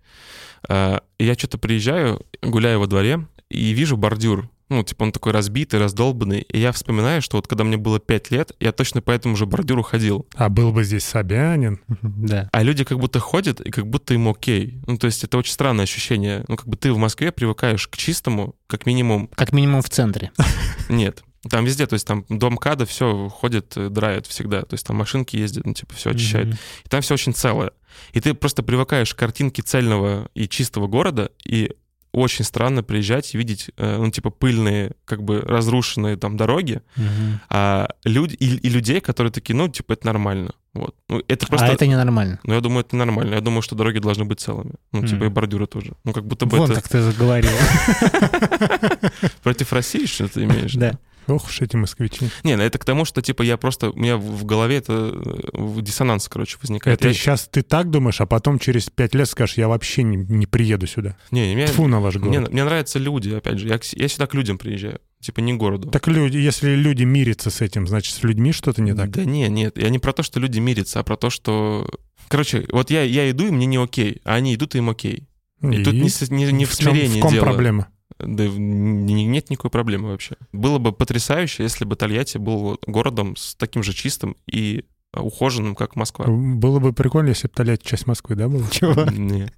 А, 0.67 1.01
и 1.17 1.25
я 1.25 1.33
что-то 1.33 1.57
приезжаю, 1.57 2.25
гуляю 2.41 2.79
во 2.79 2.87
дворе, 2.87 3.27
и 3.49 3.71
вижу 3.71 3.97
бордюр. 3.97 4.49
Ну, 4.73 4.83
типа 4.83 5.03
он 5.03 5.12
такой 5.12 5.31
разбитый, 5.31 5.79
раздолбанный. 5.79 6.41
И 6.41 6.59
я 6.59 6.71
вспоминаю, 6.71 7.21
что 7.21 7.38
вот 7.38 7.47
когда 7.47 7.63
мне 7.63 7.77
было 7.77 7.99
5 7.99 8.31
лет, 8.31 8.51
я 8.59 8.71
точно 8.71 9.01
по 9.01 9.12
этому 9.12 9.36
же 9.36 9.45
бордюру 9.45 9.83
ходил. 9.83 10.27
А 10.36 10.49
был 10.49 10.71
бы 10.71 10.83
здесь 10.83 11.03
Собянин. 11.03 11.79
Да. 12.23 12.49
А 12.51 12.63
люди 12.63 12.83
как 12.83 12.99
будто 12.99 13.19
ходят, 13.19 13.59
и 13.59 13.69
как 13.69 13.88
будто 13.88 14.13
им 14.13 14.29
окей. 14.29 14.79
Ну, 14.88 14.97
то 14.97 15.07
есть 15.07 15.23
это 15.23 15.38
очень 15.38 15.51
странное 15.51 15.83
ощущение. 15.83 16.45
Ну, 16.47 16.55
как 16.55 16.67
бы 16.67 16.77
ты 16.77 16.91
в 16.93 16.97
Москве 16.97 17.31
привыкаешь 17.31 17.88
к 17.88 17.97
чистому, 17.97 18.55
как 18.67 18.86
минимум. 18.86 19.29
Как 19.36 19.51
минимум 19.51 19.81
в 19.81 19.89
центре. 19.89 20.31
Нет. 20.89 21.23
Там 21.49 21.65
везде, 21.65 21.86
то 21.86 21.95
есть 21.95 22.07
там 22.07 22.25
дом 22.29 22.57
КАДа, 22.57 22.86
все 22.86 23.27
ходит, 23.27 23.75
э, 23.75 23.89
драет 23.89 24.27
всегда. 24.27 24.62
То 24.62 24.75
есть 24.75 24.86
там 24.86 24.95
машинки 24.95 25.36
ездят, 25.36 25.65
ну, 25.65 25.73
типа, 25.73 25.93
все 25.93 26.12
очищают. 26.12 26.49
Мгм. 26.49 26.57
И 26.86 26.89
там 26.89 27.01
все 27.01 27.13
очень 27.15 27.33
целое. 27.33 27.71
И 28.13 28.21
ты 28.21 28.33
просто 28.33 28.63
привыкаешь 28.63 29.13
к 29.13 29.17
картинке 29.17 29.62
цельного 29.62 30.29
и 30.33 30.47
чистого 30.47 30.88
города, 30.88 31.31
и 31.43 31.71
очень 32.13 32.45
странно 32.45 32.84
приезжать 32.84 33.34
и 33.34 33.38
видеть, 33.38 33.71
э, 33.78 33.97
ну, 33.97 34.10
типа, 34.12 34.30
пыльные, 34.30 34.91
как 35.06 35.23
бы 35.23 35.41
разрушенные 35.41 36.15
там 36.15 36.38
дороги, 36.38 36.82
Мгм. 36.95 37.41
а 37.49 37.89
люди, 38.06 38.36
и, 38.36 38.56
и 38.56 38.69
людей, 38.69 39.02
которые 39.02 39.32
такие, 39.32 39.56
ну, 39.56 39.67
типа, 39.67 39.93
это 39.93 40.06
нормально. 40.06 40.52
Вот. 40.73 40.95
Ну, 41.10 41.21
это 41.28 41.45
просто... 41.47 41.67
А 41.67 41.73
это 41.73 41.86
ненормально. 41.88 42.39
Ну, 42.43 42.54
я 42.54 42.62
думаю, 42.62 42.82
это 42.86 42.95
нормально. 42.95 43.36
Я 43.36 43.41
думаю, 43.41 43.62
что 43.62 43.76
дороги 43.76 43.99
должны 43.99 44.26
быть 44.26 44.39
целыми. 44.39 44.73
Ну, 44.91 45.02
типа, 45.02 45.15
Мгм. 45.15 45.26
и 45.26 45.30
бордюры 45.30 45.67
тоже. 45.67 45.93
Ну, 46.04 46.13
как 46.13 46.26
будто 46.26 46.45
бы 46.45 46.58
Вон 46.58 46.71
это 46.71 46.82
как 46.82 46.89
ты 46.89 47.02
заговорил. 47.02 47.52
против 49.43 49.73
России, 49.73 50.06
что 50.06 50.28
ты 50.28 50.43
имеешь? 50.43 50.73
Да. 50.73 50.97
Ох 51.27 51.47
уж 51.47 51.62
эти 51.62 51.75
москвичи. 51.75 52.29
Не, 52.43 52.55
ну 52.57 52.63
это 52.63 52.77
к 52.77 52.86
тому, 52.86 53.05
что, 53.05 53.21
типа, 53.21 53.43
я 53.43 53.57
просто... 53.57 53.91
У 53.91 53.97
меня 53.97 54.17
в 54.17 54.23
в 54.43 54.45
голове 54.45 54.77
это 54.77 55.12
э, 55.53 55.81
диссонанс, 55.81 56.27
короче, 56.27 56.57
возникает. 56.62 56.99
Это 56.99 57.07
Я- 57.09 57.13
сейчас 57.13 57.47
ты 57.47 57.62
так 57.62 57.89
думаешь, 57.89 58.19
а 58.19 58.25
потом 58.25 58.59
через 58.59 58.89
пять 58.89 59.15
лет 59.15 59.29
скажешь, 59.29 59.57
я 59.57 59.67
вообще 59.67 60.03
не, 60.03 60.17
не 60.17 60.45
приеду 60.47 60.86
сюда. 60.88 61.15
Не, 61.31 61.53
меня- 61.55 61.67
Тфу 61.67 61.88
на 61.88 61.99
ваш 62.01 62.15
мне, 62.15 62.39
город. 62.39 62.51
мне 62.51 62.63
нравятся 62.63 62.99
люди, 62.99 63.29
опять 63.29 63.59
же. 63.59 63.67
Я, 63.67 63.79
я 63.93 64.07
сюда 64.07 64.27
к 64.27 64.33
людям 64.33 64.57
приезжаю. 64.57 64.99
Типа, 65.21 65.39
не 65.39 65.53
к 65.53 65.57
городу. 65.57 65.89
Так 65.89 66.07
люди, 66.07 66.38
если 66.38 66.75
люди 66.75 67.03
мирятся 67.03 67.49
с 67.49 67.62
этим, 67.62 67.88
значит, 67.88 68.15
с 68.15 68.23
людьми 68.23 68.51
что-то 68.51 68.81
не 68.81 68.93
так. 68.93 69.09
Да 69.12 69.23
не, 69.23 69.47
нет. 69.47 69.77
Я 69.77 69.89
не 69.89 69.99
про 69.99 70.12
то, 70.12 70.23
что 70.23 70.39
люди 70.41 70.59
мирятся, 70.59 70.99
а 70.99 71.03
про 71.03 71.15
то, 71.15 71.29
что... 71.29 71.89
Короче, 72.27 72.65
вот 72.71 72.89
я, 72.91 73.03
я 73.03 73.29
иду, 73.31 73.47
и 73.47 73.51
мне 73.51 73.65
не 73.65 73.77
окей, 73.77 74.19
а 74.25 74.33
они 74.36 74.55
идут, 74.55 74.75
и 74.75 74.79
им 74.79 74.89
окей. 74.89 75.27
И, 75.62 75.81
тут 75.83 75.93
не, 75.93 76.01
не- 76.36 76.51
не 76.51 76.65
в, 76.65 76.75
чем- 76.77 76.91
смирении 76.91 77.19
в 77.19 77.21
ком 77.21 77.31
дело. 77.31 77.43
проблема? 77.45 77.88
Да 78.19 78.47
нет 78.47 79.49
никакой 79.49 79.71
проблемы 79.71 80.10
вообще. 80.10 80.36
Было 80.52 80.78
бы 80.80 80.91
потрясающе, 80.91 81.63
если 81.63 81.86
бы 81.86 81.95
Тольятти 81.95 82.38
был 82.38 82.80
городом 82.86 83.36
с 83.36 83.56
таким 83.56 83.84
же 83.84 83.93
чистым 83.93 84.36
и 84.47 84.86
а, 85.12 85.21
ухоженным, 85.21 85.76
как 85.76 85.95
Москва. 85.95 86.26
Было 86.28 86.80
бы 86.80 86.93
прикольно, 86.93 87.30
если 87.30 87.47
бы 87.47 87.54
Тольятти 87.54 87.88
часть 87.88 88.08
Москвы, 88.08 88.36
да, 88.36 88.47
было? 88.47 88.65
Чего? 88.71 89.04
Не. 89.12 89.52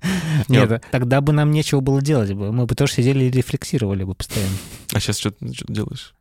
Нет, 0.47 0.69
Нет. 0.69 0.83
тогда 0.91 1.21
бы 1.21 1.31
нам 1.33 1.51
нечего 1.51 1.79
было 1.79 2.01
делать 2.01 2.33
бы. 2.33 2.51
Мы 2.51 2.65
бы 2.65 2.75
тоже 2.75 2.93
сидели 2.93 3.25
и 3.25 3.29
рефлексировали 3.31 4.03
бы 4.03 4.15
постоянно. 4.15 4.55
А 4.93 4.99
сейчас 4.99 5.17
что 5.19 5.31
ты 5.31 5.37
делаешь? 5.67 6.13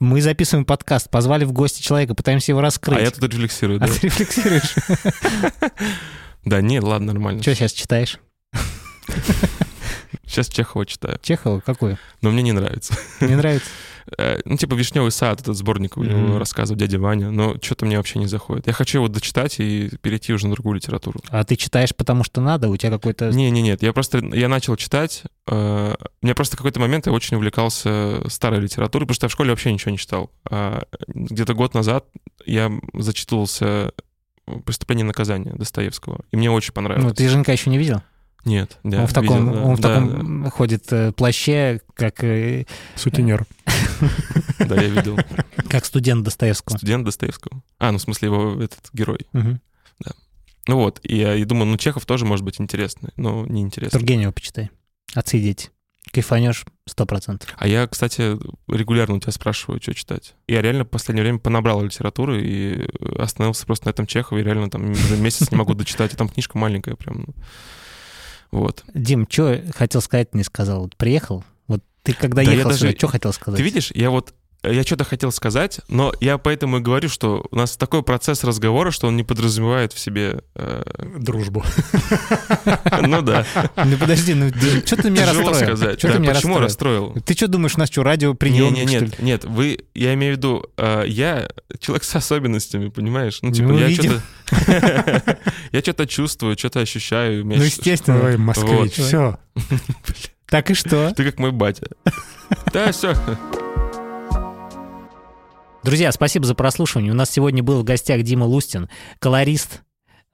Мы 0.00 0.22
записываем 0.22 0.64
подкаст, 0.64 1.10
позвали 1.10 1.44
в 1.44 1.52
гости 1.52 1.82
человека, 1.82 2.14
пытаемся 2.14 2.52
его 2.52 2.60
раскрыть. 2.60 2.98
А 2.98 3.00
я 3.00 3.10
тут 3.10 3.32
рефлексирую, 3.32 3.76
А 3.82 3.86
да. 3.86 3.92
ты 3.92 4.06
рефлексируешь? 4.06 4.74
Да, 6.44 6.62
нет, 6.62 6.82
ладно, 6.82 7.12
нормально. 7.12 7.42
Что 7.42 7.54
сейчас 7.54 7.72
читаешь? 7.72 8.18
Сейчас 10.28 10.48
Чехова 10.48 10.84
читаю. 10.86 11.18
Чехова 11.22 11.60
какой? 11.60 11.96
Но 12.22 12.30
мне 12.30 12.42
не 12.42 12.52
нравится. 12.52 12.94
Не 13.20 13.34
нравится? 13.36 13.68
Э, 14.16 14.38
Ну, 14.46 14.56
типа 14.56 14.72
«Вишневый 14.72 15.10
сад», 15.10 15.42
этот 15.42 15.54
сборник 15.54 15.98
у 15.98 16.02
него 16.02 16.18
Мгм. 16.18 16.38
рассказов 16.38 16.78
дяди 16.78 16.96
Ваня, 16.96 17.30
но 17.30 17.56
что-то 17.62 17.84
мне 17.84 17.98
вообще 17.98 18.18
не 18.18 18.26
заходит. 18.26 18.66
Я 18.66 18.72
хочу 18.72 18.96
его 19.00 19.08
дочитать 19.08 19.60
и 19.60 19.90
перейти 20.00 20.32
уже 20.32 20.46
на 20.46 20.54
другую 20.54 20.76
литературу. 20.76 21.20
А 21.28 21.44
ты 21.44 21.56
читаешь, 21.56 21.94
потому 21.94 22.24
что 22.24 22.40
надо? 22.40 22.70
У 22.70 22.76
тебя 22.78 22.90
какой-то... 22.90 23.28
Не-не-нет, 23.28 23.82
я 23.82 23.92
просто, 23.92 24.20
я 24.32 24.48
начал 24.48 24.76
читать, 24.76 25.24
э, 25.46 25.94
меня 26.22 26.34
просто 26.34 26.56
какой-то 26.56 26.80
момент 26.80 27.06
я 27.06 27.12
очень 27.12 27.36
увлекался 27.36 28.22
старой 28.30 28.60
литературой, 28.60 29.06
потому 29.06 29.14
что 29.16 29.26
я 29.26 29.28
в 29.28 29.32
школе 29.32 29.50
вообще 29.50 29.70
ничего 29.74 29.90
не 29.90 29.98
читал. 29.98 30.30
А 30.50 30.84
где-то 31.08 31.52
год 31.52 31.74
назад 31.74 32.06
я 32.46 32.72
зачитывался 32.94 33.92
«Преступление 34.64 35.04
и 35.04 35.06
наказание» 35.06 35.54
Достоевского, 35.54 36.20
и 36.30 36.36
мне 36.38 36.50
очень 36.50 36.72
понравилось. 36.72 37.04
Ну, 37.06 37.14
ты 37.14 37.28
Женька 37.28 37.52
еще 37.52 37.68
не 37.68 37.76
видел? 37.76 38.00
Нет, 38.48 38.78
да, 38.82 39.02
он 39.02 39.06
в 39.06 39.12
таком, 39.12 39.48
видел, 39.48 39.52
да, 39.52 39.68
он 39.68 39.76
в 39.76 39.80
да, 39.80 39.94
таком 39.94 40.50
ходит 40.50 40.92
э, 40.92 41.12
плаще, 41.12 41.80
как, 41.94 42.24
э, 42.24 42.64
Сутенер. 42.96 43.46
да, 44.58 44.66
да, 44.66 44.82
я 44.82 44.88
видел. 44.88 45.18
как 45.68 45.84
студент 45.84 46.24
Достоевского. 46.24 46.78
Студент 46.78 47.04
Достоевского. 47.04 47.62
А, 47.78 47.92
ну, 47.92 47.98
в 47.98 48.02
смысле, 48.02 48.26
его 48.26 48.62
этот 48.62 48.88
герой. 48.92 49.20
Мгм. 49.32 49.60
Ну 50.68 50.76
вот, 50.76 51.00
и 51.02 51.16
я 51.16 51.44
думаю, 51.46 51.66
ну, 51.66 51.78
Чехов 51.78 52.04
тоже 52.04 52.26
может 52.26 52.44
быть 52.44 52.60
интересный, 52.60 53.10
но 53.16 53.46
не 53.46 53.62
интересный. 53.62 53.98
Тургенева 53.98 54.32
почитай. 54.32 54.70
Отцы 55.14 55.38
и 55.38 55.42
дети. 55.42 55.70
Кайфанешь 56.12 56.66
сто 56.86 57.06
процентов. 57.06 57.54
А 57.58 57.66
я, 57.66 57.86
кстати, 57.86 58.38
регулярно 58.68 59.16
у 59.16 59.20
тебя 59.20 59.32
спрашиваю, 59.32 59.80
что 59.80 59.94
читать. 59.94 60.34
Я 60.46 60.60
реально 60.60 60.84
в 60.84 60.88
последнее 60.88 61.22
время 61.22 61.38
понабрал 61.38 61.82
литературы 61.82 62.42
и 62.42 62.88
остановился 63.18 63.64
просто 63.66 63.86
на 63.86 63.90
этом 63.90 64.06
Чехове, 64.06 64.42
и 64.42 64.44
реально 64.44 64.70
там 64.70 64.90
уже 64.90 65.16
месяц 65.16 65.50
не 65.50 65.56
могу 65.56 65.72
дочитать, 65.72 66.12
и 66.12 66.16
там 66.16 66.28
книжка 66.28 66.58
маленькая 66.58 66.96
прям. 66.96 67.26
Вот. 68.50 68.84
Дим, 68.94 69.26
что 69.28 69.62
хотел 69.74 70.00
сказать, 70.00 70.34
не 70.34 70.42
сказал? 70.42 70.82
Вот 70.82 70.96
приехал, 70.96 71.44
вот 71.66 71.82
ты 72.02 72.12
когда 72.14 72.42
Да 72.44 72.50
ехал 72.50 72.70
даже- 72.70 72.80
сюда, 72.88 72.98
что 72.98 73.06
хотел 73.08 73.32
сказать? 73.32 73.58
Ты 73.58 73.62
видишь, 73.64 73.90
я 73.94 74.10
вот 74.10 74.34
я 74.64 74.82
что-то 74.82 75.04
хотел 75.04 75.30
сказать, 75.32 75.80
но 75.88 76.12
я 76.20 76.36
поэтому 76.38 76.78
и 76.78 76.80
говорю, 76.80 77.08
что 77.08 77.46
у 77.50 77.56
нас 77.56 77.76
такой 77.76 78.02
процесс 78.02 78.42
разговора, 78.44 78.90
что 78.90 79.06
он 79.06 79.16
не 79.16 79.22
подразумевает 79.22 79.92
в 79.92 79.98
себе... 80.00 80.40
э, 80.56 80.82
Дружбу. 81.18 81.64
ну 83.02 83.22
да, 83.22 83.46
Ну 83.76 83.96
подожди, 83.98 84.34
ну 84.34 84.50
что 84.84 84.96
ты 84.96 85.10
меня 85.10 85.26
расстроил? 85.26 85.54
сказать. 85.54 86.00
Почему 86.00 86.58
расстроил? 86.58 87.14
Ты 87.24 87.34
что 87.34 87.48
думаешь, 87.48 87.76
у 87.76 87.80
нас 87.80 87.88
что, 87.90 88.02
радио 88.02 88.30
Не, 88.30 88.36
приемник, 88.36 88.84
не, 88.84 88.96
что 88.96 89.04
ли? 89.04 89.10
нет, 89.10 89.18
нет, 89.20 89.44
вы, 89.44 89.78
я 89.94 90.14
имею 90.14 90.34
в 90.34 90.36
виду, 90.38 90.66
э, 90.76 91.04
я 91.06 91.48
человек 91.78 92.04
с 92.04 92.14
особенностями, 92.16 92.88
понимаешь? 92.88 93.38
Ну, 93.42 93.52
типа, 93.52 93.68
Ну, 93.68 93.78
я 93.78 93.86
видим. 93.86 94.10
что-то... 94.12 95.38
Я 95.72 95.80
что-то 95.80 96.06
чувствую, 96.06 96.56
что-то 96.56 96.80
ощущаю. 96.80 97.44
Ну, 97.44 97.52
естественно. 97.54 98.24
Ой, 98.24 98.36
москвич, 98.38 98.94
все. 98.94 99.38
Так 100.48 100.70
и 100.70 100.74
что? 100.74 101.12
Ты 101.14 101.24
как 101.24 101.38
мой 101.38 101.52
батя. 101.52 101.88
Да, 102.72 102.90
все. 102.92 103.14
Друзья, 105.84 106.12
спасибо 106.12 106.44
за 106.44 106.54
прослушивание. 106.54 107.12
У 107.12 107.14
нас 107.16 107.30
сегодня 107.30 107.62
был 107.62 107.80
в 107.80 107.84
гостях 107.84 108.22
Дима 108.22 108.44
Лустин, 108.44 108.88
колорист, 109.20 109.82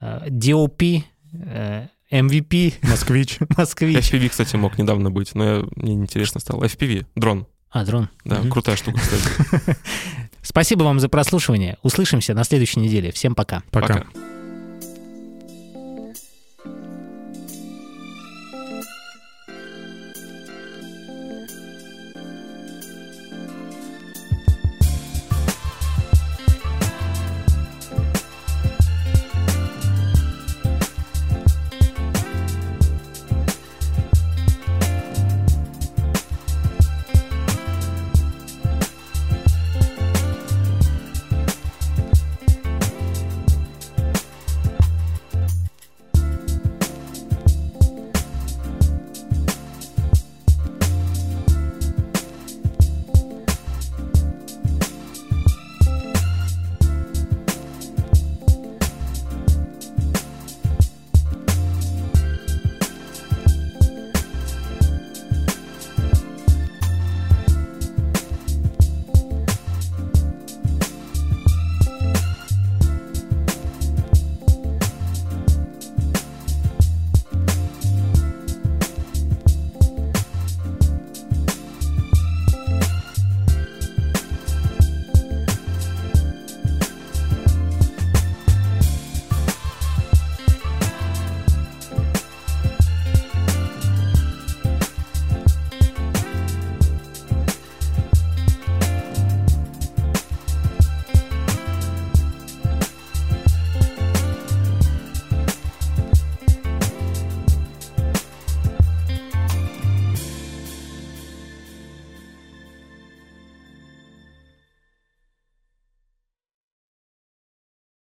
э, 0.01 0.27
DOP, 0.29 1.03
э, 1.33 1.87
MVP, 2.11 2.73
Москвич. 2.81 3.37
москвич. 3.57 3.97
FPV, 4.11 4.29
кстати, 4.29 4.55
мог 4.55 4.77
недавно 4.77 5.11
быть, 5.11 5.33
но 5.35 5.43
я- 5.59 5.63
мне 5.75 5.93
интересно 5.93 6.39
стало. 6.41 6.65
FPV, 6.65 7.05
дрон. 7.15 7.47
А, 7.69 7.85
дрон. 7.85 8.09
Да, 8.23 8.39
Мгм. 8.39 8.51
крутая 8.51 8.75
штука, 8.75 8.99
кстати. 8.99 9.77
Спасибо 10.41 10.83
вам 10.83 10.99
за 10.99 11.09
прослушивание. 11.09 11.77
Услышимся 11.83 12.33
на 12.33 12.43
следующей 12.43 12.79
неделе. 12.79 13.11
Всем 13.11 13.35
пока. 13.35 13.63
Пока. 13.71 13.87
Пока. 13.95 14.05